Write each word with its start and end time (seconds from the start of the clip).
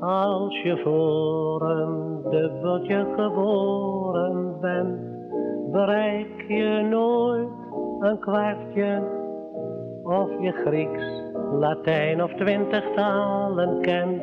Als 0.00 0.62
je 0.62 0.80
voor 0.84 1.70
een 1.70 2.22
dubbeltje 2.30 3.14
geboren 3.16 4.60
bent, 4.60 5.00
bereik 5.72 6.44
je 6.48 6.86
nooit 6.90 7.48
een 8.00 8.18
kwartje. 8.18 9.14
Of 10.02 10.28
je 10.40 10.52
Grieks, 10.52 11.32
Latijn 11.52 12.22
of 12.22 12.32
twintig 12.34 12.84
talen 12.94 13.80
kent, 13.80 14.22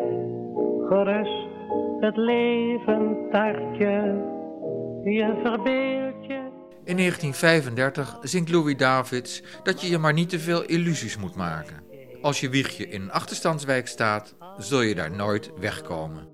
gerust 0.88 1.48
het 2.00 2.18
leven 2.18 3.16
tartje, 3.32 4.22
je 5.04 5.40
verbeeld 5.44 6.26
je. 6.26 6.42
In 6.84 6.98
1935 6.98 8.18
zingt 8.22 8.52
Louis 8.52 8.78
Davids 8.78 9.44
dat 9.64 9.82
je 9.82 9.90
je 9.90 9.98
maar 9.98 10.14
niet 10.14 10.30
te 10.30 10.40
veel 10.40 10.64
illusies 10.64 11.18
moet 11.18 11.36
maken. 11.36 11.83
Als 12.24 12.40
je 12.40 12.50
wiegje 12.50 12.88
in 12.88 13.02
een 13.02 13.12
achterstandswijk 13.12 13.88
staat, 13.88 14.36
zul 14.58 14.82
je 14.82 14.96
daar 14.96 15.12
nooit 15.12 15.52
wegkomen. 15.60 16.28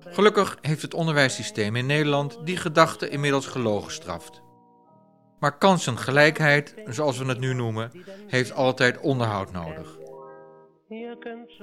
Gelukkig 0.00 0.58
heeft 0.60 0.82
het 0.82 0.94
onderwijssysteem 0.94 1.76
in 1.76 1.86
Nederland 1.86 2.38
die 2.44 2.56
gedachte 2.56 3.08
inmiddels 3.08 3.46
gelogenstraft. 3.46 4.42
Maar 5.38 5.58
kansengelijkheid, 5.58 6.74
zoals 6.86 7.18
we 7.18 7.24
het 7.24 7.38
nu 7.38 7.54
noemen, 7.54 7.90
heeft 8.26 8.52
altijd 8.52 9.00
onderhoud 9.00 9.52
nodig. 9.52 9.98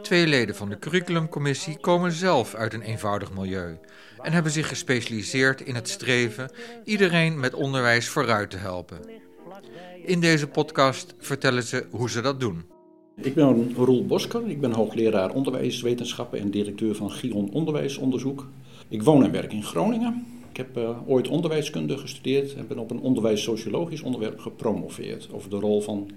Twee 0.01 0.27
leden 0.27 0.55
van 0.55 0.69
de 0.69 0.79
curriculumcommissie 0.79 1.79
komen 1.79 2.11
zelf 2.11 2.55
uit 2.55 2.73
een 2.73 2.81
eenvoudig 2.81 3.31
milieu 3.33 3.79
en 4.21 4.33
hebben 4.33 4.51
zich 4.51 4.67
gespecialiseerd 4.67 5.61
in 5.61 5.75
het 5.75 5.89
streven 5.89 6.51
iedereen 6.83 7.39
met 7.39 7.53
onderwijs 7.53 8.07
vooruit 8.07 8.49
te 8.49 8.57
helpen. 8.57 8.99
In 10.05 10.19
deze 10.19 10.47
podcast 10.47 11.15
vertellen 11.17 11.63
ze 11.63 11.85
hoe 11.91 12.09
ze 12.09 12.21
dat 12.21 12.39
doen. 12.39 12.63
Ik 13.15 13.33
ben 13.33 13.73
Roel 13.75 14.05
Bosker, 14.05 14.49
ik 14.49 14.61
ben 14.61 14.71
hoogleraar 14.71 15.33
onderwijswetenschappen 15.33 16.39
en 16.39 16.51
directeur 16.51 16.95
van 16.95 17.11
Gion 17.11 17.51
Onderwijsonderzoek. 17.51 18.47
Ik 18.87 19.03
woon 19.03 19.23
en 19.23 19.31
werk 19.31 19.53
in 19.53 19.63
Groningen. 19.63 20.25
Ik 20.49 20.57
heb 20.57 20.77
uh, 20.77 21.09
ooit 21.09 21.27
onderwijskunde 21.27 21.97
gestudeerd 21.97 22.55
en 22.55 22.67
ben 22.67 22.77
op 22.77 22.91
een 22.91 22.99
onderwijssociologisch 22.99 24.01
onderwerp 24.01 24.39
gepromoveerd 24.39 25.29
over 25.31 25.49
de 25.49 25.59
rol 25.59 25.81
van 25.81 26.09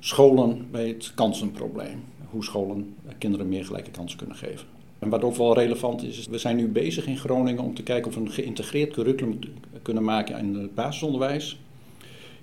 scholen 0.00 0.66
bij 0.70 0.88
het 0.88 1.12
kansenprobleem. 1.14 2.04
Hoe 2.30 2.44
scholen 2.44 2.94
kinderen 3.18 3.48
meer 3.48 3.64
gelijke 3.64 3.90
kansen 3.90 4.18
kunnen 4.18 4.36
geven. 4.36 4.66
En 4.98 5.08
wat 5.08 5.22
ook 5.22 5.36
wel 5.36 5.54
relevant 5.54 6.02
is, 6.02 6.26
we 6.26 6.38
zijn 6.38 6.56
nu 6.56 6.68
bezig 6.68 7.06
in 7.06 7.18
Groningen 7.18 7.62
om 7.62 7.74
te 7.74 7.82
kijken 7.82 8.08
of 8.08 8.14
we 8.14 8.20
een 8.20 8.30
geïntegreerd 8.30 8.92
curriculum 8.92 9.38
kunnen 9.82 10.04
maken 10.04 10.38
in 10.38 10.54
het 10.54 10.74
basisonderwijs. 10.74 11.58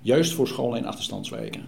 Juist 0.01 0.33
voor 0.33 0.47
scholen 0.47 0.77
in 0.77 0.85
achterstandswijken. 0.85 1.65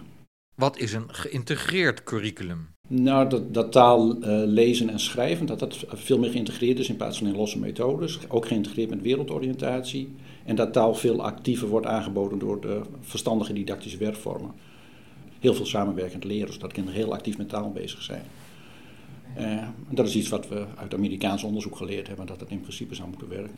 Wat 0.54 0.78
is 0.78 0.92
een 0.92 1.14
geïntegreerd 1.14 2.02
curriculum? 2.02 2.68
Nou, 2.88 3.28
dat, 3.28 3.54
dat 3.54 3.72
taal 3.72 4.16
uh, 4.16 4.42
lezen 4.46 4.90
en 4.90 5.00
schrijven, 5.00 5.46
dat 5.46 5.58
dat 5.58 5.84
veel 5.88 6.18
meer 6.18 6.30
geïntegreerd 6.30 6.78
is 6.78 6.88
in 6.88 6.96
plaats 6.96 7.18
van 7.18 7.26
in 7.26 7.36
losse 7.36 7.58
methodes. 7.58 8.18
Ook 8.28 8.46
geïntegreerd 8.46 8.90
met 8.90 9.02
wereldoriëntatie. 9.02 10.14
En 10.44 10.56
dat 10.56 10.72
taal 10.72 10.94
veel 10.94 11.22
actiever 11.22 11.68
wordt 11.68 11.86
aangeboden 11.86 12.38
door 12.38 12.60
de 12.60 12.80
verstandige 13.00 13.52
didactische 13.52 13.98
werkvormen. 13.98 14.52
Heel 15.40 15.54
veel 15.54 15.66
samenwerkend 15.66 16.24
leren, 16.24 16.52
zodat 16.52 16.72
kinderen 16.72 17.00
heel 17.00 17.12
actief 17.12 17.38
met 17.38 17.48
taal 17.48 17.72
bezig 17.72 18.02
zijn. 18.02 18.22
Uh, 19.38 19.68
dat 19.90 20.06
is 20.06 20.14
iets 20.14 20.28
wat 20.28 20.48
we 20.48 20.64
uit 20.76 20.94
Amerikaans 20.94 21.42
onderzoek 21.42 21.76
geleerd 21.76 22.06
hebben, 22.06 22.26
dat 22.26 22.40
het 22.40 22.50
in 22.50 22.60
principe 22.60 22.94
zou 22.94 23.08
moeten 23.08 23.28
werken. 23.28 23.56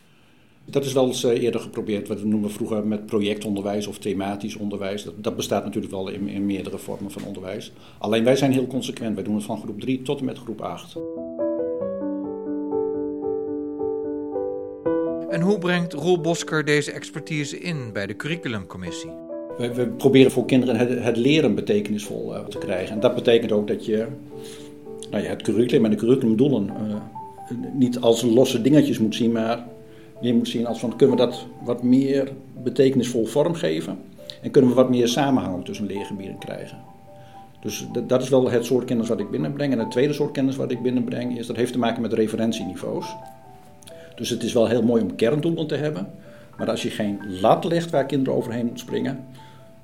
Dat 0.71 0.85
is 0.85 0.93
wel 0.93 1.07
eens 1.07 1.25
eh, 1.25 1.43
eerder 1.43 1.61
geprobeerd, 1.61 2.09
wat 2.09 2.21
we 2.21 2.27
noemen 2.27 2.51
vroeger 2.51 2.87
met 2.87 3.07
projectonderwijs 3.07 3.87
of 3.87 3.99
thematisch 3.99 4.57
onderwijs. 4.57 5.05
Dat, 5.05 5.15
dat 5.17 5.37
bestaat 5.37 5.65
natuurlijk 5.65 5.93
wel 5.93 6.09
in, 6.09 6.29
in, 6.29 6.47
meerdere 6.47 6.79
vormen 6.79 7.11
van 7.11 7.25
onderwijs. 7.25 7.73
Alleen 7.99 8.25
wij 8.25 8.37
zijn 8.37 8.53
heel 8.53 8.67
consequent, 8.67 9.15
wij 9.15 9.25
doen 9.25 9.35
het 9.35 9.45
van 9.45 9.61
groep 9.61 9.81
3 9.81 10.03
tot 10.03 10.19
en 10.19 10.25
met 10.25 10.39
groep 10.39 10.61
8. 10.61 10.97
En 15.31 15.41
hoe 15.41 15.59
brengt 15.59 15.93
Roel 15.93 16.21
Bosker 16.21 16.65
deze 16.65 16.93
expertise 16.93 17.59
in 17.59 17.93
bij 17.93 18.07
de 18.07 18.17
curriculumcommissie? 18.17 19.11
We, 19.59 19.75
we 19.75 19.87
proberen 19.87 20.31
voor 20.31 20.45
kinderen 20.45 20.77
het, 20.77 21.03
het 21.03 21.17
leren 21.17 21.55
betekenisvol 21.55 22.35
uh, 22.35 22.45
te 22.45 22.59
krijgen. 22.59 22.95
En 22.95 23.01
dat 23.01 23.15
betekent 23.15 23.53
ook 23.53 23.69
dat 23.69 23.85
je 23.85 24.07
nou 25.11 25.23
ja, 25.23 25.29
het 25.29 25.43
curriculum 25.43 25.85
en 25.85 25.91
de 25.91 25.97
curriculumdoelen 25.97 26.67
uh, 26.67 26.97
niet 27.73 28.01
als 28.01 28.23
losse 28.23 28.63
dingetjes 28.63 28.99
moet 28.99 29.15
zien, 29.15 29.33
maar 29.33 29.67
je 30.21 30.35
moet 30.35 30.49
zien 30.49 30.67
als 30.67 30.79
van 30.79 30.97
kunnen 30.97 31.17
we 31.17 31.23
dat 31.23 31.47
wat 31.65 31.83
meer 31.83 32.33
betekenisvol 32.63 33.27
vormgeven 33.27 33.99
en 34.43 34.51
kunnen 34.51 34.71
we 34.71 34.77
wat 34.77 34.91
meer 34.91 35.09
samenhang 35.09 35.65
tussen 35.65 35.87
leergebieden 35.87 36.39
krijgen. 36.39 36.79
Dus 37.61 37.87
dat 38.07 38.23
is 38.23 38.29
wel 38.29 38.51
het 38.51 38.65
soort 38.65 38.85
kennis 38.85 39.09
wat 39.09 39.21
ik 39.21 39.31
binnenbreng. 39.31 39.73
En 39.73 39.79
het 39.79 39.91
tweede 39.91 40.13
soort 40.13 40.33
kennis 40.33 40.57
wat 40.57 40.71
ik 40.71 40.83
binnenbreng 40.83 41.39
is 41.39 41.47
dat 41.47 41.57
heeft 41.57 41.73
te 41.73 41.79
maken 41.79 42.03
met 42.03 42.13
referentieniveaus. 42.13 43.17
Dus 44.15 44.31
het 44.31 44.43
is 44.43 44.53
wel 44.53 44.67
heel 44.67 44.83
mooi 44.83 45.03
om 45.03 45.15
kerndoelen 45.15 45.67
te 45.67 45.75
hebben, 45.75 46.13
maar 46.59 46.71
als 46.71 46.83
je 46.83 46.91
geen 46.91 47.41
lat 47.41 47.65
legt 47.65 47.91
waar 47.91 48.07
kinderen 48.07 48.39
overheen 48.39 48.67
moeten 48.67 48.87
springen, 48.87 49.25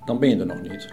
dan 0.04 0.18
ben 0.18 0.28
je 0.28 0.36
er 0.36 0.46
nog 0.46 0.62
niet. 0.62 0.88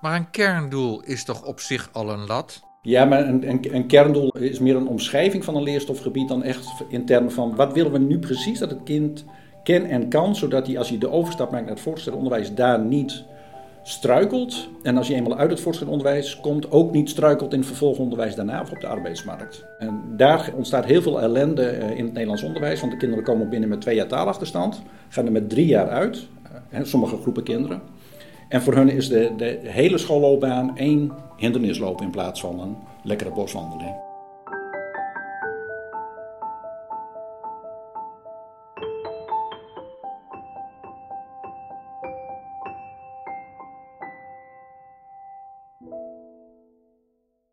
Maar 0.00 0.16
een 0.16 0.30
kerndoel 0.30 1.02
is 1.02 1.24
toch 1.24 1.44
op 1.44 1.60
zich 1.60 1.88
al 1.92 2.10
een 2.10 2.26
lat? 2.26 2.62
Ja, 2.84 3.04
maar 3.04 3.28
een, 3.28 3.48
een, 3.48 3.74
een, 3.74 3.86
kerndoel 3.86 4.36
is 4.36 4.58
meer 4.58 4.76
een 4.76 4.86
omschrijving 4.86 5.44
van 5.44 5.56
een 5.56 5.62
leerstofgebied 5.62 6.28
dan 6.28 6.42
echt 6.42 6.66
in 6.88 7.04
termen 7.04 7.32
van 7.32 7.56
wat 7.56 7.72
willen 7.72 7.92
we 7.92 7.98
nu 7.98 8.18
precies 8.18 8.58
dat 8.58 8.70
het 8.70 8.82
kind 8.84 9.24
ken 9.62 9.84
en 9.84 10.08
kan, 10.08 10.36
zodat 10.36 10.66
hij 10.66 10.78
als 10.78 10.88
hij 10.88 10.98
de 10.98 11.10
overstap 11.10 11.50
maakt 11.50 11.64
naar 11.64 11.72
het 11.72 11.82
voortgezet 11.82 12.14
onderwijs 12.14 12.54
daar 12.54 12.80
niet 12.80 13.24
struikelt. 13.82 14.68
En 14.82 14.96
als 14.96 15.08
je 15.08 15.14
eenmaal 15.14 15.36
uit 15.36 15.50
het 15.50 15.60
voortgezet 15.60 15.92
onderwijs 15.92 16.40
komt, 16.40 16.70
ook 16.70 16.92
niet 16.92 17.10
struikelt 17.10 17.52
in 17.52 17.58
het 17.58 17.68
vervolgonderwijs 17.68 18.34
daarna 18.34 18.60
of 18.60 18.70
op 18.70 18.80
de 18.80 18.86
arbeidsmarkt. 18.86 19.64
En 19.78 20.02
daar 20.16 20.52
ontstaat 20.56 20.84
heel 20.84 21.02
veel 21.02 21.20
ellende 21.20 21.66
eh, 21.66 21.90
in 21.90 22.04
het 22.04 22.12
Nederlands 22.12 22.42
onderwijs, 22.42 22.80
want 22.80 22.92
de 22.92 22.98
kinderen 22.98 23.24
komen 23.24 23.48
binnen 23.48 23.68
met 23.68 23.80
twee 23.80 23.96
jaar 23.96 24.06
taalachterstand, 24.06 24.82
gaan 25.08 25.26
er 25.26 25.32
met 25.32 25.50
drie 25.50 25.66
jaar 25.66 25.88
uit, 25.88 26.26
eh, 26.70 26.80
sommige 26.82 27.16
groepen 27.16 27.42
kinderen. 27.42 27.80
En 28.52 28.62
voor 28.62 28.74
hun 28.74 28.88
is 28.88 29.08
de, 29.08 29.32
de 29.36 29.58
hele 29.62 29.98
schoolloopbaan 29.98 30.76
één 30.76 31.12
hindernisloop 31.36 32.00
in 32.00 32.10
plaats 32.10 32.40
van 32.40 32.60
een 32.60 32.76
lekkere 33.02 33.30
boswandeling. 33.30 33.94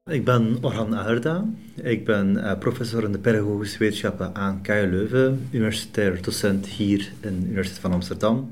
Ik 0.06 0.26
ben 0.26 0.58
Orhan 0.62 0.94
Aherda. 0.94 1.46
Ik 1.76 2.06
ben 2.06 2.36
uh, 2.36 2.58
professor 2.58 3.04
in 3.04 3.12
de 3.12 3.20
pedagogische 3.20 3.78
wetenschappen 3.78 4.36
aan 4.36 4.62
KU 4.62 4.88
Leuven, 4.90 5.48
universitair 5.52 6.22
docent 6.22 6.66
hier 6.66 7.12
in 7.22 7.40
de 7.40 7.46
Universiteit 7.46 7.82
van 7.82 7.94
Amsterdam. 7.94 8.52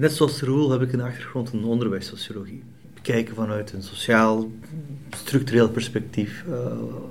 Net 0.00 0.12
zoals 0.12 0.40
Roel 0.40 0.70
heb 0.70 0.82
ik 0.82 0.92
een 0.92 1.00
achtergrond 1.00 1.52
in 1.52 1.64
onderwijssociologie. 1.64 2.62
Kijken 3.02 3.34
vanuit 3.34 3.72
een 3.72 3.82
sociaal, 3.82 4.50
structureel 5.10 5.70
perspectief 5.70 6.44
uh, 6.48 6.56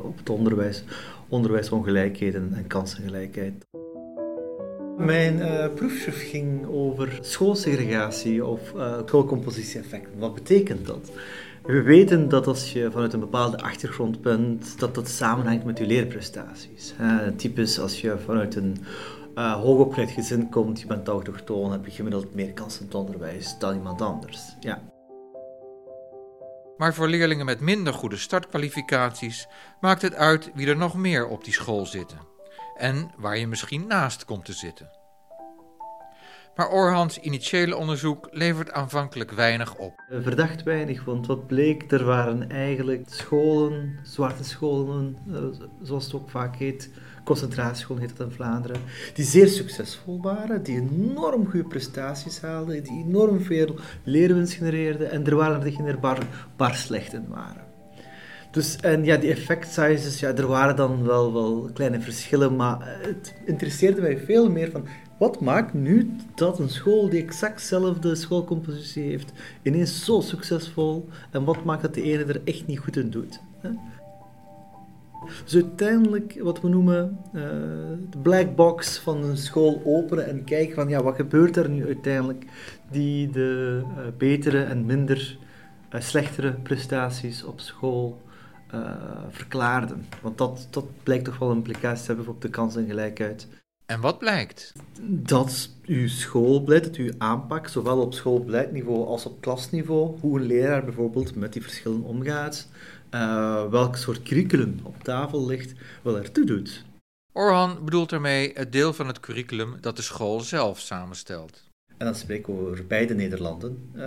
op 0.02 0.18
het 0.18 0.30
onderwijs, 0.30 0.84
onderwijsongelijkheden 1.28 2.54
en 2.54 2.68
kansengelijkheid. 2.68 3.66
Mijn 4.98 5.38
uh, 5.38 5.66
proefschrift 5.76 6.22
ging 6.22 6.68
over 6.68 7.20
schoolsegregatie 7.22 8.46
of 8.46 8.74
uh, 8.76 8.98
schoolcompositie-effecten. 9.06 10.20
Wat 10.20 10.34
betekent 10.34 10.86
dat? 10.86 11.12
We 11.64 11.82
weten 11.82 12.30
dat 12.30 12.48
als 12.48 12.74
je 12.74 12.92
vanuit 12.92 13.14
een 13.14 13.20
bepaalde 13.20 13.62
achtergrond 13.62 14.22
bent, 14.22 14.80
dat 14.80 14.96
dat 14.96 15.10
samenhangt 15.10 15.66
met 15.66 15.78
je 15.78 15.86
leerprestaties. 15.86 16.94
Uh, 17.02 17.18
typisch 17.36 17.80
als 17.80 18.02
je 18.02 18.16
vanuit 18.26 18.56
een 18.56 18.78
uh, 19.40 19.54
hoogopgeleid 19.54 20.12
gezin 20.12 20.50
komt, 20.50 20.82
je 20.82 20.88
bent 20.88 21.08
autochtoon, 21.08 21.72
heb 21.72 21.86
je 21.86 21.92
gemiddeld 21.92 22.34
meer 22.34 22.54
kansen 22.54 22.80
in 22.82 22.86
het 22.86 22.96
onderwijs 22.96 23.58
dan 23.60 23.76
iemand 23.76 24.02
anders. 24.02 24.56
Ja. 24.60 24.82
Maar 26.78 26.94
voor 26.94 27.08
leerlingen 27.08 27.46
met 27.46 27.60
minder 27.60 27.94
goede 27.94 28.18
startkwalificaties 28.18 29.48
maakt 29.82 30.02
het 30.02 30.16
uit 30.16 30.52
wie 30.54 30.68
er 30.68 30.78
nog 30.78 30.96
meer 30.96 31.28
op 31.28 31.44
die 31.44 31.54
school 31.54 31.86
zitten. 31.86 32.18
En 32.78 33.12
waar 33.18 33.38
je 33.38 33.48
misschien 33.48 33.88
naast 33.88 34.26
komt 34.26 34.46
te 34.46 34.54
zitten. 34.54 34.90
Maar 36.56 36.70
Orhans 36.70 37.20
initiële 37.20 37.76
onderzoek 37.76 38.28
levert 38.32 38.72
aanvankelijk 38.72 39.32
weinig 39.32 39.76
op. 39.76 39.94
Verdacht 40.22 40.64
weinig, 40.64 41.06
want 41.06 41.28
wat 41.28 41.48
bleek, 41.48 41.92
er 41.92 42.04
waren 42.04 42.50
eigenlijk 42.50 43.10
scholen, 43.10 44.00
zwarte 44.04 44.44
scholen, 44.44 45.18
eh, 45.28 45.68
zoals 45.82 46.04
het 46.04 46.14
ook 46.14 46.30
vaak 46.30 46.56
heet, 46.56 46.92
concentratieschool 47.30 47.98
heet 47.98 48.18
dat 48.18 48.28
in 48.28 48.34
Vlaanderen, 48.34 48.82
die 49.14 49.26
zeer 49.26 49.48
succesvol 49.48 50.22
waren, 50.22 50.64
die 50.64 50.78
enorm 50.82 51.46
goede 51.46 51.68
prestaties 51.68 52.42
haalden, 52.42 52.84
die 52.84 53.04
enorm 53.06 53.42
veel 53.42 53.76
leerwinst 54.04 54.54
genereerden 54.54 55.12
en 55.12 55.26
er 55.26 55.36
waren 55.36 55.60
er 55.60 55.64
die 55.64 55.84
er 55.84 56.00
bar, 56.00 56.20
bar 56.58 56.76
slecht 56.76 57.14
in 57.14 57.28
waren. 57.28 57.68
Dus, 58.52 58.76
en 58.76 59.04
ja, 59.06 59.18
die 59.18 59.30
effect 59.32 59.74
sizes, 59.74 60.20
ja, 60.20 60.34
er 60.34 60.48
waren 60.48 60.76
dan 60.76 61.04
wel, 61.04 61.34
wel 61.34 61.70
kleine 61.74 62.02
verschillen, 62.02 62.56
maar 62.56 62.78
het 63.02 63.34
interesseerde 63.46 64.02
mij 64.02 64.18
veel 64.18 64.50
meer 64.50 64.72
van, 64.72 64.88
wat 65.20 65.42
maakt 65.42 65.74
nu 65.74 66.16
dat 66.36 66.60
een 66.60 66.70
school 66.70 67.10
die 67.10 67.24
exact 67.24 67.60
dezelfde 67.60 68.16
schoolcompositie 68.16 69.04
heeft, 69.04 69.32
ineens 69.62 70.06
zo 70.06 70.22
succesvol, 70.22 71.08
en 71.32 71.44
wat 71.44 71.64
maakt 71.64 71.82
dat 71.82 71.94
de 71.94 72.02
ene 72.02 72.24
er 72.24 72.42
echt 72.44 72.68
niet 72.68 72.80
goed 72.80 72.98
in 72.98 73.10
doet? 73.10 73.40
Hè? 73.62 73.70
Dus 75.44 75.56
uiteindelijk 75.56 76.40
wat 76.42 76.62
we 76.62 76.70
noemen 76.70 77.20
uh, 77.34 77.42
de 78.10 78.18
black 78.22 78.56
box 78.56 78.98
van 78.98 79.24
een 79.24 79.38
school 79.38 79.82
openen 79.86 80.28
en 80.28 80.44
kijken 80.44 80.76
van 80.76 80.90
ja, 80.90 81.04
wat 81.04 81.16
gebeurt 81.16 81.56
er 81.56 81.70
nu 81.70 81.86
uiteindelijk 81.86 82.46
die 82.92 83.30
de 83.30 83.82
uh, 83.84 84.04
betere 84.18 84.64
en 84.64 84.86
minder 84.86 85.38
uh, 85.94 86.02
slechtere 86.02 86.52
prestaties 86.52 87.44
op 87.44 87.60
school 87.60 88.22
verklaarden. 89.30 90.06
Want 90.22 90.38
dat, 90.38 90.68
dat 90.70 90.86
blijkt 91.04 91.26
toch 91.26 91.38
wel 91.38 91.50
een 91.50 91.56
implicatie 91.56 92.06
te 92.06 92.14
hebben 92.14 92.34
op 92.34 92.42
de 92.42 92.50
kansengelijkheid. 92.50 93.48
En 93.90 94.02
wat 94.02 94.20
blijkt? 94.20 94.74
Dat 95.02 95.70
uw 95.86 96.08
schoolbeleid, 96.08 96.84
dat 96.84 96.96
uw 96.96 97.12
aanpak, 97.18 97.68
zowel 97.68 98.02
op 98.02 98.14
schoolbeleidniveau 98.14 99.06
als 99.06 99.26
op 99.26 99.42
klasniveau, 99.42 100.20
hoe 100.20 100.40
een 100.40 100.46
leraar 100.46 100.84
bijvoorbeeld 100.84 101.36
met 101.36 101.54
die 101.54 101.62
verschillen 101.62 102.04
omgaat, 102.04 102.70
uh, 103.12 103.70
welk 103.70 103.96
soort 103.96 104.24
curriculum 104.24 104.80
op 104.84 105.04
tafel 105.04 105.46
ligt, 105.46 105.74
wel 106.02 106.18
ertoe 106.18 106.46
doet. 106.46 106.86
Orhan 107.32 107.86
bedoelt 107.86 108.10
daarmee 108.10 108.52
het 108.54 108.72
deel 108.72 108.94
van 108.94 109.08
het 109.08 109.20
curriculum 109.20 109.76
dat 109.82 109.96
de 109.96 110.02
school 110.02 110.40
zelf 110.40 110.80
samenstelt. 110.80 111.68
En 111.98 112.06
dan 112.06 112.16
spreken 112.16 112.58
we 112.58 112.70
over 112.70 112.88
beide 112.88 113.14
Nederlanden. 113.14 113.92
Uh, 113.96 114.04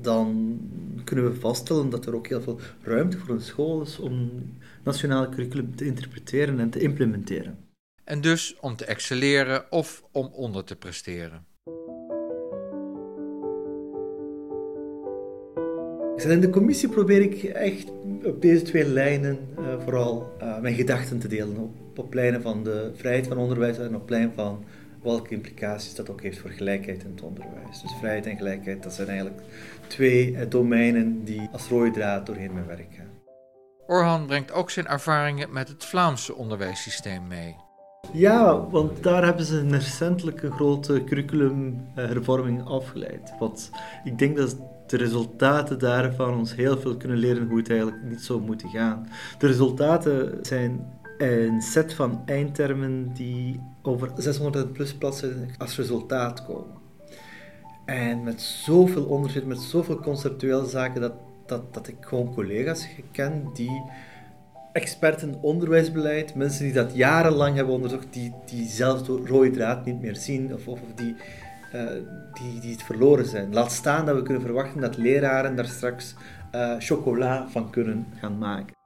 dan 0.00 0.58
kunnen 1.04 1.32
we 1.32 1.40
vaststellen 1.40 1.90
dat 1.90 2.06
er 2.06 2.14
ook 2.14 2.26
heel 2.26 2.42
veel 2.42 2.60
ruimte 2.82 3.18
voor 3.18 3.34
een 3.34 3.40
school 3.40 3.82
is 3.82 3.98
om 3.98 4.42
nationale 4.82 5.28
curriculum 5.28 5.76
te 5.76 5.84
interpreteren 5.84 6.60
en 6.60 6.70
te 6.70 6.80
implementeren. 6.80 7.58
En 8.04 8.20
dus 8.20 8.56
om 8.60 8.76
te 8.76 8.84
excelleren 8.84 9.72
of 9.72 10.02
om 10.12 10.26
onder 10.26 10.64
te 10.64 10.76
presteren. 10.76 11.46
In 16.26 16.40
de 16.40 16.50
commissie 16.50 16.88
probeer 16.88 17.20
ik 17.20 17.42
echt 17.42 17.90
op 18.24 18.42
deze 18.42 18.62
twee 18.62 18.84
lijnen 18.84 19.38
uh, 19.58 19.66
vooral 19.84 20.36
uh, 20.42 20.58
mijn 20.60 20.74
gedachten 20.74 21.18
te 21.18 21.28
delen. 21.28 21.56
Op, 21.56 21.98
op 21.98 22.14
lijnen 22.14 22.42
van 22.42 22.64
de 22.64 22.90
vrijheid 22.94 23.26
van 23.26 23.38
onderwijs 23.38 23.78
en 23.78 23.94
op 23.96 24.10
lijn 24.10 24.32
van 24.34 24.64
welke 25.02 25.34
implicaties 25.34 25.94
dat 25.94 26.10
ook 26.10 26.22
heeft 26.22 26.38
voor 26.38 26.50
gelijkheid 26.50 27.02
in 27.02 27.10
het 27.10 27.22
onderwijs. 27.22 27.82
Dus 27.82 27.94
vrijheid 27.98 28.26
en 28.26 28.36
gelijkheid, 28.36 28.82
dat 28.82 28.92
zijn 28.92 29.08
eigenlijk 29.08 29.40
twee 29.86 30.30
uh, 30.30 30.40
domeinen 30.48 31.24
die 31.24 31.48
als 31.52 31.68
rode 31.68 31.90
draad 31.90 32.26
doorheen 32.26 32.52
mijn 32.52 32.66
werk 32.66 32.94
gaan. 32.96 33.10
Orhan 33.86 34.26
brengt 34.26 34.52
ook 34.52 34.70
zijn 34.70 34.86
ervaringen 34.86 35.52
met 35.52 35.68
het 35.68 35.84
Vlaamse 35.84 36.34
onderwijssysteem 36.34 37.26
mee. 37.26 37.56
Ja, 38.12 38.68
want 38.68 39.02
daar 39.02 39.24
hebben 39.24 39.44
ze 39.44 39.56
een 39.56 39.72
recentelijke 39.72 40.50
grote 40.50 41.04
curriculumhervorming 41.04 42.64
afgeleid. 42.64 43.32
Wat 43.38 43.70
ik 44.04 44.18
denk 44.18 44.36
dat 44.36 44.56
de 44.90 44.96
resultaten 44.96 45.78
daarvan 45.78 46.38
ons 46.38 46.54
heel 46.54 46.78
veel 46.78 46.96
kunnen 46.96 47.18
leren 47.18 47.48
hoe 47.48 47.58
het 47.58 47.70
eigenlijk 47.70 48.02
niet 48.02 48.22
zou 48.22 48.40
moeten 48.40 48.68
gaan. 48.68 49.08
De 49.38 49.46
resultaten 49.46 50.38
zijn 50.42 50.86
een 51.18 51.62
set 51.62 51.94
van 51.94 52.22
eindtermen 52.26 53.12
die 53.12 53.60
over 53.82 54.10
600 54.16 54.72
plus 54.72 54.94
plaatsen 54.94 55.50
als 55.58 55.76
resultaat 55.76 56.44
komen. 56.44 56.76
En 57.84 58.22
met 58.22 58.40
zoveel 58.40 59.04
onderzoek, 59.04 59.44
met 59.44 59.58
zoveel 59.58 60.00
conceptuele 60.00 60.66
zaken, 60.66 61.00
dat, 61.00 61.14
dat, 61.46 61.74
dat 61.74 61.88
ik 61.88 61.96
gewoon 62.00 62.34
collega's 62.34 62.88
ken 63.12 63.50
die 63.54 63.82
experten 64.72 65.42
onderwijsbeleid, 65.42 66.34
mensen 66.34 66.64
die 66.64 66.72
dat 66.72 66.94
jarenlang 66.94 67.56
hebben 67.56 67.74
onderzocht, 67.74 68.06
die, 68.10 68.34
die 68.46 68.66
zelfs 68.66 69.04
de 69.04 69.22
rode 69.24 69.50
draad 69.50 69.84
niet 69.84 70.00
meer 70.00 70.16
zien 70.16 70.54
of, 70.54 70.68
of 70.68 70.78
die, 70.94 71.14
uh, 71.14 71.47
die, 72.32 72.60
die 72.60 72.72
het 72.72 72.82
verloren 72.82 73.26
zijn. 73.26 73.52
Laat 73.52 73.72
staan 73.72 74.06
dat 74.06 74.16
we 74.16 74.22
kunnen 74.22 74.42
verwachten 74.42 74.80
dat 74.80 74.96
leraren 74.96 75.56
daar 75.56 75.66
straks 75.66 76.14
uh, 76.54 76.74
chocola 76.78 77.48
van 77.48 77.70
kunnen 77.70 78.06
gaan 78.20 78.38
maken. 78.38 78.76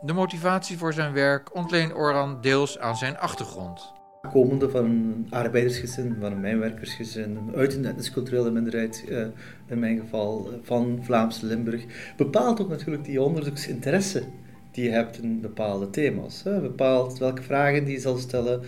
De 0.00 0.12
motivatie 0.12 0.78
voor 0.78 0.92
zijn 0.92 1.12
werk 1.12 1.54
ontleent 1.54 1.94
Oran 1.94 2.38
deels 2.40 2.78
aan 2.78 2.96
zijn 2.96 3.18
achtergrond. 3.18 3.92
Komende 4.32 4.70
van 4.70 4.84
een 4.84 5.26
arbeidersgezin, 5.30 6.16
van 6.20 6.32
een 6.32 6.40
mijnwerkersgezin, 6.40 7.38
uit 7.54 7.74
een 7.74 7.84
etnisch 7.84 8.12
culturele 8.12 8.50
minderheid, 8.50 9.04
uh, 9.08 9.26
in 9.66 9.78
mijn 9.78 9.98
geval 10.00 10.50
van 10.62 10.98
Vlaamse 11.02 11.46
Limburg, 11.46 11.84
bepaalt 12.16 12.60
ook 12.60 12.68
natuurlijk 12.68 13.04
die 13.04 13.22
onderzoeksinteresse 13.22 14.22
die 14.70 14.84
je 14.84 14.90
hebt 14.90 15.22
in 15.22 15.40
bepaalde 15.40 15.90
thema's. 15.90 16.42
Hè. 16.42 16.60
Bepaalt 16.60 17.18
welke 17.18 17.42
vragen 17.42 17.84
die 17.84 17.94
je 17.94 18.00
zal 18.00 18.16
stellen, 18.16 18.62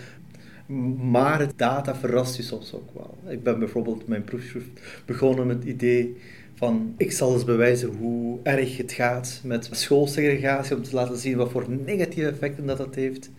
maar 1.10 1.40
het 1.40 1.52
data 1.56 1.96
verrast 1.96 2.36
je 2.36 2.42
soms 2.42 2.74
ook 2.74 2.94
wel. 2.94 3.18
Ik 3.28 3.42
ben 3.42 3.58
bijvoorbeeld 3.58 4.08
mijn 4.08 4.24
proefschrift 4.24 4.80
begonnen 5.04 5.46
met 5.46 5.56
het 5.56 5.66
idee 5.66 6.16
van 6.54 6.94
ik 6.96 7.12
zal 7.12 7.32
eens 7.32 7.44
bewijzen 7.44 7.88
hoe 7.88 8.38
erg 8.42 8.76
het 8.76 8.92
gaat 8.92 9.40
met 9.44 9.68
schoolsegregatie 9.70 10.76
om 10.76 10.82
te 10.82 10.94
laten 10.94 11.16
zien 11.16 11.36
wat 11.36 11.50
voor 11.50 11.70
negatieve 11.70 12.28
effecten 12.28 12.66
dat 12.66 12.78
dat 12.78 12.94
heeft. 12.94 13.30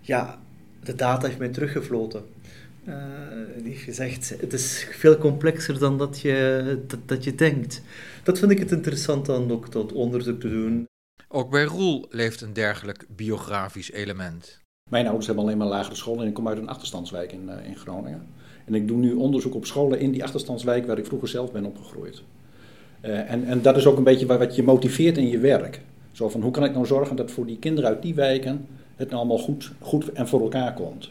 Ja, 0.00 0.38
de 0.84 0.94
data 0.94 1.26
heeft 1.26 1.38
mij 1.38 1.48
teruggefloten. 1.48 2.24
Uh, 2.88 2.94
die 3.56 3.72
heeft 3.72 3.82
gezegd, 3.82 4.34
het 4.40 4.52
is 4.52 4.86
veel 4.90 5.18
complexer 5.18 5.78
dan 5.78 5.98
dat 5.98 6.20
je, 6.20 6.78
dat 7.06 7.24
je 7.24 7.34
denkt. 7.34 7.82
Dat 8.22 8.38
vind 8.38 8.50
ik 8.50 8.58
het 8.58 8.72
interessant 8.72 9.26
dan 9.26 9.50
ook 9.50 9.68
tot 9.68 9.92
onderzoek 9.92 10.40
te 10.40 10.48
doen. 10.48 10.88
Ook 11.28 11.50
bij 11.50 11.64
Roel 11.64 12.06
leeft 12.10 12.40
een 12.40 12.52
dergelijk 12.52 13.04
biografisch 13.08 13.92
element. 13.92 14.61
Mijn 14.92 15.06
ouders 15.06 15.26
hebben 15.26 15.44
alleen 15.44 15.58
maar 15.58 15.66
lagere 15.66 15.94
school 15.94 16.20
en 16.20 16.26
ik 16.26 16.34
kom 16.34 16.48
uit 16.48 16.58
een 16.58 16.68
achterstandswijk 16.68 17.32
in, 17.32 17.48
uh, 17.48 17.68
in 17.68 17.76
Groningen. 17.76 18.26
En 18.64 18.74
ik 18.74 18.88
doe 18.88 18.96
nu 18.96 19.12
onderzoek 19.14 19.54
op 19.54 19.66
scholen 19.66 20.00
in 20.00 20.10
die 20.10 20.22
achterstandswijk 20.22 20.86
waar 20.86 20.98
ik 20.98 21.06
vroeger 21.06 21.28
zelf 21.28 21.52
ben 21.52 21.64
opgegroeid. 21.64 22.22
Uh, 23.02 23.30
en, 23.30 23.44
en 23.44 23.62
dat 23.62 23.76
is 23.76 23.86
ook 23.86 23.96
een 23.96 24.04
beetje 24.04 24.26
wat 24.26 24.56
je 24.56 24.62
motiveert 24.62 25.16
in 25.16 25.28
je 25.28 25.38
werk. 25.38 25.80
Zo 26.12 26.28
van, 26.28 26.40
hoe 26.40 26.50
kan 26.50 26.64
ik 26.64 26.72
nou 26.72 26.86
zorgen 26.86 27.16
dat 27.16 27.30
voor 27.30 27.46
die 27.46 27.58
kinderen 27.58 27.90
uit 27.90 28.02
die 28.02 28.14
wijken 28.14 28.66
het 28.96 29.08
nou 29.08 29.20
allemaal 29.20 29.38
goed, 29.38 29.72
goed 29.80 30.12
en 30.12 30.28
voor 30.28 30.40
elkaar 30.40 30.74
komt. 30.74 31.10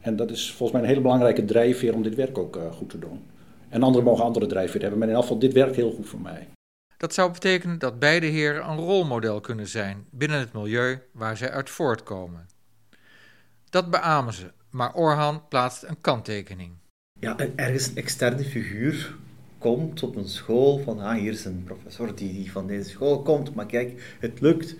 En 0.00 0.16
dat 0.16 0.30
is 0.30 0.52
volgens 0.52 0.72
mij 0.72 0.80
een 0.80 0.94
hele 0.94 1.00
belangrijke 1.02 1.44
drijfveer 1.44 1.94
om 1.94 2.02
dit 2.02 2.14
werk 2.14 2.38
ook 2.38 2.56
uh, 2.56 2.62
goed 2.72 2.90
te 2.90 2.98
doen. 2.98 3.20
En 3.68 3.82
anderen 3.82 4.06
mogen 4.06 4.24
andere 4.24 4.46
drijfveer 4.46 4.80
hebben, 4.80 4.98
maar 4.98 5.08
in 5.08 5.16
geval, 5.16 5.38
dit 5.38 5.52
werkt 5.52 5.76
heel 5.76 5.90
goed 5.90 6.08
voor 6.08 6.20
mij. 6.20 6.48
Dat 6.96 7.14
zou 7.14 7.32
betekenen 7.32 7.78
dat 7.78 7.98
beide 7.98 8.26
heren 8.26 8.68
een 8.68 8.78
rolmodel 8.78 9.40
kunnen 9.40 9.68
zijn 9.68 10.06
binnen 10.10 10.38
het 10.38 10.52
milieu 10.52 10.98
waar 11.12 11.36
zij 11.36 11.50
uit 11.50 11.70
voortkomen. 11.70 12.56
Dat 13.70 13.90
beamen 13.90 14.32
ze, 14.32 14.50
maar 14.70 14.94
Orhan 14.94 15.42
plaatst 15.48 15.82
een 15.82 16.00
kanttekening. 16.00 16.70
Ja, 17.20 17.36
ergens 17.56 17.86
een 17.86 17.96
externe 17.96 18.44
figuur 18.44 19.14
komt 19.58 20.02
op 20.02 20.16
een 20.16 20.28
school 20.28 20.78
van, 20.78 21.00
ah, 21.00 21.18
hier 21.18 21.32
is 21.32 21.44
een 21.44 21.62
professor 21.64 22.14
die, 22.14 22.32
die 22.32 22.52
van 22.52 22.66
deze 22.66 22.88
school 22.88 23.22
komt, 23.22 23.54
maar 23.54 23.66
kijk, 23.66 24.16
het 24.20 24.40
lukt. 24.40 24.74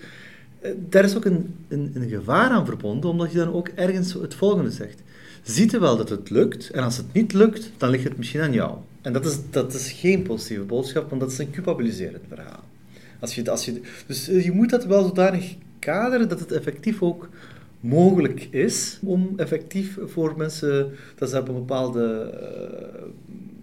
Eh, 0.60 0.70
daar 0.76 1.04
is 1.04 1.16
ook 1.16 1.24
een, 1.24 1.54
een, 1.68 1.90
een, 1.94 2.08
gevaar 2.08 2.50
aan 2.50 2.66
verbonden, 2.66 3.10
omdat 3.10 3.32
je 3.32 3.38
dan 3.38 3.52
ook 3.52 3.68
ergens 3.68 4.12
het 4.12 4.34
volgende 4.34 4.70
zegt. 4.70 5.02
Ziet 5.42 5.70
je 5.70 5.80
wel 5.80 5.96
dat 5.96 6.08
het 6.08 6.30
lukt, 6.30 6.70
en 6.70 6.82
als 6.82 6.96
het 6.96 7.12
niet 7.12 7.32
lukt, 7.32 7.70
dan 7.76 7.90
ligt 7.90 8.04
het 8.04 8.16
misschien 8.16 8.40
aan 8.40 8.52
jou. 8.52 8.78
En 9.02 9.12
dat 9.12 9.26
is, 9.26 9.38
dat 9.50 9.74
is 9.74 9.92
geen 9.92 10.22
positieve 10.22 10.62
boodschap, 10.62 11.08
want 11.08 11.20
dat 11.20 11.30
is 11.30 11.38
een 11.38 11.50
culpabiliserend 11.50 12.24
verhaal. 12.28 12.64
Als 13.20 13.34
je, 13.34 13.50
als 13.50 13.64
je, 13.64 13.80
dus 14.06 14.28
eh, 14.28 14.44
je 14.44 14.52
moet 14.52 14.70
dat 14.70 14.84
wel 14.84 15.02
zodanig 15.02 15.54
kaderen 15.78 16.28
dat 16.28 16.40
het 16.40 16.52
effectief 16.52 17.02
ook 17.02 17.28
mogelijk 17.80 18.48
is 18.50 18.98
om 19.04 19.32
effectief 19.36 19.98
voor 20.04 20.36
mensen 20.36 20.94
dat 21.16 21.30
ze 21.30 21.38
op 21.38 21.48
een 21.48 21.54
bepaalde 21.54 22.30
uh, 22.32 23.02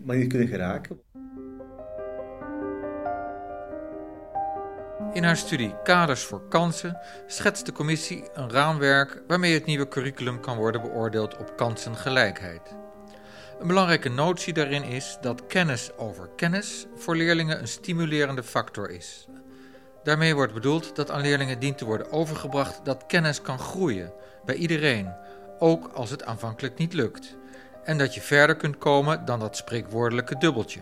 manier 0.04 0.28
kunnen 0.28 0.48
geraken. 0.48 1.00
In 5.14 5.24
haar 5.24 5.38
studie 5.38 5.74
Kaders 5.84 6.24
voor 6.24 6.48
Kansen 6.50 6.98
schetst 7.28 7.66
de 7.66 7.72
commissie 7.72 8.24
een 8.34 8.50
raamwerk 8.50 9.22
waarmee 9.28 9.54
het 9.54 9.66
nieuwe 9.66 9.88
curriculum 9.88 10.40
kan 10.40 10.58
worden 10.58 10.82
beoordeeld 10.82 11.38
op 11.38 11.54
kansengelijkheid. 11.56 12.76
Een 13.60 13.68
belangrijke 13.68 14.10
notie 14.10 14.54
daarin 14.54 14.84
is 14.84 15.18
dat 15.22 15.48
kennis 15.48 15.98
over 15.98 16.30
kennis 16.36 16.86
voor 16.96 17.16
leerlingen 17.16 17.60
een 17.60 17.68
stimulerende 17.68 18.44
factor 18.44 18.90
is. 18.90 19.28
Daarmee 20.06 20.36
wordt 20.36 20.54
bedoeld 20.54 20.96
dat 20.96 21.12
aan 21.12 21.22
leerlingen 21.22 21.60
dient 21.60 21.78
te 21.78 21.86
worden 21.86 22.12
overgebracht 22.12 22.80
dat 22.84 23.06
kennis 23.06 23.42
kan 23.42 23.60
groeien 23.60 24.14
bij 24.46 24.56
iedereen, 24.56 25.14
ook 25.60 25.90
als 25.94 26.10
het 26.10 26.26
aanvankelijk 26.26 26.78
niet 26.78 26.94
lukt, 26.94 27.36
en 27.84 27.98
dat 27.98 28.14
je 28.14 28.22
verder 28.22 28.56
kunt 28.56 28.78
komen 28.78 29.26
dan 29.26 29.40
dat 29.40 29.58
spreekwoordelijke 29.58 30.38
dubbeltje. 30.38 30.80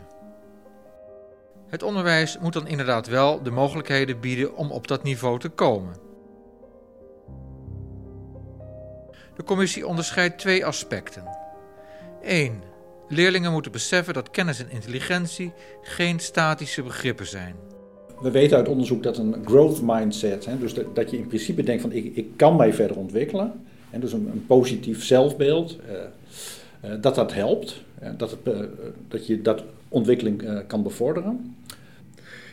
Het 1.67 1.83
onderwijs 1.83 2.37
moet 2.39 2.53
dan 2.53 2.67
inderdaad 2.67 3.07
wel 3.07 3.43
de 3.43 3.51
mogelijkheden 3.51 4.19
bieden 4.19 4.55
om 4.55 4.71
op 4.71 4.87
dat 4.87 5.03
niveau 5.03 5.39
te 5.39 5.49
komen. 5.49 5.95
De 9.35 9.43
commissie 9.43 9.87
onderscheidt 9.87 10.39
twee 10.39 10.65
aspecten. 10.65 11.37
1. 12.21 12.63
Leerlingen 13.07 13.51
moeten 13.51 13.71
beseffen 13.71 14.13
dat 14.13 14.31
kennis 14.31 14.59
en 14.59 14.69
intelligentie 14.69 15.53
geen 15.81 16.19
statische 16.19 16.83
begrippen 16.83 17.27
zijn. 17.27 17.72
We 18.21 18.31
weten 18.31 18.57
uit 18.57 18.67
onderzoek 18.67 19.03
dat 19.03 19.17
een 19.17 19.35
growth 19.45 19.81
mindset, 19.81 20.45
hè, 20.45 20.57
dus 20.57 20.73
dat, 20.73 20.95
dat, 20.95 21.11
je 21.11 21.17
in 21.17 21.27
principe 21.27 21.63
denkt 21.63 21.81
van 21.81 21.91
ik, 21.91 22.15
ik 22.15 22.27
kan 22.35 22.55
mij 22.55 22.73
verder 22.73 22.97
ontwikkelen, 22.97 23.51
en 23.89 23.99
dus 23.99 24.13
een, 24.13 24.27
een 24.31 24.45
positief 24.45 25.03
zelfbeeld, 25.03 25.79
uh, 25.87 26.89
uh, 26.89 27.01
dat 27.01 27.15
dat 27.15 27.33
helpt, 27.33 27.83
dat, 28.17 28.31
het, 28.31 28.67
dat 29.07 29.27
je 29.27 29.41
dat 29.41 29.63
ontwikkeling 29.89 30.63
kan 30.67 30.83
bevorderen. 30.83 31.55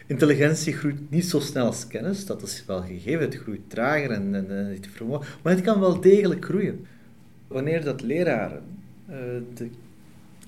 Intelligentie 0.07 0.73
groeit 0.73 1.11
niet 1.11 1.25
zo 1.25 1.41
snel 1.41 1.67
als 1.67 1.87
kennis, 1.87 2.27
dat 2.27 2.43
is 2.43 2.65
wel 2.67 2.83
gegeven, 2.83 3.21
het 3.21 3.35
groeit 3.35 3.61
trager 3.67 4.11
en, 4.11 4.35
en, 4.35 4.51
en 4.51 4.79
maar 5.43 5.53
het 5.53 5.61
kan 5.61 5.81
wel 5.81 6.01
degelijk 6.01 6.45
groeien. 6.45 6.87
Wanneer 7.47 7.85
dat 7.85 8.03
leraren 8.03 8.63
de 9.55 9.69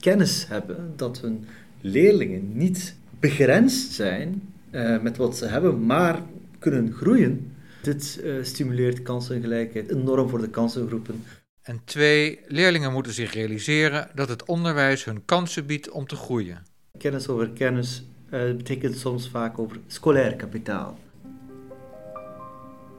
kennis 0.00 0.46
hebben 0.48 0.92
dat 0.96 1.20
hun 1.20 1.44
leerlingen 1.80 2.50
niet 2.52 2.94
begrensd 3.20 3.92
zijn 3.92 4.42
uh, 4.72 5.00
met 5.00 5.16
wat 5.16 5.36
ze 5.36 5.46
hebben, 5.46 5.86
maar 5.86 6.22
kunnen 6.58 6.92
groeien, 6.92 7.52
dit 7.82 8.20
uh, 8.24 8.34
stimuleert 8.42 9.02
kansengelijkheid 9.02 9.90
enorm 9.90 10.28
voor 10.28 10.40
de 10.40 10.48
kansengroepen. 10.48 11.24
En 11.62 11.80
twee, 11.84 12.40
leerlingen 12.46 12.92
moeten 12.92 13.12
zich 13.12 13.32
realiseren 13.32 14.08
dat 14.14 14.28
het 14.28 14.44
onderwijs 14.44 15.04
hun 15.04 15.24
kansen 15.24 15.66
biedt 15.66 15.90
om 15.90 16.06
te 16.06 16.16
groeien. 16.16 16.62
Kennis 16.98 17.28
over 17.28 17.50
kennis 17.50 18.04
uh, 18.30 18.56
betekent 18.56 18.96
soms 18.96 19.28
vaak 19.28 19.58
over 19.58 19.76
scolair 19.86 20.36
kapitaal. 20.36 20.98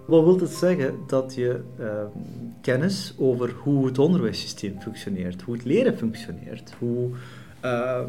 Wat 0.08 0.24
wil 0.24 0.40
het 0.40 0.50
zeggen? 0.50 1.00
Dat 1.08 1.36
je 1.36 1.62
uh, 1.80 2.04
kennis 2.62 3.14
over 3.18 3.52
hoe 3.52 3.86
het 3.86 4.00
onderwijssysteem 4.00 4.82
functioneert, 4.82 5.42
hoe 5.42 5.56
het 5.56 5.66
leren 5.66 5.98
functioneert, 5.98 6.74
hoe, 6.80 7.10
uh, 7.66 8.00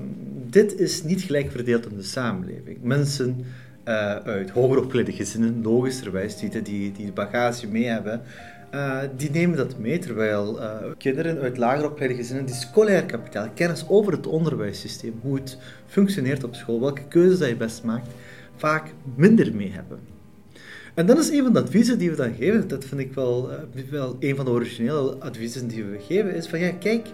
dit 0.50 0.78
is 0.78 1.02
niet 1.02 1.22
gelijk 1.22 1.50
verdeeld 1.50 1.90
in 1.90 1.96
de 1.96 2.02
samenleving. 2.02 2.78
Mensen 2.82 3.44
uh, 3.88 4.16
uit 4.16 4.50
hoger 4.50 4.78
opgeleide 4.78 5.12
gezinnen, 5.12 5.62
logischerwijs, 5.62 6.36
die, 6.36 6.62
die, 6.62 6.92
die 6.92 7.12
bagage 7.12 7.68
mee 7.68 7.84
hebben, 7.84 8.22
uh, 8.74 8.98
die 9.16 9.30
nemen 9.30 9.56
dat 9.56 9.78
mee, 9.78 9.98
terwijl 9.98 10.60
uh, 10.60 10.76
kinderen 10.98 11.40
uit 11.40 11.56
lager 11.56 11.84
opgeleide 11.84 12.14
gezinnen 12.14 12.44
die 12.44 12.54
scolair 12.54 13.04
kapitaal, 13.04 13.48
kennis 13.54 13.84
over 13.88 14.12
het 14.12 14.26
onderwijssysteem, 14.26 15.14
hoe 15.22 15.34
het 15.34 15.58
functioneert 15.86 16.44
op 16.44 16.54
school, 16.54 16.80
welke 16.80 17.08
keuzes 17.08 17.38
dat 17.38 17.48
je 17.48 17.56
best 17.56 17.82
maakt, 17.82 18.08
vaak 18.56 18.92
minder 19.14 19.54
mee 19.54 19.70
hebben. 19.70 19.98
En 20.94 21.06
dat 21.06 21.18
is 21.18 21.30
een 21.30 21.42
van 21.42 21.52
de 21.52 21.60
adviezen 21.60 21.98
die 21.98 22.10
we 22.10 22.16
dan 22.16 22.34
geven, 22.34 22.68
dat 22.68 22.84
vind 22.84 23.00
ik 23.00 23.12
wel, 23.12 23.50
wel 23.90 24.16
een 24.20 24.36
van 24.36 24.44
de 24.44 24.50
originele 24.50 25.16
adviezen 25.18 25.68
die 25.68 25.84
we 25.84 25.98
geven, 25.98 26.34
is 26.34 26.46
van 26.46 26.58
ja, 26.58 26.70
kijk, 26.70 27.06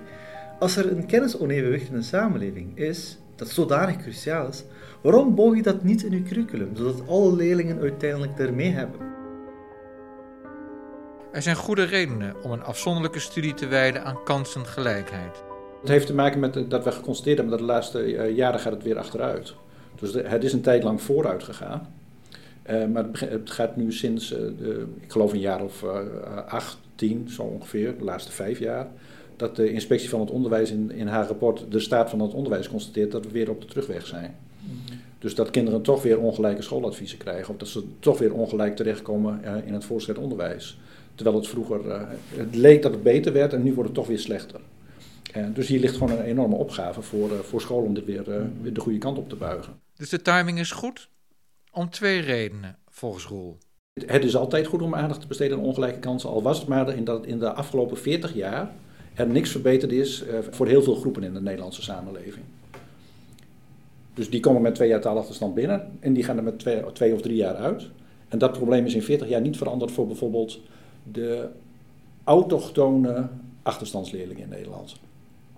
als 0.60 0.76
er 0.76 0.92
een 0.92 1.06
kennisonevenwicht 1.06 1.88
in 1.88 1.94
een 1.94 2.04
samenleving 2.04 2.78
is, 2.78 3.18
dat 3.36 3.48
zodanig 3.48 3.96
cruciaal 3.96 4.48
is, 4.48 4.64
waarom 5.02 5.34
bouw 5.34 5.54
je 5.54 5.62
dat 5.62 5.82
niet 5.82 6.02
in 6.02 6.12
je 6.12 6.22
curriculum, 6.22 6.76
zodat 6.76 7.08
alle 7.08 7.36
leerlingen 7.36 7.80
uiteindelijk 7.80 8.38
ermee 8.38 8.70
hebben? 8.70 9.00
Er 11.32 11.42
zijn 11.42 11.56
goede 11.56 11.84
redenen 11.84 12.34
om 12.42 12.50
een 12.50 12.62
afzonderlijke 12.62 13.20
studie 13.20 13.54
te 13.54 13.66
wijden 13.66 14.04
aan 14.04 14.24
kansengelijkheid. 14.24 15.42
Het 15.80 15.88
heeft 15.88 16.06
te 16.06 16.14
maken 16.14 16.40
met 16.40 16.70
dat 16.70 16.84
we 16.84 16.92
geconstateerd 16.92 17.38
hebben 17.38 17.58
dat 17.58 17.66
de 17.66 17.72
laatste 17.72 18.16
eh, 18.16 18.36
jaren 18.36 18.60
gaat 18.60 18.72
het 18.72 18.82
weer 18.82 18.98
achteruit. 18.98 19.54
Dus 20.00 20.12
het 20.14 20.44
is 20.44 20.52
een 20.52 20.60
tijd 20.60 20.82
lang 20.82 21.02
vooruit 21.02 21.42
gegaan. 21.42 21.94
Uh, 22.70 22.86
maar 22.86 23.04
het 23.12 23.50
gaat 23.50 23.76
nu 23.76 23.92
sinds, 23.92 24.28
de, 24.28 24.86
ik 25.00 25.12
geloof 25.12 25.32
een 25.32 25.40
jaar 25.40 25.62
of 25.62 25.84
acht, 26.46 26.78
tien, 26.94 27.28
zo 27.28 27.42
ongeveer, 27.42 27.98
de 27.98 28.04
laatste 28.04 28.32
vijf 28.32 28.58
jaar, 28.58 28.86
dat 29.40 29.56
de 29.56 29.72
inspectie 29.72 30.08
van 30.08 30.20
het 30.20 30.30
onderwijs 30.30 30.70
in, 30.70 30.90
in 30.90 31.06
haar 31.06 31.26
rapport 31.26 31.64
de 31.70 31.80
staat 31.80 32.10
van 32.10 32.20
het 32.20 32.34
onderwijs 32.34 32.68
constateert 32.68 33.10
dat 33.10 33.24
we 33.24 33.30
weer 33.30 33.50
op 33.50 33.60
de 33.60 33.66
terugweg 33.66 34.06
zijn. 34.06 34.36
Dus 35.18 35.34
dat 35.34 35.50
kinderen 35.50 35.82
toch 35.82 36.02
weer 36.02 36.18
ongelijke 36.18 36.62
schooladviezen 36.62 37.18
krijgen, 37.18 37.52
of 37.52 37.56
dat 37.56 37.68
ze 37.68 37.84
toch 37.98 38.18
weer 38.18 38.32
ongelijk 38.32 38.76
terechtkomen 38.76 39.44
in 39.64 39.72
het 39.72 39.84
voortgezet 39.84 40.22
onderwijs. 40.22 40.78
Terwijl 41.14 41.36
het 41.36 41.48
vroeger, 41.48 41.86
uh, 41.86 42.02
het 42.34 42.54
leek 42.54 42.82
dat 42.82 42.92
het 42.92 43.02
beter 43.02 43.32
werd 43.32 43.52
en 43.52 43.62
nu 43.62 43.74
wordt 43.74 43.88
het 43.88 43.98
toch 43.98 44.06
weer 44.06 44.18
slechter. 44.18 44.60
Uh, 45.36 45.46
dus 45.54 45.68
hier 45.68 45.80
ligt 45.80 45.96
gewoon 45.96 46.18
een 46.18 46.24
enorme 46.24 46.54
opgave 46.54 47.02
voor, 47.02 47.30
voor 47.44 47.60
scholen 47.60 47.86
om 47.86 47.94
dit 47.94 48.04
weer, 48.04 48.24
weer, 48.62 48.72
de 48.72 48.80
goede 48.80 48.98
kant 48.98 49.18
op 49.18 49.28
te 49.28 49.36
buigen. 49.36 49.80
Dus 49.96 50.08
de 50.08 50.22
timing 50.22 50.58
is 50.58 50.70
goed? 50.70 51.08
Om 51.72 51.90
twee 51.90 52.20
redenen, 52.20 52.78
volgens 52.88 53.24
Roel. 53.24 53.58
Het 54.06 54.24
is 54.24 54.36
altijd 54.36 54.66
goed 54.66 54.82
om 54.82 54.94
aandacht 54.94 55.20
te 55.20 55.26
besteden 55.26 55.58
aan 55.58 55.64
ongelijke 55.64 55.98
kansen, 55.98 56.30
al 56.30 56.42
was 56.42 56.58
het 56.58 56.68
maar 56.68 56.96
in 56.96 57.04
dat 57.04 57.26
in 57.26 57.38
de 57.38 57.52
afgelopen 57.52 57.98
40 57.98 58.34
jaar 58.34 58.72
er 59.20 59.32
niks 59.32 59.50
verbeterd 59.50 59.92
is 59.92 60.24
voor 60.50 60.66
heel 60.66 60.82
veel 60.82 60.94
groepen 60.94 61.22
in 61.22 61.34
de 61.34 61.40
Nederlandse 61.40 61.82
samenleving. 61.82 62.44
Dus 64.14 64.30
die 64.30 64.40
komen 64.40 64.62
met 64.62 64.74
twee 64.74 64.88
jaar 64.88 65.00
taalachterstand 65.00 65.54
binnen 65.54 65.88
en 66.00 66.12
die 66.12 66.24
gaan 66.24 66.36
er 66.36 66.42
met 66.42 66.58
twee, 66.92 67.14
of 67.14 67.20
drie 67.20 67.36
jaar 67.36 67.54
uit. 67.54 67.88
En 68.28 68.38
dat 68.38 68.52
probleem 68.52 68.84
is 68.84 68.94
in 68.94 69.02
40 69.02 69.28
jaar 69.28 69.40
niet 69.40 69.56
veranderd 69.56 69.90
voor 69.90 70.06
bijvoorbeeld 70.06 70.60
de 71.12 71.48
autochtone 72.24 73.28
achterstandsleerlingen 73.62 74.42
in 74.42 74.48
Nederland. 74.48 74.96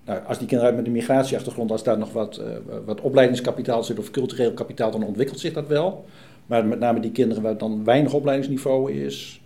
Nou, 0.04 0.20
als 0.26 0.38
die 0.38 0.46
kinderen 0.46 0.74
met 0.74 0.86
een 0.86 0.92
migratieachtergrond, 0.92 1.70
als 1.70 1.82
daar 1.82 1.98
nog 1.98 2.12
wat, 2.12 2.38
uh, 2.38 2.76
wat 2.84 3.00
opleidingskapitaal 3.00 3.84
zit 3.84 3.98
of 3.98 4.10
cultureel 4.10 4.52
kapitaal, 4.52 4.90
dan 4.90 5.04
ontwikkelt 5.04 5.40
zich 5.40 5.52
dat 5.52 5.66
wel. 5.66 6.04
Maar 6.46 6.66
met 6.66 6.78
name 6.78 7.00
die 7.00 7.12
kinderen 7.12 7.42
waar 7.42 7.58
dan 7.58 7.84
weinig 7.84 8.12
opleidingsniveau 8.12 8.92
is, 8.92 9.40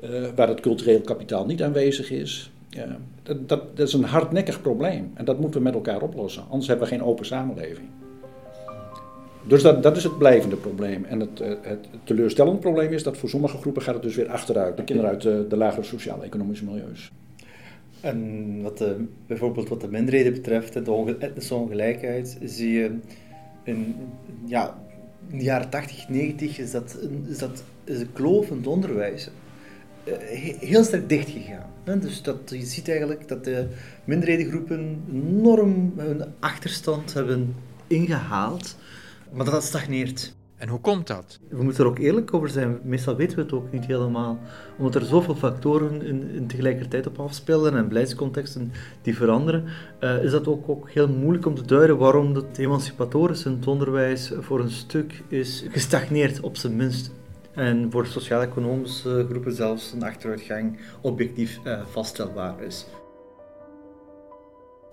uh, 0.00 0.10
waar 0.36 0.48
het 0.48 0.60
cultureel 0.60 1.00
kapitaal 1.00 1.46
niet 1.46 1.62
aanwezig 1.62 2.10
is, 2.10 2.51
dat, 3.22 3.48
dat, 3.48 3.76
dat 3.76 3.86
is 3.86 3.92
een 3.92 4.04
hardnekkig 4.04 4.62
probleem. 4.62 5.10
En 5.14 5.24
dat 5.24 5.40
moeten 5.40 5.58
we 5.60 5.66
met 5.66 5.74
elkaar 5.74 6.02
oplossen, 6.02 6.44
anders 6.48 6.66
hebben 6.66 6.88
we 6.88 6.94
geen 6.94 7.04
open 7.04 7.26
samenleving. 7.26 7.88
Dus 9.46 9.62
dat, 9.62 9.82
dat 9.82 9.96
is 9.96 10.04
het 10.04 10.18
blijvende 10.18 10.56
probleem. 10.56 11.04
En 11.04 11.20
het, 11.20 11.38
het, 11.38 11.58
het 11.62 11.86
teleurstellende 12.04 12.58
probleem 12.58 12.92
is 12.92 13.02
dat 13.02 13.16
voor 13.16 13.28
sommige 13.28 13.56
groepen 13.56 13.82
gaat 13.82 13.94
het 13.94 14.02
dus 14.02 14.16
weer 14.16 14.28
achteruit. 14.28 14.76
De 14.76 14.84
kinderen 14.84 15.10
uit 15.10 15.22
de, 15.22 15.46
de 15.48 15.56
lagere 15.56 15.82
sociaal-economische 15.82 16.64
milieus. 16.64 17.10
En 18.00 18.62
wat 18.62 18.78
de, 18.78 19.04
bijvoorbeeld 19.26 19.68
wat 19.68 19.80
de 19.80 19.88
minderheden 19.88 20.32
betreft, 20.32 20.84
de 20.84 21.16
etnische 21.18 21.54
ongelijkheid, 21.54 22.38
zie 22.44 22.72
je 22.72 22.98
in, 23.62 23.96
ja, 24.44 24.78
in 25.28 25.38
de 25.38 25.44
jaren 25.44 25.70
80, 25.70 26.08
90 26.08 26.58
is 26.58 26.70
dat, 26.70 26.98
is 27.28 27.38
dat 27.38 27.64
is 27.84 27.98
de 27.98 28.06
kloof 28.12 28.50
onderwijs 28.64 29.26
eh, 29.26 29.32
heel 30.58 30.84
sterk 30.84 31.08
dichtgegaan. 31.08 31.70
Dus 32.00 32.22
dat, 32.22 32.36
je 32.46 32.66
ziet 32.66 32.88
eigenlijk 32.88 33.28
dat 33.28 33.44
de 33.44 33.66
minderhedengroepen 34.04 35.02
enorm 35.12 35.92
hun 35.96 36.24
achterstand 36.40 37.14
hebben 37.14 37.54
ingehaald 37.86 38.76
maar 39.32 39.50
dat 39.50 39.64
stagneert. 39.64 40.34
En 40.56 40.68
hoe 40.68 40.80
komt 40.80 41.06
dat? 41.06 41.38
We 41.48 41.62
moeten 41.62 41.84
er 41.84 41.90
ook 41.90 41.98
eerlijk 41.98 42.34
over 42.34 42.48
zijn. 42.48 42.78
Meestal 42.82 43.16
weten 43.16 43.36
we 43.36 43.42
het 43.42 43.52
ook 43.52 43.72
niet 43.72 43.86
helemaal. 43.86 44.38
Omdat 44.78 44.94
er 44.94 45.04
zoveel 45.04 45.34
factoren 45.34 46.02
in, 46.02 46.30
in 46.30 46.46
tegelijkertijd 46.46 47.06
op 47.06 47.18
afspelen 47.18 47.76
en 47.76 47.88
beleidscontexten 47.88 48.72
die 49.02 49.16
veranderen, 49.16 49.64
uh, 50.00 50.24
is 50.24 50.30
dat 50.30 50.46
ook, 50.46 50.68
ook 50.68 50.90
heel 50.90 51.08
moeilijk 51.08 51.46
om 51.46 51.54
te 51.54 51.64
duiden 51.64 51.98
waarom 51.98 52.34
het 52.34 52.58
emancipatorische 52.58 53.48
in 53.48 53.54
het 53.54 53.66
onderwijs 53.66 54.32
voor 54.38 54.60
een 54.60 54.70
stuk 54.70 55.22
is 55.28 55.64
gestagneerd, 55.68 56.40
op 56.40 56.56
zijn 56.56 56.76
minst. 56.76 57.10
En 57.54 57.90
voor 57.90 58.06
sociaal-economische 58.06 59.26
groepen 59.28 59.52
zelfs 59.52 59.92
een 59.92 60.02
achteruitgang 60.02 60.78
objectief 61.00 61.58
uh, 61.64 61.86
vaststelbaar 61.86 62.62
is. 62.62 62.86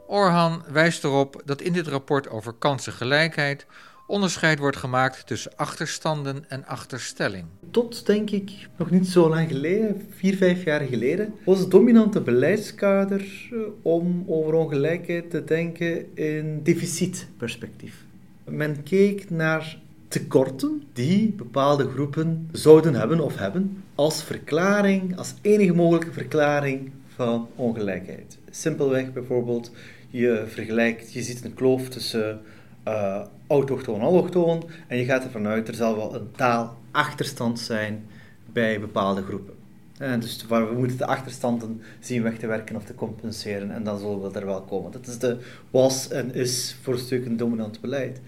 Orhan 0.07 0.63
wijst 0.71 1.03
erop 1.03 1.41
dat 1.45 1.61
in 1.61 1.73
dit 1.73 1.87
rapport 1.87 2.29
over 2.29 2.53
kansengelijkheid 2.53 3.65
onderscheid 4.09 4.59
wordt 4.59 4.77
gemaakt 4.77 5.27
tussen 5.27 5.51
achterstanden 5.55 6.45
en 6.47 6.65
achterstelling. 6.65 7.45
Tot, 7.71 8.05
denk 8.05 8.29
ik, 8.29 8.51
nog 8.77 8.89
niet 8.89 9.07
zo 9.07 9.29
lang 9.29 9.47
geleden, 9.47 10.07
vier, 10.09 10.35
vijf 10.35 10.63
jaar 10.63 10.81
geleden, 10.81 11.33
was 11.45 11.59
het 11.59 11.71
dominante 11.71 12.21
beleidskader 12.21 13.49
eh, 13.51 13.57
om 13.81 14.23
over 14.27 14.53
ongelijkheid 14.53 15.29
te 15.29 15.43
denken 15.43 16.15
in 16.15 16.63
deficitperspectief. 16.63 18.05
Men 18.45 18.83
keek 18.83 19.29
naar 19.29 19.77
tekorten 20.09 20.83
die 20.93 21.33
bepaalde 21.33 21.89
groepen 21.89 22.49
zouden 22.51 22.95
hebben 22.95 23.19
of 23.19 23.37
hebben 23.37 23.83
als 23.95 24.23
verklaring, 24.23 25.17
als 25.17 25.33
enige 25.41 25.73
mogelijke 25.73 26.11
verklaring 26.11 26.91
van 27.15 27.47
ongelijkheid. 27.55 28.37
Simpelweg 28.49 29.13
bijvoorbeeld, 29.13 29.71
je 30.09 30.43
vergelijkt, 30.47 31.13
je 31.13 31.21
ziet 31.21 31.45
een 31.45 31.53
kloof 31.53 31.89
tussen 31.89 32.41
uh, 32.87 33.21
autochtoon, 33.47 34.01
allochtoon. 34.01 34.69
En 34.87 34.97
je 34.97 35.05
gaat 35.05 35.23
ervan 35.23 35.47
uit, 35.47 35.67
er 35.67 35.73
zal 35.73 35.95
wel 35.95 36.15
een 36.15 36.31
taalachterstand 36.31 37.59
zijn 37.59 38.05
bij 38.53 38.79
bepaalde 38.79 39.21
groepen. 39.21 39.53
En 39.97 40.19
dus 40.19 40.45
we 40.47 40.73
moeten 40.77 40.97
de 40.97 41.05
achterstanden 41.05 41.81
zien 41.99 42.23
weg 42.23 42.37
te 42.37 42.47
werken 42.47 42.75
of 42.75 42.83
te 42.83 42.95
compenseren 42.95 43.71
en 43.71 43.83
dan 43.83 43.99
zullen 43.99 44.21
we 44.21 44.39
er 44.39 44.45
wel 44.45 44.61
komen. 44.61 44.91
Dat 44.91 45.07
is 45.07 45.19
de, 45.19 45.37
was 45.71 46.09
en 46.09 46.33
is 46.33 46.75
voor 46.81 46.93
een 46.93 46.99
stuk 46.99 47.25
een 47.25 47.37
dominant 47.37 47.81
beleid. 47.81 48.21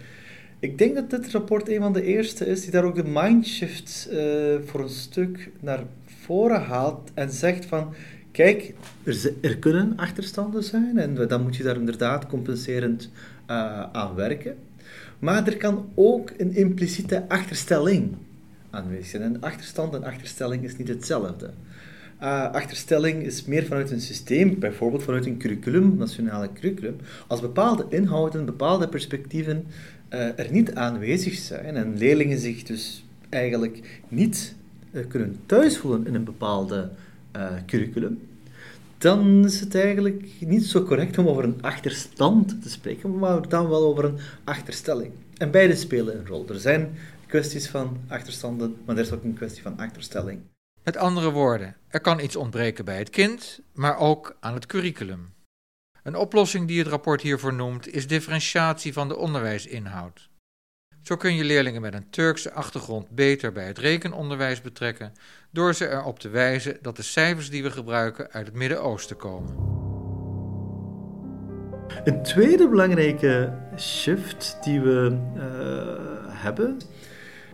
Ik 0.61 0.77
denk 0.77 0.95
dat 0.95 1.09
dit 1.09 1.31
rapport 1.31 1.69
een 1.69 1.81
van 1.81 1.93
de 1.93 2.03
eerste 2.03 2.45
is 2.45 2.61
die 2.61 2.71
daar 2.71 2.83
ook 2.83 2.95
de 2.95 3.03
mindshift 3.03 4.09
uh, 4.11 4.19
voor 4.65 4.81
een 4.81 4.89
stuk 4.89 5.51
naar 5.59 5.83
voren 6.05 6.61
haalt 6.61 7.11
en 7.13 7.31
zegt 7.31 7.65
van 7.65 7.93
kijk, 8.31 8.73
er, 9.03 9.33
er, 9.41 9.57
kunnen 9.57 9.93
achterstanden 9.95 10.63
zijn 10.63 10.97
en 10.97 11.27
dan 11.27 11.41
moet 11.41 11.55
je 11.55 11.63
daar 11.63 11.75
inderdaad 11.75 12.27
compenserend 12.27 13.09
uh, 13.49 13.83
aan 13.91 14.15
werken. 14.15 14.55
Maar 15.19 15.47
er 15.47 15.57
kan 15.57 15.89
ook 15.95 16.31
een 16.37 16.55
impliciete 16.55 17.25
achterstelling 17.27 18.15
aanwezig 18.69 19.05
zijn. 19.05 19.21
En 19.21 19.41
achterstand 19.41 19.93
en 19.93 20.03
achterstelling 20.03 20.63
is 20.63 20.77
niet 20.77 20.87
hetzelfde. 20.87 21.49
Uh, 22.21 22.51
achterstelling 22.51 23.23
is 23.23 23.45
meer 23.45 23.65
vanuit 23.65 23.91
een 23.91 24.01
systeem, 24.01 24.59
bijvoorbeeld 24.59 25.03
vanuit 25.03 25.25
een 25.25 25.37
curriculum, 25.37 25.97
nationale 25.97 26.49
curriculum, 26.53 26.95
als 27.27 27.41
bepaalde 27.41 27.85
inhouden, 27.89 28.45
bepaalde 28.45 28.87
perspectieven 28.87 29.65
eh, 29.65 30.00
er 30.11 30.51
niet 30.51 30.75
aanwezig 30.75 31.33
zijn 31.33 31.75
en 31.75 31.97
leerlingen 31.97 32.39
zich 32.39 32.63
dus 32.63 33.03
eigenlijk 33.29 34.01
niet 34.07 34.55
uh, 34.91 35.07
kunnen 35.07 35.39
thuisvoelen 35.45 36.07
in 36.07 36.15
een 36.15 36.23
bepaalde 36.23 36.89
uh, 37.35 37.51
curriculum, 37.65 38.19
dan 38.97 39.45
is 39.45 39.59
het 39.59 39.75
eigenlijk 39.75 40.23
niet 40.39 40.65
zo 40.65 40.83
correct 40.83 41.17
om 41.17 41.27
over 41.27 41.43
een 41.43 41.61
achterstand 41.61 42.61
te 42.61 42.69
spreken, 42.69 43.19
maar 43.19 43.49
dan 43.49 43.69
wel 43.69 43.83
over 43.83 44.05
een 44.05 44.19
achterstelling. 44.43 45.11
En 45.37 45.51
beide 45.51 45.75
spelen 45.75 46.19
een 46.19 46.27
rol. 46.27 46.45
Er 46.49 46.59
zijn 46.59 46.97
kwesties 47.27 47.67
van 47.67 47.97
achterstanden, 48.07 48.75
maar 48.85 48.95
er 48.95 49.01
is 49.01 49.11
ook 49.11 49.23
een 49.23 49.33
kwestie 49.33 49.61
van 49.61 49.77
achterstelling. 49.77 50.39
Met 50.83 50.97
andere 50.97 51.31
woorden, 51.31 51.75
er 51.87 52.01
kan 52.01 52.19
iets 52.19 52.35
ontbreken 52.35 52.85
bij 52.85 52.97
het 52.97 53.09
kind, 53.09 53.59
maar 53.73 53.97
ook 53.97 54.37
aan 54.39 54.53
het 54.53 54.65
curriculum. 54.65 55.29
Een 56.03 56.15
oplossing 56.15 56.67
die 56.67 56.79
het 56.79 56.87
rapport 56.87 57.21
hiervoor 57.21 57.53
noemt 57.53 57.93
is 57.93 58.07
differentiatie 58.07 58.93
van 58.93 59.07
de 59.07 59.17
onderwijsinhoud. 59.17 60.29
Zo 61.01 61.15
kun 61.15 61.35
je 61.35 61.43
leerlingen 61.43 61.81
met 61.81 61.93
een 61.93 62.09
Turkse 62.09 62.51
achtergrond 62.51 63.09
beter 63.09 63.51
bij 63.51 63.65
het 63.65 63.77
rekenonderwijs 63.77 64.61
betrekken 64.61 65.13
door 65.51 65.73
ze 65.73 65.89
erop 65.89 66.19
te 66.19 66.29
wijzen 66.29 66.77
dat 66.81 66.95
de 66.95 67.01
cijfers 67.01 67.49
die 67.49 67.63
we 67.63 67.71
gebruiken 67.71 68.31
uit 68.31 68.45
het 68.45 68.55
Midden-Oosten 68.55 69.17
komen. 69.17 69.55
Een 72.03 72.23
tweede 72.23 72.69
belangrijke 72.69 73.57
shift 73.77 74.57
die 74.61 74.81
we 74.81 75.19
uh, 75.35 75.41
hebben, 76.43 76.77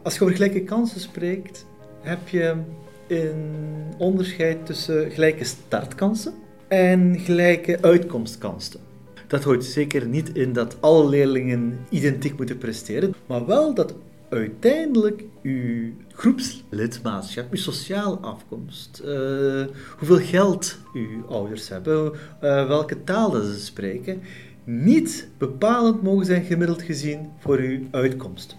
als 0.03 0.13
je 0.13 0.21
over 0.21 0.35
gelijke 0.35 0.63
kansen 0.63 0.99
spreekt, 0.99 1.65
heb 2.01 2.27
je 2.27 2.63
een 3.07 3.93
onderscheid 3.97 4.65
tussen 4.65 5.11
gelijke 5.11 5.43
startkansen 5.43 6.45
en 6.67 7.19
gelijke 7.19 7.81
uitkomstkansen. 7.81 8.79
Dat 9.27 9.43
houdt 9.43 9.65
zeker 9.65 10.07
niet 10.07 10.35
in 10.35 10.53
dat 10.53 10.77
alle 10.79 11.09
leerlingen 11.09 11.79
identiek 11.89 12.37
moeten 12.37 12.57
presteren, 12.57 13.13
maar 13.25 13.45
wel 13.45 13.73
dat 13.73 13.95
uiteindelijk 14.29 15.23
uw 15.43 15.91
groepslidmaatschap, 16.13 17.51
uw 17.51 17.57
sociale 17.57 18.17
afkomst, 18.17 19.01
uh, 19.05 19.65
hoeveel 19.97 20.19
geld 20.19 20.77
uw 20.93 21.25
ouders 21.25 21.69
hebben, 21.69 22.11
uh, 22.13 22.67
welke 22.67 23.03
taal 23.03 23.31
ze 23.31 23.59
spreken, 23.59 24.21
niet 24.63 25.29
bepalend 25.37 26.03
mogen 26.03 26.25
zijn 26.25 26.43
gemiddeld 26.43 26.81
gezien 26.81 27.29
voor 27.39 27.57
uw 27.57 27.79
uitkomst. 27.91 28.55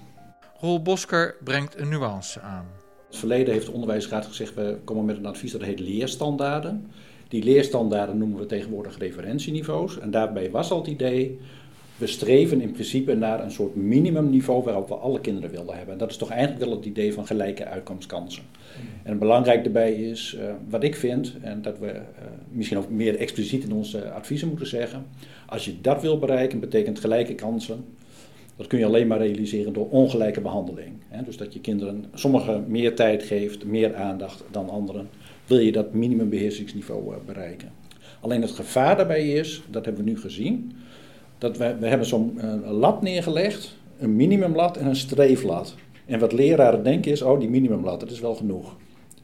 Roel 0.61 0.83
Bosker 0.83 1.37
brengt 1.45 1.79
een 1.79 1.88
nuance 1.88 2.41
aan. 2.41 2.65
In 2.65 3.15
het 3.15 3.17
verleden 3.17 3.53
heeft 3.53 3.67
de 3.67 3.73
onderwijsraad 3.73 4.27
gezegd, 4.27 4.55
we 4.55 4.79
komen 4.85 5.05
met 5.05 5.17
een 5.17 5.27
advies 5.27 5.53
dat 5.53 5.62
heet 5.62 5.81
leerstandaarden. 5.81 6.91
Die 7.29 7.45
leerstandaarden 7.45 8.19
noemen 8.19 8.39
we 8.39 8.47
tegenwoordig 8.47 8.99
referentieniveaus. 8.99 9.99
En 9.99 10.11
daarbij 10.11 10.51
was 10.51 10.71
al 10.71 10.79
het 10.79 10.87
idee, 10.87 11.39
we 11.97 12.07
streven 12.07 12.61
in 12.61 12.73
principe 12.73 13.15
naar 13.15 13.43
een 13.45 13.51
soort 13.51 13.77
minimumniveau 13.77 14.63
waarop 14.63 14.89
we 14.89 14.95
alle 14.95 15.21
kinderen 15.21 15.51
willen 15.51 15.77
hebben. 15.77 15.93
En 15.93 15.99
dat 15.99 16.11
is 16.11 16.17
toch 16.17 16.31
eigenlijk 16.31 16.65
wel 16.65 16.77
het 16.77 16.85
idee 16.85 17.13
van 17.13 17.27
gelijke 17.27 17.65
uitkomstkansen. 17.65 18.43
En 19.03 19.19
belangrijk 19.19 19.65
daarbij 19.65 19.93
is, 19.93 20.37
uh, 20.39 20.51
wat 20.69 20.83
ik 20.83 20.97
vind, 20.97 21.35
en 21.41 21.63
dat 21.63 21.79
we 21.79 21.87
uh, 21.87 22.01
misschien 22.53 22.79
ook 22.79 22.91
meer 22.91 23.17
expliciet 23.17 23.65
in 23.65 23.73
onze 23.73 24.11
adviezen 24.11 24.49
moeten 24.49 24.67
zeggen, 24.67 25.07
als 25.47 25.65
je 25.65 25.81
dat 25.81 26.03
wil 26.03 26.19
bereiken, 26.19 26.61
betekent 26.61 27.01
gelijke 27.01 27.35
kansen. 27.35 27.85
Dat 28.57 28.67
kun 28.67 28.79
je 28.79 28.85
alleen 28.85 29.07
maar 29.07 29.19
realiseren 29.19 29.73
door 29.73 29.89
ongelijke 29.89 30.41
behandeling. 30.41 30.93
Dus 31.25 31.37
dat 31.37 31.53
je 31.53 31.61
kinderen 31.61 32.05
sommigen 32.15 32.65
meer 32.69 32.95
tijd 32.95 33.23
geeft, 33.23 33.65
meer 33.65 33.95
aandacht 33.95 34.45
dan 34.51 34.71
anderen 34.71 35.09
wil 35.49 35.59
je 35.59 35.73
dat 35.73 35.93
minimumbeheersingsniveau 35.93 37.14
eh, 37.14 37.21
bereiken. 37.26 37.73
Alleen 38.21 38.43
het 38.43 38.50
gevaar 38.50 38.97
daarbij 38.97 39.28
is, 39.28 39.62
dat 39.71 39.85
hebben 39.85 40.05
we 40.05 40.11
nu 40.11 40.19
gezien, 40.19 40.73
dat 41.38 41.57
we, 41.57 41.76
we 41.81 41.87
hebben 41.87 42.07
zo'n 42.07 42.38
uh, 42.45 42.71
lat 42.71 43.02
neergelegd, 43.02 43.76
een 43.99 44.17
minimumlat 44.17 44.76
en 44.76 44.87
een 44.87 44.97
streeflat. 44.97 45.75
En 46.07 46.19
wat 46.19 46.33
leraren 46.33 46.83
denken 46.83 47.12
is, 47.12 47.23
oh 47.23 47.40
die 47.40 47.49
minimumlat, 47.49 48.00
dat 48.00 48.11
is 48.11 48.21
wel 48.21 48.35
genoeg. 48.35 48.76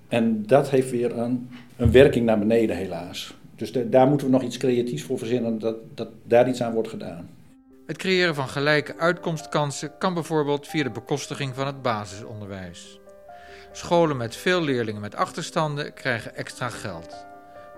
En 0.09 0.47
dat 0.47 0.71
heeft 0.71 0.90
weer 0.90 1.19
een, 1.19 1.49
een 1.76 1.93
werking 1.93 2.26
naar 2.26 2.38
beneden 2.38 2.76
helaas. 2.76 3.35
Dus 3.57 3.73
daar 3.90 4.09
moeten 4.09 4.27
we 4.27 4.33
nog 4.33 4.42
iets 4.42 4.57
creatiefs 4.57 5.03
voor 5.03 5.18
verzinnen, 5.18 5.59
dat, 5.59 5.77
dat 5.94 6.09
daar 6.22 6.49
iets 6.49 6.62
aan 6.62 6.72
wordt 6.72 6.88
gedaan. 6.88 7.29
Het 7.87 7.96
creëren 7.96 8.35
van 8.35 8.49
gelijke 8.49 8.96
uitkomstkansen 8.96 9.99
kan 9.99 10.14
bijvoorbeeld 10.14 10.66
via 10.66 10.83
de 10.83 10.90
bekostiging 10.90 11.55
van 11.55 11.66
het 11.66 11.83
basisonderwijs. 11.83 12.99
Scholen 13.77 14.17
met 14.17 14.37
veel 14.37 14.63
leerlingen 14.63 15.01
met 15.01 15.15
achterstanden 15.15 15.95
krijgen 15.95 16.37
extra 16.37 16.69
geld. 16.69 17.27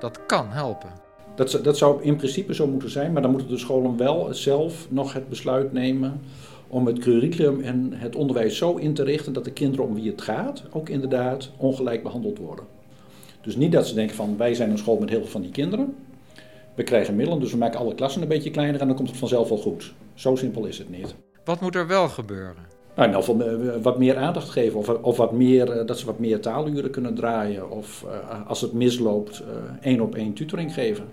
Dat 0.01 0.27
kan 0.27 0.51
helpen. 0.51 0.91
Dat, 1.35 1.61
dat 1.63 1.77
zou 1.77 2.03
in 2.03 2.17
principe 2.17 2.55
zo 2.55 2.67
moeten 2.67 2.91
zijn, 2.91 3.13
maar 3.13 3.23
dan 3.23 3.31
moeten 3.31 3.49
de 3.49 3.59
scholen 3.59 3.97
wel 3.97 4.35
zelf 4.35 4.91
nog 4.91 5.13
het 5.13 5.29
besluit 5.29 5.73
nemen 5.73 6.21
om 6.69 6.87
het 6.87 6.99
curriculum 6.99 7.61
en 7.61 7.93
het 7.95 8.17
onderwijs 8.17 8.57
zo 8.57 8.75
in 8.75 8.95
te 8.95 9.03
richten 9.03 9.33
dat 9.33 9.45
de 9.45 9.53
kinderen 9.53 9.87
om 9.87 9.95
wie 9.95 10.11
het 10.11 10.23
gaat 10.23 10.63
ook 10.71 10.89
inderdaad 10.89 11.51
ongelijk 11.57 12.03
behandeld 12.03 12.39
worden. 12.39 12.65
Dus 13.41 13.57
niet 13.57 13.73
dat 13.73 13.87
ze 13.87 13.95
denken 13.95 14.17
van 14.17 14.37
wij 14.37 14.55
zijn 14.55 14.71
een 14.71 14.79
school 14.79 14.99
met 14.99 15.09
heel 15.09 15.21
veel 15.21 15.31
van 15.31 15.43
die 15.43 15.51
kinderen. 15.51 15.97
We 16.75 16.83
krijgen 16.83 17.17
middelen, 17.17 17.41
dus 17.41 17.51
we 17.51 17.59
maken 17.59 17.81
alle 17.81 17.95
klassen 17.95 18.23
een 18.23 18.29
beetje 18.29 18.51
kleiner 18.51 18.81
en 18.81 18.87
dan 18.87 18.97
komt 18.97 19.09
het 19.09 19.19
vanzelf 19.19 19.49
wel 19.49 19.59
goed. 19.59 19.95
Zo 20.15 20.37
simpel 20.37 20.65
is 20.65 20.79
het 20.79 20.91
niet. 20.91 21.15
Wat 21.45 21.61
moet 21.61 21.75
er 21.75 21.87
wel 21.87 22.09
gebeuren? 22.09 22.76
Nou, 22.97 23.09
in 23.09 23.17
ieder 23.17 23.35
geval 23.35 23.75
eh, 23.77 23.83
wat 23.83 23.99
meer 23.99 24.17
aandacht 24.17 24.51
geven. 24.51 24.79
Of, 24.79 24.89
of 24.89 25.17
wat 25.17 25.33
meer, 25.33 25.71
eh, 25.71 25.87
dat 25.87 25.99
ze 25.99 26.07
wat 26.07 26.19
meer 26.19 26.41
taaluren 26.41 26.91
kunnen 26.91 27.15
draaien. 27.15 27.71
Of 27.71 28.05
uh, 28.07 28.49
als 28.49 28.61
het 28.61 28.73
misloopt, 28.73 29.43
één 29.81 30.01
op 30.01 30.15
één 30.15 30.33
tutoring 30.33 30.75
geven. 30.75 31.05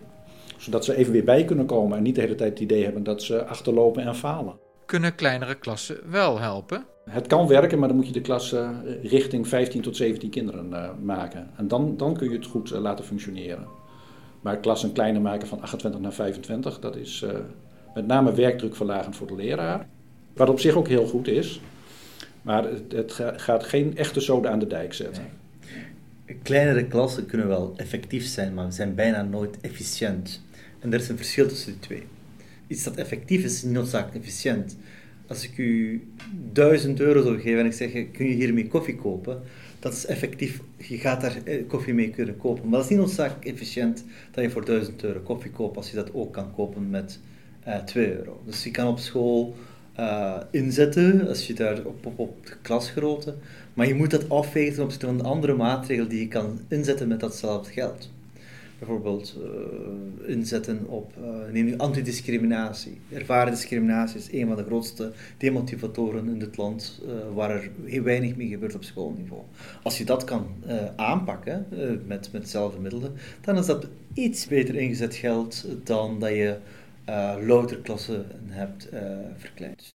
Zodat 0.57 0.85
ze 0.85 0.95
even 0.95 1.13
weer 1.13 1.23
bij 1.23 1.45
kunnen 1.45 1.65
komen 1.65 1.97
en 1.97 2.03
niet 2.03 2.15
de 2.15 2.21
hele 2.21 2.35
tijd 2.35 2.49
het 2.49 2.59
idee 2.59 2.83
hebben 2.83 3.03
dat 3.03 3.23
ze 3.23 3.45
achterlopen 3.45 4.03
en 4.03 4.15
falen. 4.15 4.53
Kunnen 4.85 5.15
kleinere 5.15 5.55
klassen 5.55 5.97
wel 6.09 6.39
helpen? 6.39 6.85
Het 7.09 7.27
kan 7.27 7.47
werken, 7.47 7.79
maar 7.79 7.87
dan 7.87 7.97
moet 7.97 8.07
je 8.07 8.13
de 8.13 8.21
klas 8.21 8.55
richting 9.01 9.47
15 9.47 9.81
tot 9.81 9.95
17 9.95 10.29
kinderen 10.29 10.73
maken. 11.01 11.49
En 11.57 11.67
dan, 11.67 11.97
dan 11.97 12.17
kun 12.17 12.29
je 12.29 12.35
het 12.35 12.45
goed 12.45 12.69
laten 12.69 13.05
functioneren. 13.05 13.67
Maar 14.41 14.57
klassen 14.57 14.91
kleiner 14.91 15.21
maken 15.21 15.47
van 15.47 15.61
28 15.61 16.01
naar 16.01 16.13
25, 16.13 16.79
dat 16.79 16.95
is 16.95 17.25
met 17.93 18.07
name 18.07 18.33
werkdrukverlagend 18.33 19.15
voor 19.15 19.27
de 19.27 19.35
leraar. 19.35 19.87
Wat 20.33 20.49
op 20.49 20.59
zich 20.59 20.75
ook 20.75 20.87
heel 20.87 21.07
goed 21.07 21.27
is. 21.27 21.61
Maar 22.43 22.63
het, 22.89 23.21
gaat 23.35 23.63
geen 23.63 23.97
echte 23.97 24.19
zoden 24.19 24.51
aan 24.51 24.59
de 24.59 24.67
dijk 24.67 24.93
zetten. 24.93 25.25
Kleinere 26.41 26.85
klassen 26.85 27.25
kunnen 27.25 27.47
wel 27.47 27.73
effectief 27.75 28.25
zijn, 28.25 28.53
maar 28.53 28.73
zijn 28.73 28.95
bijna 28.95 29.21
nooit 29.21 29.57
efficiënt. 29.61 30.41
En 30.79 30.93
er 30.93 30.99
is 30.99 31.09
een 31.09 31.17
verschil 31.17 31.47
tussen 31.47 31.71
die 31.71 31.79
twee. 31.79 32.03
Iets 32.67 32.83
dat 32.83 32.95
effectief 32.95 33.43
is, 33.43 33.53
is 33.53 33.63
niet 33.63 33.73
noodzakelijk 33.73 34.25
efficiënt. 34.25 34.77
Als 35.27 35.43
ik 35.43 35.57
u 35.57 36.03
1000 36.53 36.99
euro 36.99 37.21
zou 37.21 37.39
geven 37.39 37.59
en 37.59 37.65
ik 37.65 37.73
zeg, 37.73 37.91
kun 37.91 38.25
je 38.25 38.33
hiermee 38.33 38.67
koffie 38.67 38.95
kopen? 38.95 39.41
Dat 39.79 39.93
is 39.93 40.05
effectief, 40.05 40.61
je 40.77 40.97
gaat 40.97 41.21
daar 41.21 41.37
eh, 41.43 41.67
koffie 41.67 41.93
mee 41.93 42.09
kunnen 42.09 42.37
kopen. 42.37 42.63
Maar 42.63 42.71
dat 42.71 42.83
is 42.83 42.89
niet 42.89 42.99
noodzakelijk 42.99 43.45
efficiënt 43.45 44.03
dat 44.31 44.43
je 44.43 44.49
voor 44.49 44.65
1000 44.65 45.03
euro 45.03 45.19
koffie 45.19 45.51
koopt 45.51 45.77
als 45.77 45.89
je 45.89 45.95
dat 45.95 46.13
ook 46.13 46.33
kan 46.33 46.53
kopen 46.53 46.89
met 46.89 47.19
uh, 47.67 47.75
eh, 47.75 47.83
2 47.83 48.17
euro. 48.17 48.41
Dus 48.45 48.63
je 48.63 48.71
kan 48.71 48.87
op 48.87 48.99
school 48.99 49.55
uh, 49.99 50.37
inzetten, 50.51 51.27
als 51.27 51.47
je 51.47 51.53
daar 51.53 51.85
op, 51.85 52.05
op, 52.05 52.19
op 52.19 52.45
de 52.45 52.53
klasgrootte. 52.61 53.35
Maar 53.73 53.87
je 53.87 53.93
moet 53.93 54.11
dat 54.11 54.29
afwegen 54.29 54.91
van 54.91 55.17
de 55.17 55.23
andere 55.23 55.53
maatregelen 55.53 56.09
die 56.09 56.19
je 56.19 56.27
kan 56.27 56.59
inzetten 56.67 57.07
met 57.07 57.19
datzelfde 57.19 57.71
geld. 57.71 58.11
Bijvoorbeeld 58.79 59.37
uh, 59.39 60.29
inzetten 60.29 60.87
op, 60.87 61.13
uh, 61.21 61.51
neem 61.51 61.65
nu 61.65 61.77
antidiscriminatie. 61.77 62.97
Ervaren 63.11 63.51
discriminatie 63.51 64.19
is 64.19 64.31
een 64.31 64.47
van 64.47 64.55
de 64.55 64.63
grootste 64.63 65.11
demotivatoren 65.37 66.27
in 66.27 66.39
dit 66.39 66.57
land, 66.57 67.01
waar 67.33 67.49
er 67.49 67.69
heel 67.83 68.03
weinig 68.03 68.35
mee 68.35 68.47
gebeurt 68.47 68.75
op 68.75 68.83
schoolniveau. 68.83 69.41
Als 69.83 69.97
je 69.97 70.05
dat 70.05 70.23
kan 70.23 70.47
aanpakken 70.95 71.65
met, 72.07 72.29
met 72.31 72.41
dezelfde 72.41 72.79
middelen, 72.79 73.13
dan 73.41 73.57
is 73.57 73.65
dat 73.65 73.87
iets 74.13 74.47
beter 74.47 74.75
ingezet 74.75 75.15
geld 75.15 75.65
dan 75.83 76.19
dat 76.19 76.29
je 76.29 76.57
uh, 77.05 77.35
hebt 78.47 78.93
uh, 78.93 78.99
verkleind. 79.37 79.91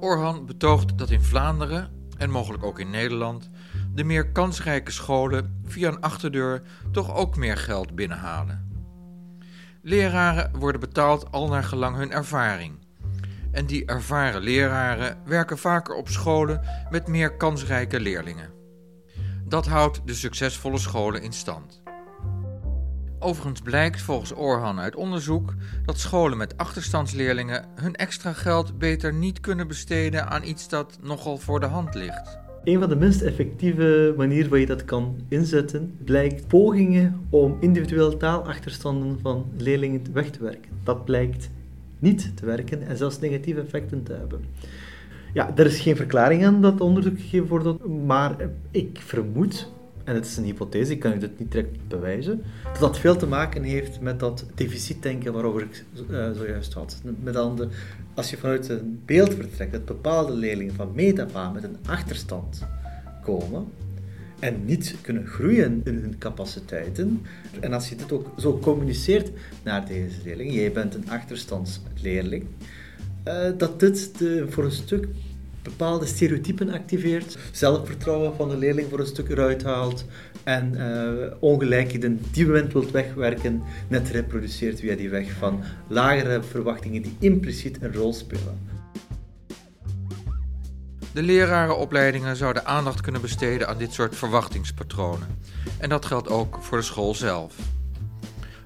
Orhan 0.00 0.46
betoogt 0.46 0.98
dat 0.98 1.10
in 1.10 1.22
Vlaanderen 1.22 1.90
en 2.18 2.30
mogelijk 2.30 2.64
ook 2.64 2.78
in 2.78 2.90
Nederland 2.90 3.50
de 3.94 4.04
meer 4.04 4.32
kansrijke 4.32 4.90
scholen 4.90 5.60
via 5.64 5.88
een 5.88 6.00
achterdeur 6.00 6.62
toch 6.92 7.14
ook 7.14 7.36
meer 7.36 7.56
geld 7.56 7.94
binnenhalen. 7.94 8.66
Leraren 9.82 10.58
worden 10.58 10.80
betaald 10.80 11.32
al 11.32 11.48
naar 11.48 11.64
gelang 11.64 11.96
hun 11.96 12.10
ervaring. 12.10 12.78
En 13.50 13.66
die 13.66 13.84
ervaren 13.84 14.40
leraren 14.40 15.18
werken 15.24 15.58
vaker 15.58 15.94
op 15.94 16.08
scholen 16.08 16.60
met 16.90 17.06
meer 17.06 17.36
kansrijke 17.36 18.00
leerlingen. 18.00 18.50
Dat 19.48 19.66
houdt 19.66 20.00
de 20.04 20.14
succesvolle 20.14 20.78
scholen 20.78 21.22
in 21.22 21.32
stand. 21.32 21.82
Overigens 23.18 23.60
blijkt 23.60 24.02
volgens 24.02 24.34
Orhan 24.34 24.80
uit 24.80 24.96
onderzoek 24.96 25.54
dat 25.84 25.98
scholen 25.98 26.38
met 26.38 26.56
achterstandsleerlingen 26.56 27.64
hun 27.74 27.94
extra 27.94 28.32
geld 28.32 28.78
beter 28.78 29.14
niet 29.14 29.40
kunnen 29.40 29.68
besteden 29.68 30.28
aan 30.28 30.44
iets 30.44 30.68
dat 30.68 30.98
nogal 31.02 31.38
voor 31.38 31.60
de 31.60 31.66
hand 31.66 31.94
ligt. 31.94 32.38
een 32.64 32.78
van 32.78 32.88
de 32.88 32.96
minst 32.96 33.20
effectieve 33.20 34.14
manieren 34.16 34.50
waar 34.50 34.58
je 34.58 34.66
dat 34.66 34.84
kan 34.84 35.20
inzetten, 35.28 35.96
blijkt 36.04 36.46
pogingen 36.46 37.26
om 37.30 37.56
individuele 37.60 38.16
taalachterstanden 38.16 39.18
van 39.22 39.46
leerlingen 39.56 40.02
weg 40.12 40.30
te 40.30 40.42
werken. 40.42 40.70
Dat 40.82 41.04
blijkt 41.04 41.50
niet 41.98 42.36
te 42.36 42.46
werken 42.46 42.82
en 42.82 42.96
zelfs 42.96 43.18
negatieve 43.18 43.60
effecten 43.60 44.02
te 44.02 44.12
hebben. 44.12 44.44
Ja, 45.36 45.52
er 45.56 45.66
is 45.66 45.80
geen 45.80 45.96
verklaring 45.96 46.44
aan 46.44 46.62
dat 46.62 46.80
onderzoek 46.80 47.20
gegeven 47.20 47.46
wordt, 47.46 47.86
maar 47.86 48.36
ik 48.70 48.98
vermoed, 49.00 49.72
en 50.04 50.14
het 50.14 50.26
is 50.26 50.36
een 50.36 50.44
hypothese, 50.44 50.92
ik 50.92 50.98
kan 50.98 51.12
u 51.12 51.18
dit 51.18 51.38
niet 51.38 51.52
direct 51.52 51.88
bewijzen, 51.88 52.42
dat 52.64 52.80
dat 52.80 52.98
veel 52.98 53.16
te 53.16 53.26
maken 53.26 53.62
heeft 53.62 54.00
met 54.00 54.20
dat 54.20 54.44
deficitdenken 54.54 55.32
waarover 55.32 55.62
ik 55.62 55.84
uh, 56.10 56.30
zojuist 56.30 56.72
had. 56.72 57.00
Met 57.22 57.36
andere, 57.36 57.68
als 58.14 58.30
je 58.30 58.36
vanuit 58.36 58.68
een 58.68 59.00
beeld 59.04 59.34
vertrekt 59.34 59.72
dat 59.72 59.84
bepaalde 59.84 60.32
leerlingen 60.32 60.74
van 60.74 60.92
metapa 60.94 61.50
met 61.50 61.64
een 61.64 61.76
achterstand 61.86 62.66
komen, 63.22 63.66
en 64.38 64.64
niet 64.64 64.94
kunnen 65.00 65.26
groeien 65.26 65.80
in 65.84 65.94
hun 65.94 66.18
capaciteiten. 66.18 67.22
En 67.60 67.72
als 67.72 67.88
je 67.88 67.96
dit 67.96 68.12
ook 68.12 68.32
zo 68.38 68.58
communiceert 68.58 69.30
naar 69.62 69.86
deze 69.86 70.16
leerling, 70.24 70.52
jij 70.52 70.72
bent 70.72 70.94
een 70.94 71.10
achterstandsleerling, 71.10 72.44
dat 73.56 73.80
dit 73.80 74.18
de, 74.18 74.46
voor 74.48 74.64
een 74.64 74.70
stuk 74.72 75.08
bepaalde 75.62 76.06
stereotypen 76.06 76.70
activeert, 76.70 77.38
zelfvertrouwen 77.52 78.36
van 78.36 78.48
de 78.48 78.56
leerling 78.56 78.88
voor 78.90 79.00
een 79.00 79.06
stuk 79.06 79.28
eruit 79.28 79.62
haalt 79.62 80.04
en 80.44 80.74
uh, 80.74 81.32
ongelijkheden 81.40 82.20
die 82.30 82.46
moment 82.46 82.72
wilt 82.72 82.90
wegwerken, 82.90 83.62
net 83.88 84.08
reproduceert 84.08 84.80
via 84.80 84.96
die 84.96 85.10
weg 85.10 85.32
van 85.32 85.62
lagere 85.88 86.42
verwachtingen 86.42 87.02
die 87.02 87.16
impliciet 87.18 87.82
een 87.82 87.94
rol 87.94 88.12
spelen. 88.12 88.58
De 91.12 91.22
lerarenopleidingen 91.22 92.36
zouden 92.36 92.66
aandacht 92.66 93.00
kunnen 93.00 93.20
besteden 93.20 93.68
aan 93.68 93.78
dit 93.78 93.92
soort 93.92 94.16
verwachtingspatronen. 94.16 95.28
En 95.78 95.88
dat 95.88 96.04
geldt 96.04 96.28
ook 96.28 96.58
voor 96.60 96.78
de 96.78 96.84
school 96.84 97.14
zelf. 97.14 97.54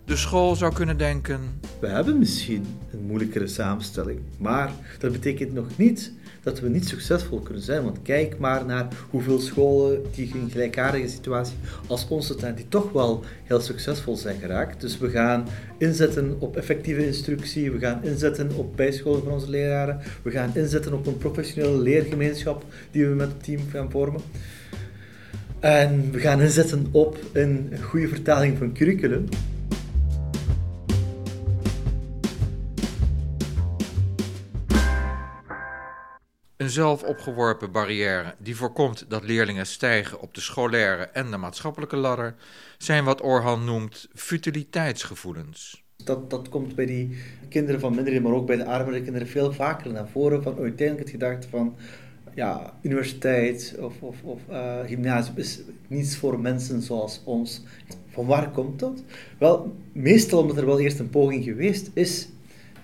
De 0.04 0.16
school 0.16 0.56
zou 0.56 0.72
kunnen 0.72 0.96
denken: 0.96 1.60
We 1.80 1.86
hebben 1.86 2.18
misschien 2.18 2.66
moeilijkere 3.06 3.46
samenstelling, 3.46 4.18
maar 4.36 4.72
dat 4.98 5.12
betekent 5.12 5.52
nog 5.52 5.66
niet 5.76 6.12
dat 6.42 6.60
we 6.60 6.68
niet 6.68 6.88
succesvol 6.88 7.38
kunnen 7.40 7.62
zijn. 7.62 7.84
Want 7.84 8.02
kijk 8.02 8.38
maar 8.38 8.64
naar 8.66 8.88
hoeveel 9.10 9.38
scholen 9.38 10.02
die 10.14 10.30
in 10.34 10.50
gelijkaardige 10.50 11.08
situatie 11.08 11.56
als 11.86 12.08
onze 12.08 12.38
zijn, 12.38 12.54
die 12.54 12.68
toch 12.68 12.92
wel 12.92 13.24
heel 13.44 13.60
succesvol 13.60 14.16
zijn 14.16 14.40
geraakt. 14.40 14.80
Dus 14.80 14.98
we 14.98 15.10
gaan 15.10 15.46
inzetten 15.78 16.36
op 16.38 16.56
effectieve 16.56 17.06
instructie, 17.06 17.70
we 17.70 17.78
gaan 17.78 18.04
inzetten 18.04 18.50
op 18.54 18.76
bijscholing 18.76 19.24
van 19.24 19.32
onze 19.32 19.50
leraren, 19.50 20.00
we 20.22 20.30
gaan 20.30 20.50
inzetten 20.54 20.92
op 20.92 21.06
een 21.06 21.18
professionele 21.18 21.78
leergemeenschap 21.78 22.64
die 22.90 23.06
we 23.06 23.14
met 23.14 23.28
het 23.28 23.42
team 23.42 23.60
gaan 23.70 23.90
vormen. 23.90 24.20
En 25.58 26.10
we 26.10 26.18
gaan 26.18 26.40
inzetten 26.40 26.86
op 26.90 27.18
een 27.32 27.70
goede 27.82 28.08
vertaling 28.08 28.58
van 28.58 28.72
curriculum. 28.72 29.24
Een 36.70 36.76
zelfopgeworpen 36.76 37.72
barrière 37.72 38.34
die 38.38 38.56
voorkomt 38.56 39.04
dat 39.08 39.24
leerlingen 39.24 39.66
stijgen 39.66 40.20
op 40.20 40.34
de 40.34 40.40
scholaire 40.40 41.02
en 41.02 41.30
de 41.30 41.36
maatschappelijke 41.36 41.96
ladder, 41.96 42.34
zijn 42.78 43.04
wat 43.04 43.22
Orhan 43.22 43.64
noemt 43.64 44.08
futiliteitsgevoelens. 44.14 45.82
Dat, 46.04 46.30
dat 46.30 46.48
komt 46.48 46.74
bij 46.74 46.86
die 46.86 47.18
kinderen 47.48 47.80
van 47.80 47.94
minderen, 47.94 48.22
maar 48.22 48.32
ook 48.32 48.46
bij 48.46 48.56
de 48.56 48.64
armere 48.64 49.02
kinderen 49.02 49.28
veel 49.28 49.52
vaker 49.52 49.92
naar 49.92 50.08
voren. 50.08 50.42
Van 50.42 50.58
uiteindelijk 50.58 50.98
het 50.98 51.10
gedachte 51.10 51.48
van 51.48 51.76
ja, 52.34 52.78
universiteit 52.82 53.76
of, 53.80 54.00
of, 54.00 54.22
of 54.22 54.40
uh, 54.50 54.78
gymnasium 54.86 55.36
is 55.36 55.60
niets 55.86 56.16
voor 56.16 56.40
mensen 56.40 56.82
zoals 56.82 57.20
ons. 57.24 57.62
Van 58.08 58.26
waar 58.26 58.50
komt 58.50 58.78
dat? 58.78 59.02
Wel, 59.38 59.76
meestal 59.92 60.40
omdat 60.40 60.56
er 60.56 60.66
wel 60.66 60.80
eerst 60.80 60.98
een 60.98 61.10
poging 61.10 61.44
geweest 61.44 61.90
is 61.92 62.28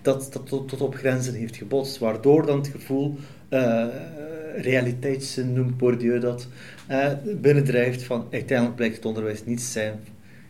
dat 0.03 0.33
dat 0.33 0.47
tot, 0.47 0.69
tot 0.69 0.81
op 0.81 0.95
grenzen 0.95 1.35
heeft 1.35 1.57
gebotst, 1.57 1.99
waardoor 1.99 2.47
dan 2.47 2.59
het 2.59 2.69
gevoel 2.69 3.17
uh, 3.57 4.63
realiteitszin 4.63 5.53
noemt 5.53 5.77
Bourdieu 5.77 6.19
dat, 6.19 6.49
uh, 6.91 7.13
binnendrijft 7.41 8.03
van 8.03 8.27
uiteindelijk 8.31 8.77
blijkt 8.77 8.97
het 8.97 9.05
onderwijs 9.05 9.45
niets 9.45 9.73
zijn. 9.73 10.01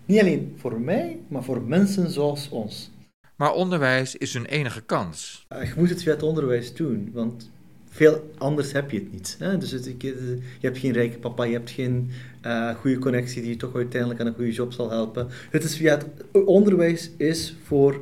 Niet 0.04 0.20
alleen 0.20 0.54
voor 0.56 0.80
mij, 0.80 1.18
maar 1.28 1.42
voor 1.42 1.62
mensen 1.62 2.10
zoals 2.10 2.48
ons. 2.48 2.90
Maar 3.36 3.52
onderwijs 3.52 4.16
is 4.16 4.32
hun 4.32 4.46
enige 4.46 4.80
kans. 4.80 5.46
Je 5.48 5.72
moet 5.76 5.88
het 5.88 6.02
via 6.02 6.12
het 6.12 6.22
onderwijs 6.22 6.74
doen, 6.74 7.10
want 7.12 7.50
veel 7.90 8.30
anders 8.38 8.72
heb 8.72 8.90
je 8.90 8.98
het 8.98 9.12
niet. 9.12 9.36
Hè? 9.38 9.58
Dus 9.58 9.70
het, 9.70 9.94
je 9.98 10.40
hebt 10.60 10.78
geen 10.78 10.92
rijke 10.92 11.18
papa, 11.18 11.44
je 11.44 11.52
hebt 11.52 11.70
geen 11.70 12.10
uh, 12.46 12.74
goede 12.74 12.98
connectie 12.98 13.42
die 13.42 13.50
je 13.50 13.56
toch 13.56 13.74
uiteindelijk 13.74 14.20
aan 14.20 14.26
een 14.26 14.34
goede 14.34 14.52
job 14.52 14.72
zal 14.72 14.90
helpen. 14.90 15.28
Het 15.50 15.64
is 15.64 15.76
via 15.76 15.94
het 15.98 16.06
onderwijs 16.46 17.10
is 17.16 17.56
voor 17.62 18.00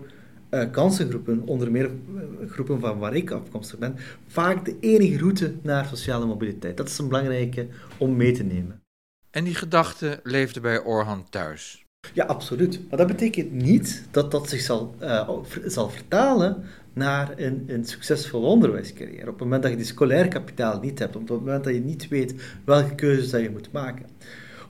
kansengroepen, 0.71 1.43
onder 1.47 1.71
meer 1.71 1.85
eh, 1.85 2.51
groepen 2.51 2.81
van 2.81 2.99
waar 2.99 3.15
ik 3.15 3.31
afkomstig 3.31 3.79
ben, 3.79 3.97
vaak 4.27 4.65
de 4.65 4.77
enige 4.81 5.19
route 5.19 5.55
naar 5.63 5.87
sociale 5.87 6.27
mobiliteit. 6.27 6.77
Dat 6.77 6.89
is 6.89 6.99
een 6.99 7.09
belangrijke 7.09 7.67
om 7.99 8.17
mee 8.17 8.33
te 8.33 8.43
nemen. 8.43 8.83
En 9.31 9.45
die 9.45 9.55
gedachte 9.55 10.21
leefde 10.23 10.61
bij 10.61 10.83
Orhan 10.83 11.27
thuis. 11.31 11.85
Ja, 12.13 12.25
absoluut. 12.25 12.81
Maar 12.89 12.99
dat 12.99 13.07
betekent 13.07 13.53
niet 13.53 14.05
dat 14.11 14.31
dat 14.31 14.49
zich 14.49 14.61
zal, 14.61 14.95
uh, 15.01 15.29
zal 15.65 15.91
vertalen 15.91 16.65
naar 16.93 17.33
een, 17.37 17.65
een 17.67 17.85
succesvolle 17.85 18.47
onderwijscarrière. 18.47 19.21
Op 19.21 19.27
het 19.27 19.39
moment 19.39 19.63
dat 19.63 19.71
je 19.71 19.77
die 19.77 19.87
scolair 19.87 20.29
kapitaal 20.29 20.81
niet 20.81 20.99
hebt, 20.99 21.17
op 21.17 21.29
het 21.29 21.39
moment 21.39 21.65
dat 21.65 21.75
je 21.75 21.81
niet 21.81 22.09
weet 22.09 22.35
welke 22.65 22.95
keuzes 22.95 23.31
dat 23.31 23.41
je 23.41 23.51
moet 23.51 23.73
maken. 23.73 24.07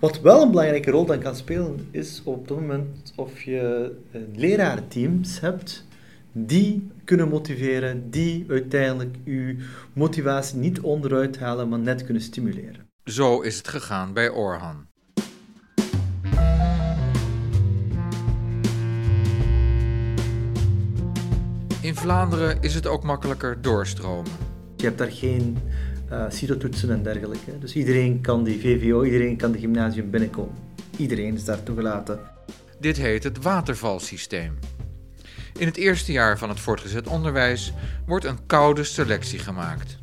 Wat 0.01 0.21
wel 0.21 0.43
een 0.43 0.51
belangrijke 0.51 0.91
rol 0.91 1.05
dan 1.05 1.19
kan 1.19 1.37
spelen, 1.37 1.89
is 1.91 2.21
op 2.25 2.49
het 2.49 2.59
moment 2.59 3.13
of 3.17 3.43
je 3.43 3.93
lerarenteams 4.35 5.41
hebt 5.41 5.87
die 6.33 6.91
kunnen 7.05 7.29
motiveren, 7.29 8.11
die 8.11 8.45
uiteindelijk 8.49 9.17
je 9.25 9.57
motivatie 9.93 10.59
niet 10.59 10.81
onderuit 10.81 11.39
halen, 11.39 11.69
maar 11.69 11.79
net 11.79 12.05
kunnen 12.05 12.23
stimuleren. 12.23 12.89
Zo 13.05 13.41
is 13.41 13.57
het 13.57 13.69
gegaan 13.69 14.13
bij 14.13 14.31
Orhan. 14.31 14.87
In 21.81 21.95
Vlaanderen 21.95 22.63
is 22.63 22.75
het 22.75 22.87
ook 22.87 23.03
makkelijker 23.03 23.63
doorstromen. 23.63 24.33
Je 24.77 24.85
hebt 24.85 24.99
daar 24.99 25.13
geen 25.13 25.59
uh, 26.15 26.31
CITO-toetsen 26.31 26.91
en 26.91 27.03
dergelijke. 27.03 27.59
Dus 27.59 27.75
iedereen 27.75 28.21
kan 28.21 28.45
die 28.45 28.61
VVO, 28.61 29.05
iedereen 29.05 29.37
kan 29.37 29.53
de 29.53 29.59
gymnasium 29.59 30.11
binnenkomen. 30.11 30.55
Iedereen 30.97 31.35
is 31.35 31.45
daar 31.45 31.63
toegelaten. 31.63 32.19
Dit 32.81 32.97
heet 32.97 33.25
het 33.25 33.43
watervalsysteem. 33.43 34.59
In 35.59 35.67
het 35.67 35.77
eerste 35.77 36.13
jaar 36.13 36.39
van 36.39 36.49
het 36.49 36.61
voortgezet 36.61 37.07
onderwijs 37.07 37.73
wordt 38.07 38.25
een 38.25 38.47
koude 38.47 38.85
selectie 38.85 39.39
gemaakt. 39.39 39.99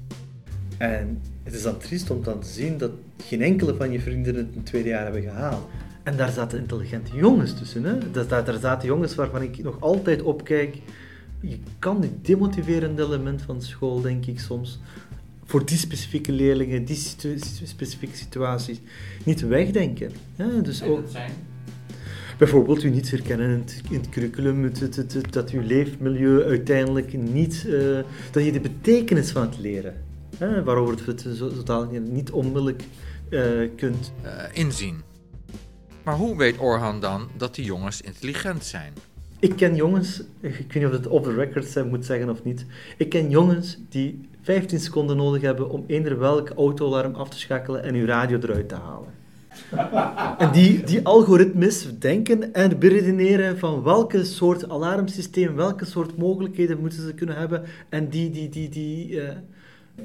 En 0.77 1.21
het 1.43 1.53
is 1.53 1.61
dan 1.61 1.77
triest 1.77 2.09
om 2.09 2.23
dan 2.23 2.39
te 2.39 2.47
zien 2.47 2.77
dat 2.77 2.91
geen 3.23 3.41
enkele 3.41 3.75
van 3.75 3.91
je 3.91 3.99
vrienden 3.99 4.35
het 4.35 4.47
in 4.51 4.57
het 4.57 4.65
tweede 4.65 4.89
jaar 4.89 5.03
hebben 5.03 5.21
gehaald. 5.21 5.69
En 6.03 6.17
daar 6.17 6.31
zaten 6.31 6.59
intelligente 6.59 7.15
jongens 7.15 7.57
tussen. 7.57 7.83
Hè? 7.83 8.11
Daar, 8.11 8.45
daar 8.45 8.59
zaten 8.59 8.87
jongens 8.87 9.15
waarvan 9.15 9.41
ik 9.41 9.63
nog 9.63 9.81
altijd 9.81 10.21
opkijk. 10.21 10.77
Je 11.39 11.59
kan 11.79 12.01
het 12.01 12.25
demotiverende 12.25 13.03
element 13.03 13.41
van 13.41 13.61
school, 13.61 14.01
denk 14.01 14.25
ik 14.25 14.39
soms, 14.39 14.79
voor 15.51 15.65
die 15.65 15.77
specifieke 15.77 16.31
leerlingen, 16.31 16.85
die 16.85 16.95
specifieke 17.63 18.17
situaties, 18.17 18.79
niet 19.23 19.41
wegdenken. 19.41 20.11
Ja, 20.35 20.47
dus 20.47 20.83
ook, 20.83 21.03
zijn? 21.09 21.31
Bijvoorbeeld 22.37 22.83
u 22.83 22.89
niet 22.89 23.11
herkennen 23.11 23.49
in 23.49 23.59
het, 23.59 23.81
in 23.89 23.99
het 23.99 24.09
curriculum, 24.09 24.63
het, 24.63 24.95
het, 24.95 25.33
dat 25.33 25.49
uw 25.49 25.61
leefmilieu 25.61 26.43
uiteindelijk 26.43 27.13
niet, 27.13 27.63
uh, 27.67 27.99
dat 28.31 28.45
je 28.45 28.51
de 28.51 28.59
betekenis 28.59 29.31
van 29.31 29.41
het 29.41 29.59
leren, 29.59 29.95
hè, 30.37 30.63
waarover 30.63 31.07
het 31.07 31.21
zo, 31.21 31.51
zo 31.65 31.87
niet 31.99 32.31
onmiddellijk 32.31 32.83
uh, 33.29 33.69
kunt 33.75 34.11
uh, 34.23 34.31
inzien. 34.53 35.01
Maar 36.03 36.15
hoe 36.15 36.37
weet 36.37 36.59
Orhan 36.59 36.99
dan 36.99 37.29
dat 37.37 37.55
die 37.55 37.65
jongens 37.65 38.01
intelligent 38.01 38.65
zijn? 38.65 38.93
Ik 39.39 39.55
ken 39.55 39.75
jongens, 39.75 40.23
ik 40.39 40.51
weet 40.51 40.73
niet 40.73 40.85
of 40.85 40.91
het 40.91 41.07
off 41.07 41.25
the 41.25 41.33
record 41.33 41.89
moet 41.89 42.05
zeggen 42.05 42.29
of 42.29 42.43
niet, 42.43 42.65
ik 42.97 43.09
ken 43.09 43.29
jongens 43.29 43.77
die 43.89 44.29
15 44.41 44.79
seconden 44.79 45.17
nodig 45.17 45.41
hebben 45.41 45.69
om 45.69 45.83
eender 45.87 46.19
welk 46.19 46.49
autoalarm 46.49 47.15
af 47.15 47.29
te 47.29 47.39
schakelen 47.39 47.83
en 47.83 47.95
uw 47.95 48.05
radio 48.05 48.39
eruit 48.41 48.69
te 48.69 48.75
halen. 48.75 49.19
en 50.37 50.51
die, 50.51 50.83
die 50.83 51.05
algoritmes 51.05 51.87
denken 51.99 52.53
en 52.53 52.79
beredeneren 52.79 53.57
van 53.57 53.83
welke 53.83 54.23
soort 54.23 54.69
alarmsysteem, 54.69 55.55
welke 55.55 55.85
soort 55.85 56.17
mogelijkheden 56.17 56.79
moeten 56.79 57.01
ze 57.01 57.13
kunnen 57.13 57.35
hebben. 57.35 57.63
En 57.89 58.09
die, 58.09 58.29
die, 58.29 58.49
die, 58.49 58.69
die, 58.69 59.09
uh, 59.09 59.29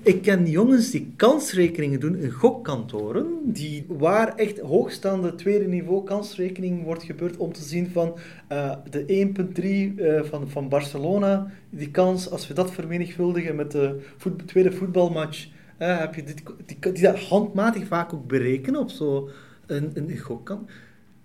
ik 0.03 0.22
ken 0.22 0.46
jongens 0.46 0.90
die 0.90 1.12
kansrekeningen 1.16 2.01
doen 2.01 2.16
in 2.16 2.31
gokkantoren, 2.31 3.27
die, 3.44 3.85
waar 3.88 4.35
echt 4.35 4.59
hoogstaande 4.59 5.35
tweede 5.35 5.66
niveau 5.66 6.05
kansrekening 6.05 6.85
wordt 6.85 7.03
gebeurd 7.03 7.37
om 7.37 7.53
te 7.53 7.62
zien 7.62 7.90
van 7.90 8.18
uh, 8.53 8.72
de 8.90 9.33
1.3 9.61 9.64
uh, 9.64 10.22
van, 10.22 10.49
van 10.49 10.68
Barcelona, 10.68 11.51
die 11.70 11.90
kans, 11.90 12.31
als 12.31 12.49
we 12.49 12.55
dat 12.55 12.70
vermenigvuldigen 12.70 13.57
met 13.57 13.70
de 13.70 14.01
tweede 14.46 14.72
voetbalmatch 14.72 15.46
uh, 15.79 15.99
heb 15.99 16.14
je 16.14 16.22
dit, 16.22 16.42
die, 16.66 16.92
die, 16.92 17.03
dat 17.03 17.18
handmatig 17.18 17.87
vaak 17.87 18.12
ook 18.12 18.27
berekenen 18.27 18.81
op 18.81 18.90
zo 18.90 19.29
een, 19.66 19.90
een 19.94 20.18
gokkant. 20.18 20.70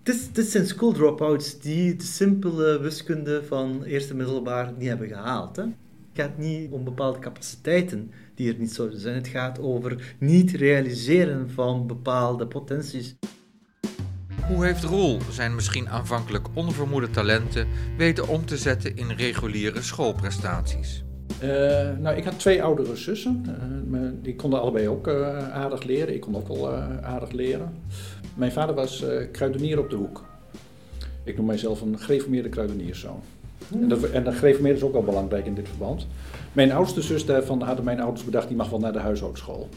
Dit, 0.02 0.30
zijn 0.34 0.66
school 0.66 0.92
dropouts 0.92 1.60
die 1.60 1.96
de 1.96 2.04
simpele 2.04 2.80
wiskunde 2.80 3.44
van 3.44 3.84
eerste 3.84 4.14
middelbaar 4.14 4.72
niet 4.78 4.88
hebben 4.88 5.08
gehaald. 5.08 5.56
Hè? 5.56 5.62
Het 5.62 5.72
gaat 6.12 6.38
niet 6.38 6.70
om 6.70 6.84
bepaalde 6.84 7.18
capaciteiten 7.18 8.10
die 8.34 8.52
er 8.52 8.58
niet 8.58 8.72
zouden 8.72 9.00
zijn. 9.00 9.14
Het 9.14 9.28
gaat 9.28 9.60
over 9.60 10.14
niet 10.18 10.50
realiseren 10.50 11.50
van 11.50 11.86
bepaalde 11.86 12.46
potenties. 12.46 13.16
Hoe 14.48 14.64
heeft 14.64 14.84
Roel 14.84 15.18
zijn 15.30 15.54
misschien 15.54 15.88
aanvankelijk 15.88 16.46
onvermoede 16.54 17.10
talenten 17.10 17.66
weten 17.96 18.28
om 18.28 18.46
te 18.46 18.56
zetten 18.56 18.96
in 18.96 19.10
reguliere 19.10 19.82
schoolprestaties? 19.82 21.04
Uh, 21.42 21.48
nou, 21.98 22.16
ik 22.16 22.24
had 22.24 22.38
twee 22.38 22.62
oudere 22.62 22.96
zussen. 22.96 23.44
Uh, 23.92 24.00
die 24.22 24.36
konden 24.36 24.60
allebei 24.60 24.88
ook 24.88 25.08
uh, 25.08 25.48
aardig 25.48 25.82
leren. 25.82 26.14
Ik 26.14 26.20
kon 26.20 26.36
ook 26.36 26.48
wel 26.48 26.72
aardig 27.02 27.30
leren. 27.30 27.74
Mijn 28.34 28.52
vader 28.52 28.74
was 28.74 29.04
kruidenier 29.32 29.78
op 29.78 29.90
de 29.90 29.96
hoek. 29.96 30.24
Ik 31.24 31.36
noem 31.36 31.46
mijzelf 31.46 31.80
een 31.80 31.98
gereformeerde 31.98 32.48
kruidenierszoon. 32.48 33.20
En, 33.72 33.88
dat, 33.88 34.02
en 34.02 34.24
de 34.24 34.32
gereformeerde 34.32 34.78
is 34.78 34.84
ook 34.84 34.92
wel 34.92 35.02
belangrijk 35.02 35.46
in 35.46 35.54
dit 35.54 35.68
verband. 35.68 36.06
Mijn 36.52 36.72
oudste 36.72 37.02
zus 37.02 37.26
daarvan 37.26 37.62
hadden 37.62 37.84
mijn 37.84 38.00
ouders 38.00 38.24
bedacht, 38.24 38.48
die 38.48 38.56
mag 38.56 38.70
wel 38.70 38.78
naar 38.78 38.92
de 38.92 38.98
huishoudschool. 38.98 39.68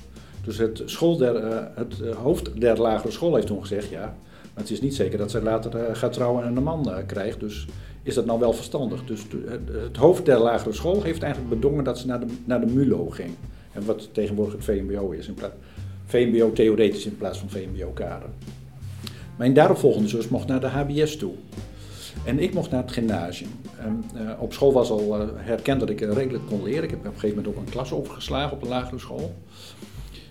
Dus 0.43 0.57
het, 0.57 0.81
school 0.85 1.17
der, 1.17 1.69
het 1.75 1.99
hoofd 2.23 2.61
der 2.61 2.81
lagere 2.81 3.11
school 3.11 3.35
heeft 3.35 3.47
toen 3.47 3.61
gezegd, 3.61 3.89
ja, 3.89 4.15
maar 4.53 4.63
het 4.63 4.71
is 4.71 4.81
niet 4.81 4.95
zeker 4.95 5.17
dat 5.17 5.31
zij 5.31 5.41
later 5.41 5.95
gaat 5.95 6.13
trouwen 6.13 6.43
en 6.43 6.55
een 6.55 6.63
man 6.63 6.89
krijgt. 7.05 7.39
Dus 7.39 7.67
is 8.03 8.13
dat 8.13 8.25
nou 8.25 8.39
wel 8.39 8.53
verstandig? 8.53 9.03
Dus 9.03 9.25
het 9.71 9.97
hoofd 9.97 10.25
der 10.25 10.39
lagere 10.39 10.73
school 10.73 11.03
heeft 11.03 11.23
eigenlijk 11.23 11.53
bedongen 11.53 11.83
dat 11.83 11.99
ze 11.99 12.07
naar 12.07 12.19
de, 12.19 12.25
naar 12.45 12.59
de 12.59 12.73
MULO 12.73 13.09
ging. 13.09 13.31
En 13.71 13.85
wat 13.85 14.09
tegenwoordig 14.13 14.53
het 14.53 14.63
VMBO 14.63 15.11
is. 15.11 15.27
In 15.27 15.33
plaats, 15.33 15.53
VMBO 16.05 16.51
theoretisch 16.51 17.05
in 17.05 17.17
plaats 17.17 17.39
van 17.39 17.49
VMBO-kader. 17.49 18.29
Mijn 19.35 19.53
daaropvolgende 19.53 20.07
zus 20.07 20.27
mocht 20.27 20.47
naar 20.47 20.59
de 20.59 20.67
HBS 20.67 21.17
toe. 21.17 21.33
En 22.23 22.39
ik 22.39 22.53
mocht 22.53 22.71
naar 22.71 22.81
het 22.81 22.91
gymnasium. 22.91 23.49
uh, 24.15 24.31
op 24.39 24.53
school 24.53 24.73
was 24.73 24.89
al 24.89 25.21
uh, 25.21 25.27
herkend 25.35 25.79
dat 25.79 25.89
ik 25.89 25.99
redelijk 25.99 26.45
kon 26.45 26.63
leren. 26.63 26.83
Ik 26.83 26.89
heb 26.89 26.99
op 26.99 27.05
een 27.05 27.11
gegeven 27.11 27.35
moment 27.35 27.55
ook 27.55 27.61
een 27.61 27.71
klas 27.71 27.91
overgeslagen 27.91 28.51
op 28.51 28.61
de 28.61 28.67
lagere 28.67 28.99
school. 28.99 29.33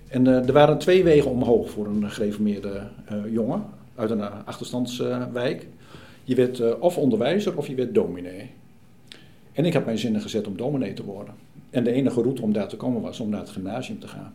En 0.09 0.25
uh, 0.25 0.47
er 0.47 0.53
waren 0.53 0.79
twee 0.79 1.05
wegen 1.05 1.31
omhoog 1.31 1.71
voor 1.71 1.87
een 1.87 2.11
gereformeerde 2.11 2.83
jongen 3.31 3.65
uit 3.95 4.11
een 4.11 4.23
achterstandswijk. 4.23 5.67
Je 6.25 6.35
werd 6.35 6.79
of 6.79 6.99
onderwijzer 6.99 7.57
of 7.57 7.67
je 7.67 7.75
werd 7.75 7.95
dominee. 7.95 8.51
En 9.53 9.65
ik 9.65 9.75
had 9.75 9.85
mijn 9.85 9.99
zinnen 9.99 10.21
gezet 10.21 10.47
om 10.47 10.57
dominee 10.57 10.93
te 10.93 11.05
worden. 11.05 11.35
En 11.71 11.85
de 11.85 11.93
enige 11.93 12.23
route 12.23 12.43
om 12.43 12.53
daar 12.53 12.69
te 12.69 12.77
komen 12.77 13.01
was 13.01 13.21
om 13.21 13.29
naar 13.29 13.41
het 13.41 13.51
gymnasium 13.51 13.99
te 13.99 14.09
gaan. 14.09 14.33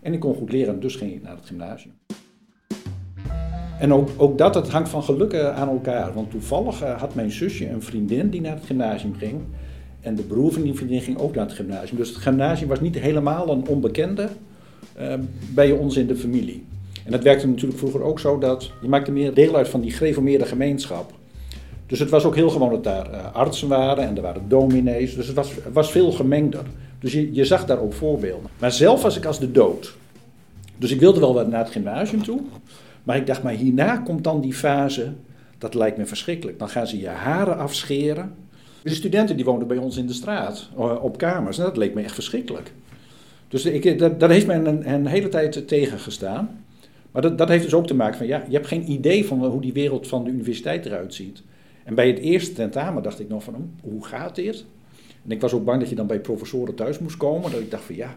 En 0.00 0.12
ik 0.12 0.20
kon 0.20 0.34
goed 0.34 0.52
leren, 0.52 0.80
dus 0.80 0.96
ging 0.96 1.12
ik 1.12 1.22
naar 1.22 1.36
het 1.36 1.46
gymnasium. 1.46 1.92
En 3.78 3.92
ook, 3.92 4.08
ook 4.16 4.38
dat, 4.38 4.54
het 4.54 4.68
hangt 4.68 4.88
van 4.88 5.02
geluk 5.02 5.32
eh, 5.32 5.56
aan 5.56 5.68
elkaar. 5.68 6.14
Want 6.14 6.30
toevallig 6.30 6.82
uh, 6.82 7.00
had 7.00 7.14
mijn 7.14 7.30
zusje 7.30 7.70
een 7.70 7.82
vriendin 7.82 8.30
die 8.30 8.40
naar 8.40 8.54
het 8.54 8.64
gymnasium 8.64 9.14
ging. 9.14 9.40
En 10.00 10.14
de 10.14 10.22
broer 10.22 10.52
van 10.52 10.62
die 10.62 10.74
vriendin 10.74 11.00
ging 11.00 11.18
ook 11.18 11.34
naar 11.34 11.44
het 11.44 11.54
gymnasium. 11.54 11.96
Dus 11.96 12.08
het 12.08 12.16
gymnasium 12.16 12.68
was 12.68 12.80
niet 12.80 12.98
helemaal 12.98 13.50
een 13.50 13.68
onbekende 13.68 14.28
uh, 15.00 15.14
bij 15.54 15.72
ons 15.72 15.96
in 15.96 16.06
de 16.06 16.16
familie. 16.16 16.64
En 17.04 17.10
dat 17.10 17.22
werkte 17.22 17.46
natuurlijk 17.46 17.78
vroeger 17.78 18.02
ook 18.02 18.20
zo 18.20 18.38
dat 18.38 18.70
je 18.82 18.88
maakte 18.88 19.10
meer 19.10 19.34
deel 19.34 19.56
uit 19.56 19.68
van 19.68 19.80
die 19.80 19.92
gereformeerde 19.92 20.44
gemeenschap. 20.44 21.12
Dus 21.86 21.98
het 21.98 22.10
was 22.10 22.24
ook 22.24 22.34
heel 22.34 22.50
gewoon 22.50 22.70
dat 22.70 22.84
daar 22.84 23.10
uh, 23.10 23.34
artsen 23.34 23.68
waren 23.68 24.04
en 24.04 24.16
er 24.16 24.22
waren 24.22 24.48
dominees. 24.48 25.14
Dus 25.14 25.26
het 25.26 25.36
was, 25.36 25.52
was 25.72 25.90
veel 25.90 26.12
gemengder. 26.12 26.62
Dus 26.98 27.12
je, 27.12 27.34
je 27.34 27.44
zag 27.44 27.66
daar 27.66 27.80
ook 27.80 27.92
voorbeelden. 27.92 28.50
Maar 28.58 28.72
zelf 28.72 29.02
was 29.02 29.16
ik 29.16 29.24
als 29.24 29.38
de 29.38 29.52
dood. 29.52 29.94
Dus 30.76 30.90
ik 30.90 31.00
wilde 31.00 31.20
wel 31.20 31.46
naar 31.48 31.64
het 31.64 31.72
gymnasium 31.72 32.22
toe. 32.22 32.40
Maar 33.04 33.16
ik 33.16 33.26
dacht, 33.26 33.42
maar 33.42 33.52
hierna 33.52 33.96
komt 33.96 34.24
dan 34.24 34.40
die 34.40 34.54
fase, 34.54 35.12
dat 35.58 35.74
lijkt 35.74 35.96
me 35.96 36.06
verschrikkelijk. 36.06 36.58
Dan 36.58 36.68
gaan 36.68 36.86
ze 36.86 36.98
je 36.98 37.08
haren 37.08 37.58
afscheren. 37.58 38.34
De 38.82 38.94
studenten 38.94 39.36
die 39.36 39.44
woonden 39.44 39.68
bij 39.68 39.76
ons 39.76 39.96
in 39.96 40.06
de 40.06 40.12
straat, 40.12 40.68
uh, 40.78 41.04
op 41.04 41.18
kamers. 41.18 41.58
En 41.58 41.64
dat 41.64 41.76
leek 41.76 41.94
me 41.94 42.02
echt 42.02 42.14
verschrikkelijk. 42.14 42.72
Dus 43.48 43.64
ik, 43.64 43.98
dat, 43.98 44.20
dat 44.20 44.30
heeft 44.30 44.46
me 44.46 44.54
een, 44.54 45.06
hele 45.06 45.28
tijd 45.28 45.68
tegengestaan. 45.68 46.64
Maar 47.12 47.22
dat, 47.22 47.38
dat 47.38 47.48
heeft 47.48 47.64
dus 47.64 47.74
ook 47.74 47.86
te 47.86 47.94
maken 47.94 48.16
van, 48.16 48.26
ja, 48.26 48.44
je 48.48 48.54
hebt 48.54 48.66
geen 48.66 48.90
idee 48.90 49.26
van 49.26 49.44
hoe 49.44 49.60
die 49.60 49.72
wereld 49.72 50.08
van 50.08 50.24
de 50.24 50.30
universiteit 50.30 50.86
eruit 50.86 51.14
ziet. 51.14 51.42
En 51.84 51.94
bij 51.94 52.06
het 52.06 52.18
eerste 52.18 52.52
tentamen 52.52 53.02
dacht 53.02 53.20
ik 53.20 53.28
nog 53.28 53.42
van, 53.44 53.54
hm, 53.54 53.88
hoe 53.88 54.04
gaat 54.04 54.34
dit? 54.34 54.64
En 55.24 55.30
ik 55.30 55.40
was 55.40 55.52
ook 55.52 55.64
bang 55.64 55.80
dat 55.80 55.88
je 55.88 55.94
dan 55.94 56.06
bij 56.06 56.20
professoren 56.20 56.74
thuis 56.74 56.98
moest 56.98 57.16
komen. 57.16 57.50
Dat 57.50 57.60
ik 57.60 57.70
dacht 57.70 57.84
van, 57.84 57.94
ja, 57.94 58.16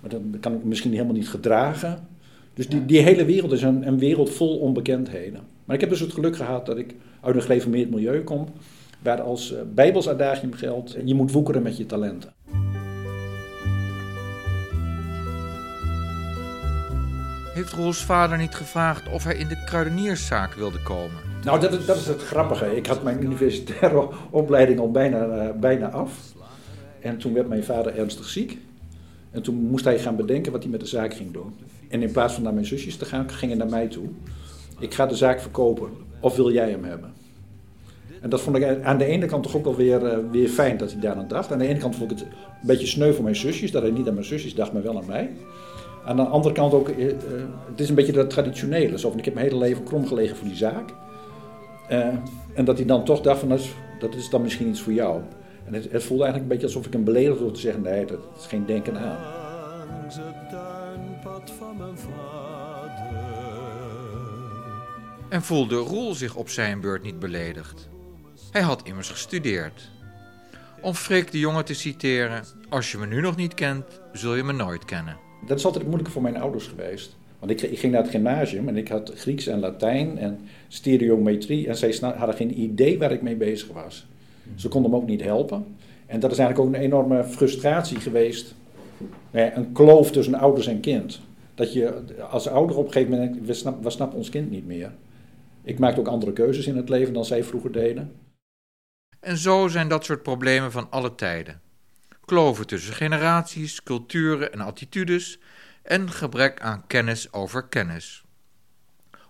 maar 0.00 0.10
dan 0.10 0.36
kan 0.40 0.54
ik 0.54 0.64
misschien 0.64 0.92
helemaal 0.92 1.14
niet 1.14 1.28
gedragen. 1.28 2.06
Dus 2.54 2.68
die, 2.68 2.84
die 2.84 3.00
hele 3.00 3.24
wereld 3.24 3.52
is 3.52 3.62
een, 3.62 3.86
een 3.86 3.98
wereld 3.98 4.30
vol 4.30 4.58
onbekendheden. 4.58 5.40
Maar 5.64 5.74
ik 5.74 5.80
heb 5.80 5.90
dus 5.90 6.00
het 6.00 6.12
geluk 6.12 6.36
gehad 6.36 6.66
dat 6.66 6.78
ik 6.78 6.94
uit 7.20 7.34
een 7.34 7.42
gereformeerd 7.42 7.90
milieu 7.90 8.22
kom, 8.22 8.48
waar 9.02 9.20
als 9.20 9.52
uh, 9.52 9.58
bijbels 9.74 10.08
adagium 10.08 10.52
geldt, 10.52 10.96
je 11.04 11.14
moet 11.14 11.32
woekeren 11.32 11.62
met 11.62 11.76
je 11.76 11.86
talenten. 11.86 12.32
Heeft 17.54 17.72
Roels 17.72 18.04
vader 18.04 18.38
niet 18.38 18.54
gevraagd 18.54 19.08
of 19.12 19.24
hij 19.24 19.36
in 19.36 19.48
de 19.48 19.64
kruidenierszaak 19.64 20.54
wilde 20.54 20.82
komen? 20.82 21.16
Nou, 21.44 21.60
dat 21.60 21.72
is, 21.72 21.86
dat 21.86 21.96
is 21.96 22.06
het 22.06 22.22
grappige. 22.22 22.76
Ik 22.76 22.86
had 22.86 23.02
mijn 23.02 23.22
universitaire 23.22 24.08
opleiding 24.30 24.78
al 24.78 24.90
bijna, 24.90 25.26
uh, 25.26 25.50
bijna 25.60 25.90
af. 25.90 26.32
En 27.00 27.18
toen 27.18 27.32
werd 27.32 27.48
mijn 27.48 27.64
vader 27.64 27.98
ernstig 27.98 28.28
ziek. 28.28 28.58
En 29.30 29.42
toen 29.42 29.54
moest 29.54 29.84
hij 29.84 29.98
gaan 29.98 30.16
bedenken 30.16 30.52
wat 30.52 30.62
hij 30.62 30.70
met 30.70 30.80
de 30.80 30.86
zaak 30.86 31.14
ging 31.14 31.32
doen. 31.32 31.54
En 31.92 32.02
in 32.02 32.12
plaats 32.12 32.34
van 32.34 32.42
naar 32.42 32.54
mijn 32.54 32.66
zusjes 32.66 32.96
te 32.96 33.04
gaan, 33.04 33.30
ging 33.30 33.50
hij 33.50 33.60
naar 33.60 33.70
mij 33.70 33.88
toe. 33.88 34.04
Ik 34.78 34.94
ga 34.94 35.06
de 35.06 35.14
zaak 35.14 35.40
verkopen. 35.40 35.88
Of 36.20 36.36
wil 36.36 36.52
jij 36.52 36.70
hem 36.70 36.84
hebben? 36.84 37.12
En 38.20 38.30
dat 38.30 38.40
vond 38.40 38.56
ik 38.56 38.82
aan 38.82 38.98
de 38.98 39.04
ene 39.04 39.26
kant 39.26 39.42
toch 39.42 39.56
ook 39.56 39.64
wel 39.64 39.76
weer, 39.76 40.02
uh, 40.02 40.18
weer 40.30 40.48
fijn 40.48 40.76
dat 40.76 40.92
hij 40.92 41.00
daar 41.00 41.14
aan 41.14 41.28
dacht. 41.28 41.52
Aan 41.52 41.58
de 41.58 41.66
ene 41.66 41.78
kant 41.78 41.96
vond 41.96 42.10
ik 42.10 42.18
het 42.18 42.26
een 42.26 42.66
beetje 42.66 42.86
sneu 42.86 43.12
voor 43.12 43.24
mijn 43.24 43.36
zusjes. 43.36 43.70
Dat 43.70 43.82
hij 43.82 43.90
niet 43.90 44.08
aan 44.08 44.14
mijn 44.14 44.26
zusjes 44.26 44.54
dacht, 44.54 44.72
maar 44.72 44.82
wel 44.82 44.96
aan 44.96 45.06
mij. 45.06 45.30
Aan 46.04 46.16
de 46.16 46.22
andere 46.22 46.54
kant 46.54 46.72
ook, 46.72 46.88
uh, 46.88 47.12
het 47.70 47.80
is 47.80 47.88
een 47.88 47.94
beetje 47.94 48.12
dat 48.12 48.30
traditionele. 48.30 48.98
Zo 48.98 49.10
van, 49.10 49.18
ik 49.18 49.24
heb 49.24 49.34
mijn 49.34 49.46
hele 49.46 49.58
leven 49.58 49.84
krom 49.84 50.06
gelegen 50.06 50.36
voor 50.36 50.46
die 50.48 50.56
zaak. 50.56 50.90
En 52.54 52.64
dat 52.64 52.76
hij 52.76 52.86
dan 52.86 53.04
toch 53.04 53.20
dacht 53.20 53.40
van, 53.40 53.58
dat 53.98 54.14
is 54.14 54.30
dan 54.30 54.42
misschien 54.42 54.68
iets 54.68 54.80
voor 54.80 54.92
jou. 54.92 55.20
En 55.64 55.74
het, 55.74 55.92
het 55.92 56.02
voelde 56.02 56.22
eigenlijk 56.24 56.52
een 56.52 56.58
beetje 56.58 56.66
alsof 56.66 56.86
ik 56.86 56.92
hem 56.92 57.04
beledigd 57.04 57.38
door 57.38 57.52
te 57.52 57.60
zeggen, 57.60 57.82
nee, 57.82 58.04
dat 58.04 58.18
is 58.38 58.46
geen 58.46 58.66
denken 58.66 58.98
aan. 58.98 59.18
Langs 59.88 60.16
het 60.16 60.50
tuinpad 60.50 61.50
van 61.58 61.76
mijn 61.76 61.98
vader. 61.98 63.16
En 65.28 65.42
voelde 65.42 65.76
Roel 65.76 66.14
zich 66.14 66.34
op 66.34 66.48
zijn 66.48 66.80
beurt 66.80 67.02
niet 67.02 67.18
beledigd. 67.18 67.88
Hij 68.50 68.62
had 68.62 68.86
immers 68.86 69.10
gestudeerd. 69.10 69.90
Om 70.80 70.94
Freek 70.94 71.30
de 71.30 71.38
jongen 71.38 71.64
te 71.64 71.74
citeren, 71.74 72.44
als 72.68 72.92
je 72.92 72.98
me 72.98 73.06
nu 73.06 73.20
nog 73.20 73.36
niet 73.36 73.54
kent, 73.54 73.84
zul 74.12 74.34
je 74.34 74.42
me 74.42 74.52
nooit 74.52 74.84
kennen. 74.84 75.16
Dat 75.46 75.58
is 75.58 75.64
altijd 75.64 75.86
moeilijk 75.86 76.10
voor 76.10 76.22
mijn 76.22 76.36
ouders 76.36 76.66
geweest. 76.66 77.16
Want 77.38 77.50
ik, 77.50 77.62
ik, 77.62 77.78
ging 77.78 77.92
naar 77.92 78.02
het 78.02 78.10
gymnasium 78.10 78.68
en 78.68 78.76
ik 78.76 78.88
had 78.88 79.12
Grieks 79.14 79.46
en 79.46 79.60
Latijn 79.60 80.18
en 80.18 80.40
stereometrie. 80.68 81.68
En 81.68 81.76
zij 81.76 81.94
hadden 82.00 82.36
geen 82.36 82.60
idee 82.60 82.98
waar 82.98 83.12
ik 83.12 83.22
mee 83.22 83.36
bezig 83.36 83.68
was. 83.68 84.06
Ze 84.54 84.68
konden 84.68 84.90
me 84.90 84.96
ook 84.96 85.06
niet 85.06 85.22
helpen. 85.22 85.64
En 86.06 86.20
dat 86.20 86.32
is 86.32 86.38
eigenlijk 86.38 86.68
ook 86.68 86.74
een 86.74 86.86
enorme 86.86 87.24
frustratie 87.24 88.00
geweest. 88.00 88.54
Een 89.30 89.72
kloof 89.72 90.10
tussen 90.10 90.34
ouders 90.34 90.66
en 90.66 90.80
kind. 90.80 91.20
Dat 91.54 91.72
je 91.72 92.04
als 92.30 92.48
ouder 92.48 92.76
op 92.76 92.86
een 92.86 92.92
gegeven 92.92 93.18
moment, 93.18 93.46
we, 93.46 93.54
snap, 93.54 93.82
we 93.82 93.90
snappen 93.90 94.18
ons 94.18 94.28
kind 94.28 94.50
niet 94.50 94.66
meer. 94.66 94.92
Ik 95.62 95.78
maakte 95.78 96.00
ook 96.00 96.08
andere 96.08 96.32
keuzes 96.32 96.66
in 96.66 96.76
het 96.76 96.88
leven 96.88 97.14
dan 97.14 97.24
zij 97.24 97.44
vroeger 97.44 97.72
deden. 97.72 98.12
En 99.20 99.36
zo 99.36 99.68
zijn 99.68 99.88
dat 99.88 100.04
soort 100.04 100.22
problemen 100.22 100.72
van 100.72 100.90
alle 100.90 101.14
tijden. 101.14 101.60
Kloven 102.24 102.66
tussen 102.66 102.94
generaties, 102.94 103.82
culturen 103.82 104.52
en 104.52 104.60
attitudes 104.60 105.38
en 105.82 106.10
gebrek 106.10 106.60
aan 106.60 106.86
kennis 106.86 107.32
over 107.32 107.68
kennis. 107.68 108.24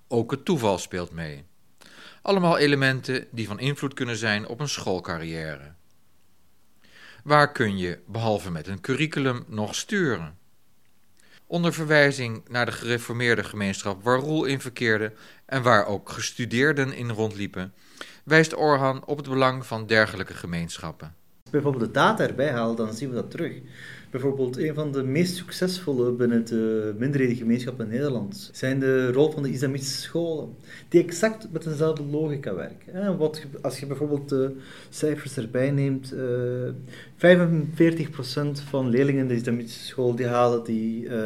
Ook 0.09 0.31
het 0.31 0.45
toeval 0.45 0.79
speelt 0.79 1.13
mee. 1.13 1.45
Allemaal 2.23 2.59
elementen 2.59 3.27
die 3.31 3.47
van 3.47 3.61
invloed 3.61 3.95
kunnen 3.95 4.17
zijn 4.17 4.49
op 4.49 4.61
een 4.61 4.69
schoolcarrière. 4.69 5.75
Waar 7.23 7.53
kun 7.53 7.79
je, 7.79 7.99
behalve 8.07 8.51
met 8.51 8.67
een 8.67 8.81
curriculum, 8.81 9.45
nog 9.47 9.75
sturen? 9.75 10.39
Onder 11.47 11.73
verwijzing 11.73 12.49
naar 12.49 12.67
de 12.67 12.73
gereformeerde 12.73 13.45
gemeenschap 13.45 14.03
waar 14.03 14.19
Roel 14.19 14.45
in 14.45 14.61
verkeerde 14.61 15.13
en 15.47 15.63
waar 15.63 15.87
ook 15.87 16.11
gestudeerden 16.11 16.93
in 16.93 17.11
rondliepen, 17.11 17.75
wijst 18.25 18.57
Orhan 18.57 19.05
op 19.05 19.17
het 19.17 19.29
belang 19.29 19.67
van 19.67 19.87
dergelijke 19.87 20.35
gemeenschappen. 20.35 21.17
Bijvoorbeeld 21.51 21.85
de 21.85 21.91
data 21.91 22.27
erbij 22.27 22.51
halen, 22.51 22.77
dan 22.77 22.93
zien 22.93 23.09
we 23.09 23.15
dat 23.15 23.31
terug. 23.31 23.53
Bijvoorbeeld, 24.11 24.57
een 24.57 24.75
van 24.75 24.93
de 24.93 25.03
meest 25.03 25.37
succesvolle 25.37 26.13
binnen 26.13 26.45
de 26.45 26.95
minderhedengemeenschap 26.99 27.81
in 27.81 27.89
Nederland 27.89 28.51
zijn 28.53 28.81
de 28.81 29.13
rol 29.13 29.31
van 29.31 29.43
de 29.43 29.51
islamitische 29.51 30.01
scholen, 30.01 30.49
die 30.89 31.03
exact 31.03 31.49
met 31.53 31.63
dezelfde 31.63 32.05
logica 32.05 32.55
werken. 32.55 33.17
Wat, 33.17 33.43
als 33.63 33.81
je 33.81 33.87
bijvoorbeeld 33.87 34.29
de 34.29 34.57
cijfers 34.91 35.37
erbij 35.37 35.71
neemt, 35.71 36.13
uh, 36.13 36.69
eh, 36.69 36.75
45% 37.17 38.63
van 38.69 38.89
leerlingen 38.89 39.23
in 39.23 39.29
de 39.29 39.35
islamitische 39.35 39.85
school 39.85 40.15
die 40.15 40.27
halen 40.27 40.65
die 40.65 41.05
uh, 41.05 41.19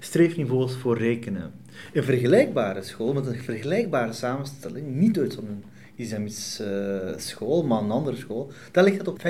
streefniveaus 0.00 0.74
voor 0.74 0.98
rekenen. 0.98 1.52
Een 1.92 2.04
vergelijkbare 2.04 2.82
school 2.82 3.12
met 3.12 3.26
een 3.26 3.40
vergelijkbare 3.40 4.12
samenstelling, 4.12 4.94
niet 4.94 5.18
uit 5.18 5.32
zo'n 5.32 5.62
islamitische 5.96 7.02
uh, 7.14 7.18
school, 7.20 7.62
maar 7.62 7.82
een 7.82 7.90
andere 7.90 8.16
school, 8.16 8.50
daar 8.72 8.84
ligt 8.84 8.98
het 8.98 9.08
op 9.08 9.18
35%. 9.18 9.22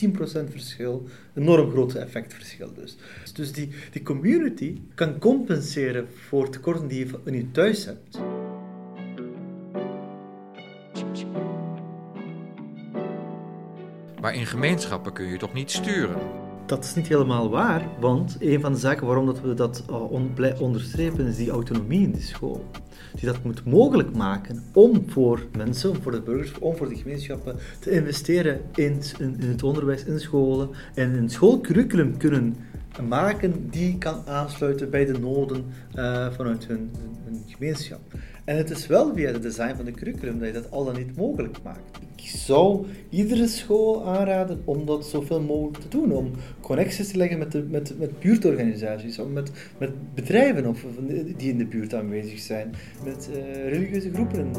Een 0.00 0.14
10% 0.16 0.50
verschil, 0.50 1.06
enorm 1.34 1.70
groot 1.70 1.94
effectverschil 1.94 2.72
dus. 2.74 2.96
Dus 3.34 3.52
die, 3.52 3.68
die 3.92 4.02
community 4.02 4.80
kan 4.94 5.18
compenseren 5.18 6.08
voor 6.28 6.50
tekorten 6.50 6.88
die 6.88 7.06
je 7.06 7.18
in 7.24 7.34
je 7.34 7.50
thuis 7.50 7.84
hebt. 7.84 8.18
Maar 14.20 14.34
in 14.34 14.46
gemeenschappen 14.46 15.12
kun 15.12 15.26
je 15.26 15.36
toch 15.38 15.52
niet 15.52 15.70
sturen? 15.70 16.45
Dat 16.66 16.84
is 16.84 16.94
niet 16.94 17.08
helemaal 17.08 17.50
waar, 17.50 17.88
want 18.00 18.36
een 18.40 18.60
van 18.60 18.72
de 18.72 18.78
zaken 18.78 19.06
waarom 19.06 19.26
dat 19.26 19.40
we 19.40 19.54
dat 19.54 19.84
uh, 19.90 20.60
onderstrepen 20.60 21.26
is 21.26 21.36
die 21.36 21.50
autonomie 21.50 22.02
in 22.02 22.12
de 22.12 22.20
school. 22.20 22.64
Die 23.14 23.24
dat 23.24 23.44
moet 23.44 23.64
mogelijk 23.64 24.16
maken 24.16 24.62
om 24.72 25.02
voor 25.06 25.46
mensen, 25.56 26.02
voor 26.02 26.12
de 26.12 26.20
burgers, 26.20 26.58
om 26.58 26.76
voor 26.76 26.88
de 26.88 26.96
gemeenschappen 26.96 27.56
te 27.78 27.90
investeren 27.90 28.60
in, 28.74 29.00
in, 29.18 29.36
in 29.40 29.48
het 29.48 29.62
onderwijs, 29.62 30.04
in 30.04 30.20
scholen 30.20 30.68
en 30.94 31.14
een 31.14 31.30
schoolcurriculum 31.30 32.16
kunnen 32.16 32.56
maken 33.02 33.70
die 33.70 33.98
kan 33.98 34.22
aansluiten 34.26 34.90
bij 34.90 35.04
de 35.04 35.18
noden 35.18 35.64
uh, 35.94 36.32
vanuit 36.32 36.66
hun, 36.66 36.90
gemeenschap. 37.46 38.00
En 38.44 38.56
het 38.56 38.70
is 38.70 38.86
wel 38.86 39.14
via 39.14 39.32
het 39.32 39.42
design 39.42 39.74
van 39.76 39.84
de 39.84 39.90
curriculum 39.90 40.38
dat 40.38 40.48
je 40.48 40.54
dat 40.54 40.70
al 40.70 40.84
dan 40.84 40.96
niet 40.96 41.16
mogelijk 41.16 41.56
maakt. 41.62 41.98
Ik 42.16 42.22
zou 42.28 42.86
iedere 43.08 43.46
school 43.46 44.06
aanraden 44.06 44.62
om 44.64 44.86
dat 44.86 45.06
zoveel 45.06 45.40
mogelijk 45.40 45.78
te 45.78 45.88
doen, 45.88 46.12
om 46.12 46.30
connecties 46.60 47.08
te 47.08 47.16
leggen 47.16 47.38
met, 47.38 47.52
de, 47.52 47.62
met, 47.70 47.98
met 47.98 48.20
buurtorganisaties, 48.20 49.18
om 49.18 49.32
met, 49.32 49.50
met 49.78 50.14
bedrijven 50.14 50.66
of, 50.66 50.84
die 51.36 51.50
in 51.50 51.58
de 51.58 51.66
buurt 51.66 51.94
aanwezig 51.94 52.38
zijn, 52.38 52.74
met 53.04 53.28
uh, 53.30 53.68
religieuze 53.68 54.12
groepen. 54.12 54.50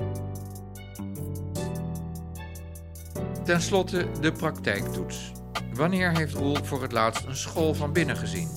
Ten 3.43 3.62
slotte 3.62 4.06
de 4.21 4.32
praktijktoets. 4.32 5.32
Wanneer 5.78 6.18
heeft 6.18 6.34
Roel 6.34 6.56
voor 6.63 6.82
het 6.82 6.92
laatst 6.92 7.26
een 7.26 7.36
school 7.36 7.74
van 7.74 7.94
binnen 7.94 8.16
gezien? 8.16 8.48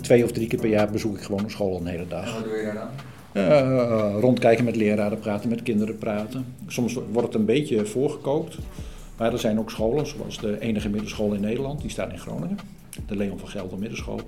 Twee 0.00 0.24
of 0.24 0.32
drie 0.32 0.46
keer 0.46 0.60
per 0.60 0.68
jaar 0.68 0.90
bezoek 0.90 1.16
ik 1.16 1.22
gewoon 1.22 1.44
een 1.44 1.50
school 1.50 1.76
een 1.76 1.86
hele 1.86 2.06
dag. 2.06 2.26
En 2.26 2.32
wat 2.32 2.44
doe 2.44 2.56
je 2.56 2.64
daar 2.64 2.74
dan? 2.74 2.88
Uh, 3.42 4.20
rondkijken 4.20 4.64
met 4.64 4.76
leraren 4.76 5.18
praten, 5.18 5.48
met 5.48 5.62
kinderen 5.62 5.98
praten. 5.98 6.54
Soms 6.66 6.94
wordt 6.94 7.26
het 7.26 7.34
een 7.34 7.44
beetje 7.44 7.86
voorgekookt. 7.86 8.58
Maar 9.16 9.32
er 9.32 9.38
zijn 9.38 9.58
ook 9.58 9.70
scholen, 9.70 10.06
zoals 10.06 10.38
de 10.38 10.60
enige 10.60 10.88
middenschool 10.88 11.32
in 11.32 11.40
Nederland, 11.40 11.80
die 11.80 11.90
staat 11.90 12.12
in 12.12 12.18
Groningen. 12.18 12.58
De 13.06 13.16
Leon 13.16 13.38
van 13.38 13.48
Gelder 13.48 13.78
Middenschool. 13.78 14.20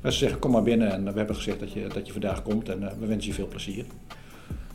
Waar 0.00 0.12
ze 0.12 0.18
zeggen, 0.18 0.38
kom 0.38 0.50
maar 0.50 0.62
binnen 0.62 0.92
en 0.92 1.04
we 1.04 1.18
hebben 1.18 1.36
gezegd 1.36 1.60
dat 1.60 1.72
je, 1.72 1.86
dat 1.92 2.06
je 2.06 2.12
vandaag 2.12 2.42
komt 2.42 2.68
en 2.68 2.82
uh, 2.82 2.88
we 2.98 3.06
wensen 3.06 3.28
je 3.28 3.34
veel 3.34 3.48
plezier. 3.48 3.84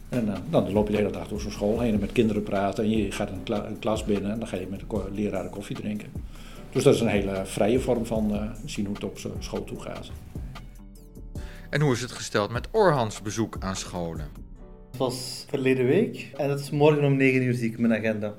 En 0.09 0.25
uh, 0.25 0.33
dan 0.49 0.71
loop 0.71 0.85
je 0.85 0.91
de 0.91 0.97
hele 0.97 1.11
dag 1.11 1.27
door 1.27 1.41
zo'n 1.41 1.51
school 1.51 1.79
heen 1.79 1.93
en 1.93 1.99
met 1.99 2.11
kinderen 2.11 2.43
praten 2.43 2.83
en 2.83 2.89
je 2.89 3.11
gaat 3.11 3.29
een, 3.29 3.43
kla 3.43 3.65
een, 3.65 3.79
klas 3.79 4.03
binnen 4.03 4.31
en 4.31 4.39
dan 4.39 4.47
ga 4.47 4.57
je 4.57 4.67
met 4.69 4.79
de 4.79 5.03
leraren 5.13 5.49
koffie 5.49 5.75
drinken. 5.75 6.09
Dus 6.77 6.85
dat 6.85 6.95
is 6.95 7.01
een 7.01 7.07
hele 7.07 7.41
vrije 7.45 7.79
vorm 7.79 8.05
van 8.05 8.33
uh, 8.33 8.51
zien 8.65 8.85
hoe 8.85 8.93
het 8.93 9.03
op 9.03 9.17
school 9.39 9.63
toe 9.63 9.79
gaat. 9.79 10.11
En 11.69 11.81
hoe 11.81 11.93
is 11.93 12.01
het 12.01 12.11
gesteld 12.11 12.51
met 12.51 12.67
Orhans 12.71 13.21
bezoek 13.21 13.57
aan 13.59 13.75
scholen? 13.75 14.27
Het 14.89 14.97
was 14.97 15.45
verleden 15.49 15.85
week 15.85 16.31
en 16.35 16.49
het 16.49 16.59
is 16.59 16.69
morgen 16.69 17.03
om 17.03 17.15
9 17.15 17.41
uur 17.41 17.53
zie 17.53 17.71
ik 17.71 17.77
mijn 17.77 17.93
agenda. 17.93 18.33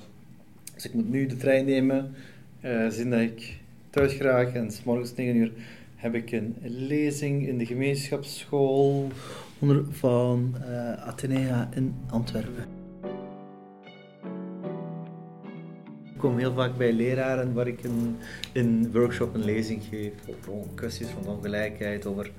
Dus 0.75 0.85
ik 0.85 0.95
moet 0.95 1.09
nu 1.09 1.27
de 1.27 1.37
trein 1.37 1.65
nemen, 1.65 2.15
uh, 2.65 2.89
zien 2.89 3.11
dat 3.11 3.21
ik 3.21 3.57
thuis 3.91 4.13
graag 4.13 4.53
en 4.53 4.71
s 4.71 4.85
morgens 4.85 5.15
9 5.15 5.37
uur 5.37 5.53
heb 5.97 6.15
ik 6.15 6.33
een 6.33 6.57
lezing 6.63 7.47
in 7.47 7.59
de 7.59 7.67
gemeenschapsschool 7.67 9.09
van 9.91 10.55
uh, 10.69 11.07
Athenea 11.07 11.69
in 11.75 11.95
Antwerpen. 12.11 12.78
Ik 16.19 16.25
kom 16.25 16.39
heel 16.39 16.55
vaak 16.55 16.77
bij 16.77 16.93
leraren 16.93 17.55
waar 17.55 17.67
ik 17.67 17.85
een, 17.85 18.17
een 18.53 18.93
workshop, 18.93 19.35
een 19.35 19.45
lezing 19.45 19.83
geef 19.91 20.13
over 20.49 20.69
kwesties 20.75 21.09
van 21.09 21.35
ongelijkheid. 21.35 22.07
Over... 22.07 22.31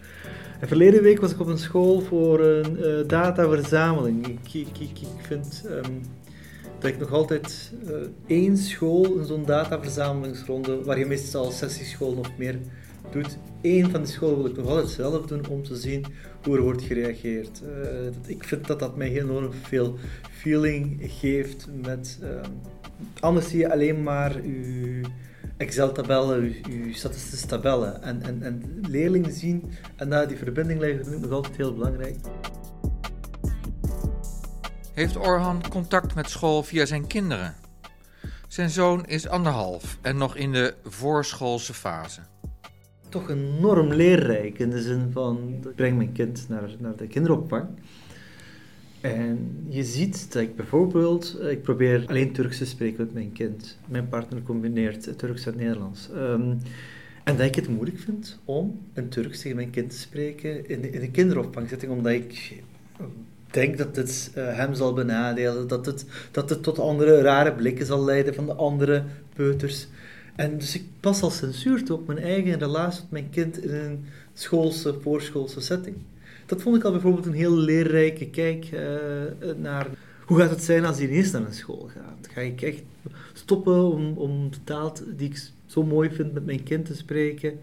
En 0.60 0.68
verleden 0.68 1.02
week 1.02 1.20
was 1.20 1.32
ik 1.32 1.40
op 1.40 1.48
een 1.48 1.58
school 1.58 2.00
voor 2.02 2.40
een 2.40 2.78
uh, 2.80 3.08
dataverzameling. 3.08 4.28
Ik, 4.28 4.54
ik, 4.54 4.80
ik, 4.80 5.08
vind 5.22 5.64
um, 5.66 6.02
dat 6.80 6.92
ik 6.92 7.00
nog 7.00 7.12
altijd 7.12 7.74
uh, 7.88 7.94
één 8.28 8.58
school 8.58 9.24
zo'n 9.24 9.46
dataverzamelingsronde, 9.46 10.84
waar 10.84 11.00
je 11.00 11.06
meestal 11.06 11.52
sessieschool 11.52 12.14
nog 12.14 12.38
meer 12.38 12.56
doet, 13.12 13.38
één 13.62 13.92
van 13.92 14.04
die 14.04 14.12
scholen 14.12 14.38
wil 14.38 14.46
ik 14.46 14.58
nog 14.58 14.68
altijd 14.68 14.90
zelf 14.90 15.26
doen 15.26 15.48
om 15.48 15.64
te 15.64 15.76
zien 15.76 16.06
hoe 16.44 16.56
er 16.56 16.64
wordt 16.64 16.82
gereageerd. 16.82 17.62
Uh, 17.64 18.08
ik 18.26 18.44
vind 18.44 18.68
dat 18.68 18.80
dat 18.80 18.98
mij 18.98 19.20
enorm 19.20 19.54
veel 19.54 19.96
feeling 20.32 20.98
geeft 21.02 21.68
met... 21.82 22.20
Um, 22.24 22.78
Anders 23.20 23.50
zie 23.50 23.60
je 23.60 23.72
alleen 23.72 24.04
maar 24.04 24.46
je 24.46 25.02
Excel-tabellen, 25.58 26.44
je, 26.44 26.90
statistische 26.94 27.48
tabellen. 27.48 28.04
En, 28.04 28.22
en, 28.22 28.44
en 28.44 28.82
leerlingen 28.88 29.32
zien 29.32 29.72
en 29.96 30.10
daar 30.10 30.28
die 30.28 30.38
verbinding 30.38 30.80
leggen, 30.80 31.04
vind 31.04 31.16
ik 31.16 31.22
nog 31.22 31.32
altijd 31.32 31.58
heel 31.58 31.74
belangrijk. 31.74 32.16
Heeft 34.94 35.18
Orhan 35.18 35.70
contact 35.70 36.16
met 36.16 36.30
school 36.30 36.64
via 36.64 36.86
zijn 36.86 37.08
kinderen? 37.08 37.56
Zijn 38.48 38.70
zoon 38.70 39.06
is 39.06 39.28
anderhalf 39.28 39.98
en 40.02 40.18
nog 40.18 40.36
in 40.36 40.52
de 40.52 40.74
voorschoolse 40.84 41.74
fase. 41.74 42.22
Toch 43.10 43.30
enorm 43.30 43.94
leerrijk 43.94 44.60
in 44.60 44.70
de 44.70 44.82
zin 44.82 45.10
van, 45.12 45.58
ik 45.64 45.76
breng 45.76 45.98
mijn 45.98 46.12
kind 46.12 46.46
naar, 46.50 46.70
naar 46.80 46.96
de 46.96 47.08
kinderopvang. 47.08 47.68
En 49.02 49.66
je 49.68 49.84
ziet 49.84 50.34
dat 50.34 50.42
ik 50.42 50.56
bijvoorbeeld, 50.56 51.38
eh, 51.42 51.52
ik 51.52 51.62
probeer 51.62 52.04
alleen 52.08 52.32
Turks 52.32 52.58
te 52.58 52.66
spreken 52.66 53.04
met 53.04 53.14
mijn 53.14 53.32
kind. 53.32 53.78
Mijn 53.86 54.10
partner 54.10 54.42
combineert 54.44 55.18
Turks 55.18 55.46
en 55.46 55.58
Nederlands. 55.58 56.10
Um, 56.16 56.58
en 57.24 57.38
dat 57.38 57.46
ik 57.46 57.56
het 57.56 57.70
moeilijk 57.70 58.00
vind 58.00 58.40
om 58.46 58.80
een 58.94 59.10
Turks 59.10 59.42
tegen 59.42 59.56
mijn 59.56 59.70
kind 59.70 59.90
te 59.90 59.98
spreken 59.98 60.70
in, 60.70 60.94
in 60.94 61.02
een 61.02 61.12
kinderopvangzetting, 61.12 61.92
omdat 61.92 62.12
ik 62.12 62.62
denk 63.52 63.78
dat 63.78 63.96
het 63.96 64.32
uh, 64.38 64.56
hem 64.56 64.74
zal 64.74 64.94
benadelen, 64.94 65.68
dat 65.68 65.86
het, 65.86 66.06
dat 66.32 66.50
het 66.50 66.64
tot 66.64 66.80
andere 66.80 67.22
rare 67.22 67.54
blikken 67.54 67.86
zal 67.86 68.04
leiden 68.04 68.34
van 68.34 68.46
de 68.46 68.54
andere 68.54 69.04
peuters. 69.34 69.88
En 70.36 70.58
dus 70.58 70.76
ik 70.76 70.84
pas 71.00 71.22
al 71.22 71.30
censuur 71.30 71.84
toe 71.84 71.98
op 71.98 72.08
mijn 72.08 72.20
eigen 72.20 72.60
relatie 72.60 73.02
met 73.02 73.12
mijn 73.12 73.30
kind 73.30 73.64
in 73.64 73.74
een 73.74 74.06
schoolse, 74.34 74.96
voorschoolse 75.02 75.62
setting 75.62 75.96
dat 76.50 76.62
vond 76.62 76.76
ik 76.76 76.84
al 76.84 76.92
bijvoorbeeld 76.92 77.26
een 77.26 77.34
heel 77.34 77.56
leerrijke 77.56 78.30
kijk 78.30 78.72
uh, 78.72 78.82
naar 79.58 79.88
hoe 80.26 80.40
gaat 80.40 80.50
het 80.50 80.64
zijn 80.64 80.86
als 80.86 80.98
hij 80.98 81.08
ineens 81.08 81.32
naar 81.32 81.46
een 81.46 81.54
school 81.54 81.90
gaat. 81.94 82.28
Ga 82.34 82.42
ik 82.42 82.62
echt 82.62 82.82
stoppen 83.34 83.92
om, 83.92 84.18
om 84.18 84.52
de 84.52 84.64
taal 84.64 84.94
die 85.18 85.30
ik 85.30 85.42
zo 85.66 85.84
mooi 85.84 86.10
vind 86.10 86.34
met 86.34 86.46
mijn 86.46 86.64
kind 86.64 86.86
te 86.86 86.96
spreken, 86.96 87.60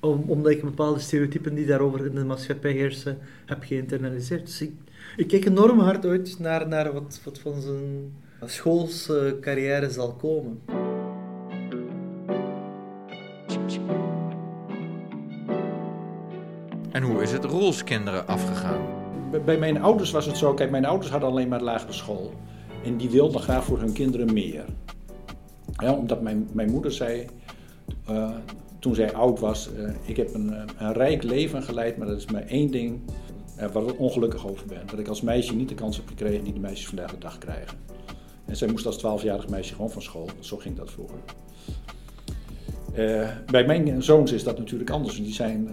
om, 0.00 0.24
omdat 0.26 0.52
ik 0.52 0.62
bepaalde 0.62 1.00
stereotypen 1.00 1.54
die 1.54 1.66
daarover 1.66 2.06
in 2.06 2.14
de 2.14 2.24
maatschappij 2.24 2.72
heersen 2.72 3.18
heb 3.46 3.62
geïnternaliseerd. 3.62 4.46
Dus 4.46 4.60
ik, 4.60 4.72
ik 5.16 5.28
kijk 5.28 5.44
enorm 5.44 5.78
hard 5.78 6.04
uit 6.04 6.38
naar, 6.38 6.68
naar 6.68 6.92
wat, 6.92 7.20
wat 7.24 7.38
van 7.38 7.62
zijn 7.62 8.12
schoolse 8.44 9.36
carrière 9.40 9.90
zal 9.90 10.12
komen. 10.12 10.60
En 16.94 17.02
hoe 17.02 17.22
is 17.22 17.32
het 17.32 17.44
Roelskinderen 17.44 18.26
afgegaan? 18.26 18.80
Bij 19.44 19.58
mijn 19.58 19.82
ouders 19.82 20.10
was 20.10 20.26
het 20.26 20.36
zo, 20.36 20.54
kijk, 20.54 20.70
mijn 20.70 20.84
ouders 20.84 21.10
hadden 21.10 21.28
alleen 21.28 21.48
maar 21.48 21.62
lagere 21.62 21.92
school. 21.92 22.32
En 22.84 22.96
die 22.96 23.10
wilden 23.10 23.40
graag 23.40 23.64
voor 23.64 23.78
hun 23.78 23.92
kinderen 23.92 24.32
meer. 24.32 24.64
Ja, 25.72 25.92
omdat 25.92 26.22
mijn, 26.22 26.48
mijn 26.52 26.70
moeder 26.70 26.92
zei, 26.92 27.26
uh, 28.10 28.30
toen 28.78 28.94
zij 28.94 29.14
oud 29.14 29.40
was, 29.40 29.70
uh, 29.78 29.90
ik 30.04 30.16
heb 30.16 30.34
een, 30.34 30.54
een, 30.78 30.92
rijk 30.92 31.22
leven 31.22 31.62
geleid, 31.62 31.96
maar 31.96 32.06
dat 32.06 32.16
is 32.16 32.30
maar 32.30 32.46
één 32.46 32.70
ding 32.70 33.00
waar 33.72 33.82
ik 33.82 33.98
ongelukkig 33.98 34.48
over 34.48 34.66
ben. 34.66 34.82
Dat 34.86 34.98
ik 34.98 35.08
als 35.08 35.20
meisje 35.20 35.54
niet 35.54 35.68
de 35.68 35.74
kans 35.74 35.96
heb 35.96 36.08
gekregen 36.08 36.44
die 36.44 36.52
de 36.52 36.60
meisjes 36.60 36.86
vandaag 36.86 37.10
de 37.10 37.18
dag 37.18 37.38
krijgen. 37.38 37.78
En 38.44 38.56
zij 38.56 38.68
moest 38.68 38.86
als 38.86 38.98
twaalfjarig 38.98 39.48
meisje 39.48 39.74
gewoon 39.74 39.90
van 39.90 40.02
school. 40.02 40.28
Zo 40.40 40.56
ging 40.56 40.76
dat 40.76 40.90
vroeger. 40.90 41.18
bij 43.46 43.66
mijn 43.66 44.02
zoons 44.02 44.32
is 44.32 44.44
dat 44.44 44.58
natuurlijk 44.58 44.90
anders. 44.90 45.16
Die 45.16 45.34
zijn 45.34 45.68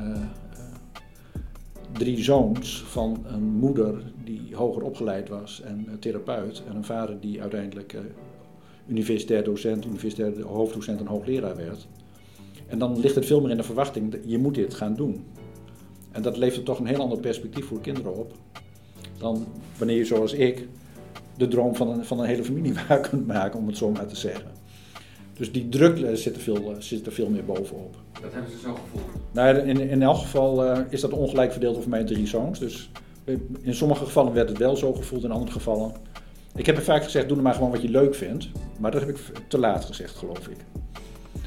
drie 2.02 2.24
zoons 2.24 2.84
van 2.84 3.26
een 3.28 3.44
moeder 3.44 4.04
die 4.24 4.56
hoger 4.56 4.82
opgeleid 4.82 5.30
was 5.30 5.62
en 5.62 5.88
therapeut. 6.00 6.64
En 6.68 6.76
een 6.76 6.84
vader 6.84 7.20
die 7.20 7.42
uiteindelijk 7.42 7.94
uh, 7.94 8.02
universitair 8.88 9.44
docent, 9.44 9.86
universitair 9.86 10.42
hoofddocent 10.42 11.00
en 11.00 11.06
hoogleraar 11.06 11.56
werd. 11.56 11.88
En 12.68 12.80
dan 12.80 13.00
ligt 13.00 13.16
het 13.16 13.26
veel 13.26 13.42
meer 13.42 13.50
in 13.50 13.58
de 13.58 13.64
verwachting, 13.64 14.18
je 14.26 14.38
moet 14.38 14.56
dit 14.56 14.74
gaan 14.74 14.96
doen. 14.96 15.24
En 16.12 16.22
dat 16.22 16.38
levert 16.38 16.66
toch 16.66 16.80
een 16.80 16.86
heel 16.86 17.02
ander 17.02 17.20
perspectief 17.20 17.66
voor 17.66 17.82
kinderen 17.82 18.16
op. 18.16 18.34
Dan 19.18 19.46
wanneer 19.78 19.98
je 19.98 20.06
zoals 20.06 20.34
ik 20.34 20.68
de 21.38 21.48
droom 21.48 21.76
van 21.76 21.88
een, 21.90 22.06
van 22.06 22.20
een 22.20 22.26
hele 22.26 22.44
familie 22.44 22.74
waar 22.88 23.00
kunt 23.00 23.28
maken, 23.28 23.60
om 23.60 23.68
het 23.68 23.78
zo 23.78 23.92
maar 23.92 24.08
te 24.08 24.16
zeggen. 24.16 24.61
Dus 25.42 25.52
die 25.52 25.70
druk 25.70 26.00
eh, 26.00 26.14
zit 26.14 26.36
er 26.36 26.42
veel, 26.42 26.76
zit 26.80 27.06
er 27.06 27.12
veel 27.12 27.30
meer 27.30 27.46
bovenop. 27.46 27.96
Dat 28.22 28.34
hebben 28.34 28.52
ze 28.52 28.58
zo 28.58 28.74
gevoeld? 28.74 29.04
Nou, 29.32 29.58
in, 29.58 29.90
in 29.90 30.02
elk 30.02 30.18
geval 30.18 30.66
uh, 30.66 30.80
is 30.90 31.02
dat 31.02 31.12
ongelijk 31.12 31.52
verdeeld 31.52 31.78
over 31.78 31.90
mijn 31.90 32.06
drie 32.06 32.28
zoons. 32.28 32.60
Dus 32.60 32.90
in 33.62 33.74
sommige 33.74 34.06
gevallen 34.06 34.34
werd 34.34 34.50
het 34.50 34.58
wel 34.58 34.76
zo 34.76 34.94
gevoeld, 34.94 35.24
in 35.24 35.32
andere 35.32 35.52
gevallen. 35.52 35.92
Ik 36.56 36.66
heb 36.66 36.78
er 36.78 36.84
vaak 36.84 37.04
gezegd, 37.04 37.28
doe 37.28 37.38
er 37.38 37.44
maar 37.44 37.54
gewoon 37.54 37.72
wat 37.72 37.82
je 37.82 37.90
leuk 37.90 38.16
vindt. 38.16 38.50
Maar 38.80 38.92
dat 38.92 39.02
heb 39.02 39.10
ik 39.10 39.18
te 39.48 39.58
laat 39.58 39.86
gezegd, 39.86 40.16
geloof 40.16 40.48
ik. 40.48 40.58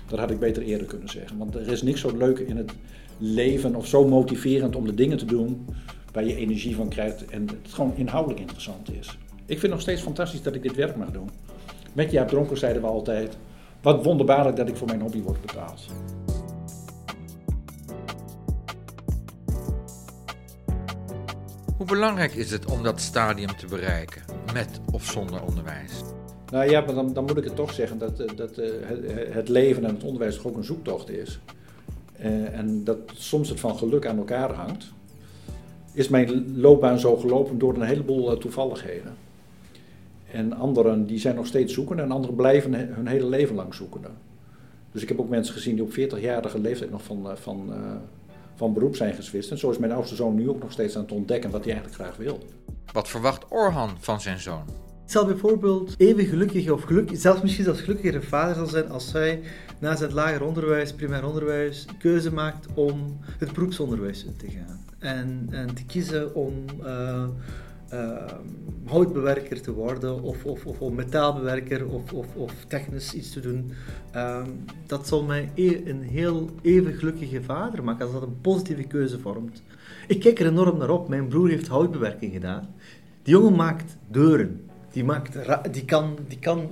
Dat 0.09 0.19
had 0.19 0.31
ik 0.31 0.39
beter 0.39 0.63
eerder 0.63 0.87
kunnen 0.87 1.09
zeggen. 1.09 1.39
Want 1.39 1.55
er 1.55 1.69
is 1.69 1.83
niks 1.83 2.01
zo 2.01 2.17
leuk 2.17 2.39
in 2.39 2.57
het 2.57 2.73
leven 3.19 3.75
of 3.75 3.87
zo 3.87 4.09
motiverend 4.09 4.77
om 4.77 4.87
de 4.87 4.95
dingen 4.95 5.19
te 5.19 5.25
doen 5.27 5.67
waar 6.13 6.25
je 6.25 6.37
energie 6.37 6.77
van 6.77 6.89
krijgt 6.89 7.27
en 7.27 7.47
het 7.47 7.73
gewoon 7.73 7.93
inhoudelijk 7.97 8.41
interessant 8.41 8.93
is. 8.93 9.19
Ik 9.37 9.47
vind 9.47 9.63
het 9.63 9.71
nog 9.71 9.81
steeds 9.81 10.03
fantastisch 10.03 10.43
dat 10.43 10.55
ik 10.55 10.63
dit 10.63 10.75
werk 10.75 10.97
mag 10.97 11.11
doen. 11.11 11.31
Met 11.93 12.11
Jaap 12.11 12.29
Dronker 12.29 12.57
zeiden 12.57 12.83
we 12.83 12.89
altijd, 12.89 13.37
wat 13.85 14.05
wonderbaarlijk 14.05 14.57
dat 14.57 14.69
ik 14.69 14.77
voor 14.77 14.87
mijn 14.87 15.01
hobby 15.01 15.23
word 15.23 15.41
betaald. 15.41 15.87
Hoe 21.77 21.87
belangrijk 21.87 22.35
is 22.35 22.51
het 22.51 22.67
om 22.67 22.83
dat 22.83 23.01
stadium 23.01 23.57
te 23.57 23.67
bereiken, 23.67 24.23
met 24.53 24.81
of 24.93 25.05
zonder 25.05 25.43
onderwijs? 25.43 25.93
Nou 26.51 26.71
ja, 26.71 26.81
maar 26.81 26.95
dan, 26.95 27.13
dan 27.13 27.25
moet 27.25 27.37
ik 27.37 27.45
het 27.45 27.57
toch 27.57 27.73
zeggen 27.73 27.99
dat, 27.99 28.21
eh, 28.21 28.37
dat 28.37 28.59
uh, 28.59 28.67
het 29.31 29.49
leven 29.49 29.85
en 29.85 29.95
het 29.95 30.05
onderwijs 30.05 30.37
toch 30.37 30.47
ook 30.47 30.57
een 30.57 30.65
zoektocht 30.65 31.11
is. 31.11 31.41
Uh, 32.21 32.59
en 32.59 32.85
dat 32.85 32.99
soms 33.15 33.49
het 33.49 33.61
van 33.61 33.79
geluk 33.79 34.07
aan 34.07 34.19
elkaar 34.19 34.53
hangt. 34.53 34.93
Is 35.93 36.09
mijn 36.09 36.61
loopbaan 36.61 36.99
zo 36.99 37.17
gelopen 37.17 37.59
door 37.59 37.75
een 37.75 37.83
heleboel 37.83 38.39
toevalligheden. 38.39 39.24
En 40.35 40.53
anderen 40.53 41.07
die 41.07 41.19
zijn 41.19 41.35
nog 41.35 41.47
steeds 41.47 41.75
zoekende 41.75 42.03
en 42.03 42.11
anderen 42.11 42.37
blijven 42.37 42.75
hun 42.95 43.07
hele 43.07 43.27
leven 43.27 43.55
lang 43.55 43.75
zoekende. 43.75 44.09
Dus 44.93 45.03
ik 45.03 45.09
heb 45.09 45.21
ook 45.21 45.29
mensen 45.29 45.55
gezien 45.55 45.75
die 45.75 45.85
op 45.85 45.91
40-jarige 45.91 46.59
leeftijd 46.59 46.91
nog 46.91 47.03
van, 47.03 47.29
van 47.35 47.73
van 48.55 48.73
beroep 48.73 48.97
zijn 48.97 49.15
geswist. 49.15 49.51
En 49.51 49.59
zo 49.59 49.71
is 49.71 49.79
mijn 49.79 49.93
oudste 49.93 50.15
zoon 50.15 50.35
nu 50.35 50.49
ook 50.49 50.63
nog 50.63 50.73
steeds 50.73 50.97
aan 50.97 51.03
het 51.03 51.13
ontdekken 51.13 51.51
wat 51.51 51.65
hij 51.65 51.73
eigenlijk 51.73 52.03
graag 52.03 52.17
wil. 52.17 52.39
Wat 52.93 53.09
verwacht 53.09 53.45
Orhan 53.49 53.91
van 54.01 54.21
zijn 54.21 54.39
zoon? 54.39 54.65
Ik 55.05 55.11
zal 55.11 55.27
bijvoorbeeld 55.27 55.95
even 55.97 56.25
gelukkig 56.25 56.71
of 56.71 56.83
gelukkig, 56.83 57.19
zelfs 57.19 57.43
misschien 57.43 57.65
zelfs 57.65 57.81
gelukkiger 57.81 58.23
vader 58.23 58.55
zal 58.55 58.67
zijn 58.67 58.91
als 58.91 59.13
hij 59.13 59.41
na 59.79 59.97
zijn 59.97 60.13
lager 60.13 60.45
onderwijs, 60.45 60.93
primair 60.93 61.27
onderwijs, 61.27 61.87
keuze 61.99 62.33
maakt 62.33 62.67
om 62.75 63.19
het 63.39 63.53
beroepsonderwijs 63.53 64.25
in 64.25 64.37
te 64.37 64.47
gaan. 64.51 64.81
En, 64.99 65.49
en 65.51 65.75
te 65.75 65.85
kiezen 65.85 66.35
om 66.35 66.65
uh, 66.83 67.25
houtbewerker 68.85 69.61
te 69.61 69.73
worden 69.73 70.23
of, 70.23 70.45
of, 70.45 70.67
of, 70.67 70.81
of 70.81 70.93
metaalbewerker 70.93 71.87
of, 71.87 72.13
of, 72.13 72.27
of, 72.35 72.53
technisch 72.69 73.15
iets 73.15 73.33
te 73.33 73.41
doen. 73.41 73.73
Uh, 74.15 74.43
dat 74.87 75.07
zal 75.07 75.23
mij 75.23 75.51
e 75.55 75.81
een 75.85 76.03
heel 76.03 76.51
even 76.63 76.93
gelukkige 76.93 77.43
vader 77.43 77.85
maken 77.85 78.05
als 78.05 78.13
dat 78.15 78.23
een 78.23 78.41
positieve 78.41 78.83
keuze 78.83 79.21
vormt. 79.21 79.63
Ik 80.07 80.21
kijk 80.21 80.41
er 80.41 80.47
enorm 80.47 80.79
naar 80.79 80.91
op. 80.91 81.09
Mijn 81.09 81.29
broer 81.29 81.49
heeft 81.49 81.67
houtbewerking 81.67 82.33
gedaan. 82.33 82.75
Die 83.23 83.35
jongen 83.35 83.57
maakt 83.57 83.97
deuren. 84.09 84.61
Die, 84.93 85.05
maakt 85.05 85.39
die, 85.73 85.85
kan, 85.85 86.19
die, 86.29 86.39
kan, 86.39 86.69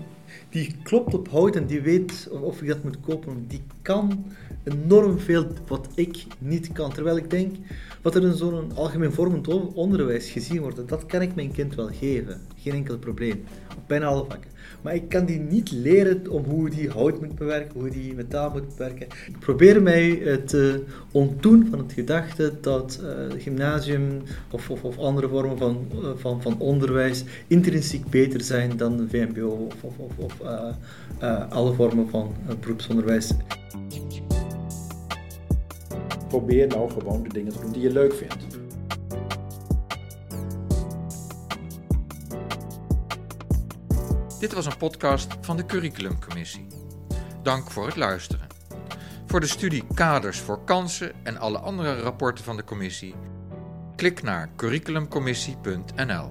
die 0.48 0.76
klopt 0.82 1.14
op 1.14 1.28
hout 1.28 1.56
en 1.56 1.66
die 1.66 1.80
weet 1.80 2.28
of 2.30 2.62
ik 2.62 2.68
dat 2.68 2.82
moet 2.82 3.00
kopen. 3.00 3.44
Die 3.48 3.62
kan 3.82 4.24
enorm 4.64 5.18
veel 5.18 5.46
wat 5.66 5.88
ik 5.94 6.26
niet 6.38 6.72
kan. 6.72 6.92
Terwijl 6.92 7.16
ik 7.16 7.30
denk, 7.30 7.56
wat 8.02 8.14
er 8.14 8.22
in 8.22 8.34
zo'n 8.34 8.72
algemeen 8.74 9.12
vormend 9.12 9.48
onderwijs 9.74 10.30
gezien 10.30 10.60
wordt, 10.60 10.88
dat 10.88 11.06
kan 11.06 11.22
ik 11.22 11.34
mijn 11.34 11.52
kind 11.52 11.74
wel 11.74 11.88
geven. 11.92 12.40
Geen 12.56 12.72
enkel 12.72 12.98
probleem. 12.98 13.44
Op 13.76 13.82
bijna 13.86 14.06
alle 14.06 14.24
vakken. 14.28 14.50
Maar 14.82 14.94
ik 14.94 15.08
kan 15.08 15.24
die 15.24 15.40
niet 15.40 15.72
leren 15.72 16.28
om 16.30 16.44
hoe 16.44 16.70
die 16.70 16.90
hout 16.90 17.20
moet 17.20 17.34
bewerken, 17.34 17.80
hoe 17.80 17.90
die 17.90 18.14
metaal 18.14 18.50
moet 18.50 18.76
bewerken. 18.76 19.06
Ik 19.06 19.38
probeer 19.38 19.82
mij 19.82 20.36
te 20.46 20.84
ontdoen 21.12 21.66
van 21.70 21.78
het 21.78 21.92
gedachte 21.92 22.52
dat 22.60 23.00
uh, 23.02 23.40
gymnasium 23.42 24.22
of, 24.50 24.70
of, 24.70 24.84
of, 24.84 24.98
andere 24.98 25.28
vormen 25.28 25.58
van, 25.58 25.86
uh, 25.94 26.08
van, 26.16 26.42
van 26.42 26.58
onderwijs 26.58 27.24
intrinsiek 27.46 28.10
beter 28.10 28.40
zijn 28.40 28.76
dan 28.76 29.06
VMBO 29.10 29.46
of, 29.46 29.82
of, 29.82 30.16
of, 30.16 30.40
alle 31.48 31.72
vormen 31.72 32.08
van 32.08 32.34
beroepsonderwijs 32.60 33.32
probeer 36.28 36.66
nou 36.66 36.90
gewoon 36.90 37.22
de 37.22 37.28
dingen 37.28 37.52
te 37.52 37.60
doen 37.60 37.72
die 37.72 37.82
je 37.82 37.90
leuk 37.90 38.14
vindt. 38.14 38.46
Dit 44.38 44.52
was 44.52 44.66
een 44.66 44.76
podcast 44.76 45.36
van 45.40 45.56
de 45.56 45.66
Curriculumcommissie. 45.66 46.66
Dank 47.42 47.70
voor 47.70 47.86
het 47.86 47.96
luisteren. 47.96 48.46
Voor 49.26 49.40
de 49.40 49.46
studie 49.46 49.84
Kaders 49.94 50.38
voor 50.38 50.64
Kansen 50.64 51.12
en 51.22 51.36
alle 51.36 51.58
andere 51.58 52.00
rapporten 52.00 52.44
van 52.44 52.56
de 52.56 52.64
commissie, 52.64 53.14
klik 53.96 54.22
naar 54.22 54.50
curriculumcommissie.nl. 54.56 56.30